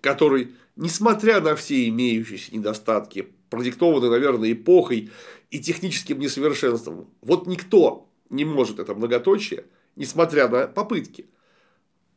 который, 0.00 0.54
несмотря 0.74 1.42
на 1.42 1.54
все 1.54 1.86
имеющиеся 1.88 2.56
недостатки, 2.56 3.28
продиктованные, 3.50 4.10
наверное, 4.10 4.52
эпохой 4.52 5.10
и 5.50 5.60
техническим 5.60 6.18
несовершенством, 6.18 7.10
вот 7.20 7.46
никто 7.46 8.08
не 8.30 8.46
может 8.46 8.78
это 8.78 8.94
многоточие, 8.94 9.66
несмотря 9.94 10.48
на 10.48 10.66
попытки, 10.66 11.26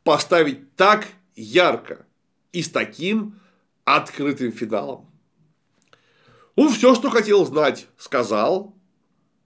поставить 0.04 0.74
так 0.74 1.06
ярко 1.36 2.06
и 2.52 2.62
с 2.62 2.70
таким 2.70 3.38
открытым 3.84 4.52
финалом. 4.52 5.06
Ну, 6.56 6.70
все, 6.70 6.94
что 6.94 7.10
хотел 7.10 7.44
знать, 7.44 7.88
сказал. 7.98 8.74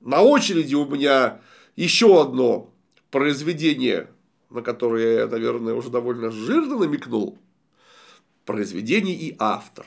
На 0.07 0.23
очереди 0.23 0.74
у 0.74 0.87
меня 0.87 1.43
еще 1.74 2.23
одно 2.23 2.73
произведение 3.11 4.09
на 4.51 4.62
которые 4.62 5.16
я, 5.16 5.27
наверное, 5.27 5.74
уже 5.74 5.91
довольно 5.91 6.31
жирно 6.31 6.78
намекнул, 6.78 7.39
произведение 8.45 9.15
и 9.15 9.37
автор, 9.39 9.87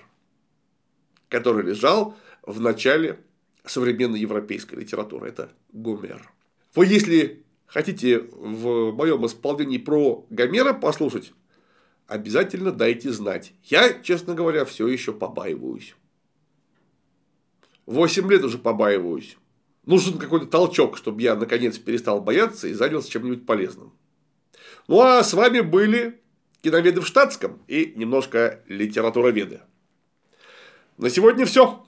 который 1.29 1.63
лежал 1.63 2.17
в 2.43 2.59
начале 2.59 3.19
современной 3.65 4.19
европейской 4.19 4.75
литературы. 4.75 5.29
Это 5.29 5.51
Гомер. 5.71 6.31
Вы, 6.75 6.85
если 6.87 7.43
хотите 7.65 8.19
в 8.19 8.91
моем 8.91 9.25
исполнении 9.25 9.77
про 9.77 10.25
Гомера 10.29 10.73
послушать, 10.73 11.33
обязательно 12.07 12.71
дайте 12.71 13.11
знать. 13.11 13.53
Я, 13.63 13.93
честно 14.01 14.35
говоря, 14.35 14.65
все 14.65 14.87
еще 14.87 15.13
побаиваюсь. 15.13 15.95
Восемь 17.85 18.29
лет 18.29 18.43
уже 18.43 18.57
побаиваюсь. 18.57 19.37
Нужен 19.89 20.19
какой-то 20.19 20.45
толчок, 20.45 20.97
чтобы 20.97 21.23
я 21.23 21.35
наконец 21.35 21.79
перестал 21.79 22.21
бояться 22.21 22.67
и 22.67 22.73
занялся 22.73 23.09
чем-нибудь 23.09 23.47
полезным. 23.47 23.91
Ну 24.87 25.01
а 25.01 25.23
с 25.23 25.33
вами 25.33 25.61
были 25.61 26.21
киноведы 26.61 27.01
в 27.01 27.07
штатском 27.07 27.59
и 27.67 27.93
немножко 27.95 28.61
литературоведы. 28.67 29.61
На 30.99 31.09
сегодня 31.09 31.47
все. 31.47 31.83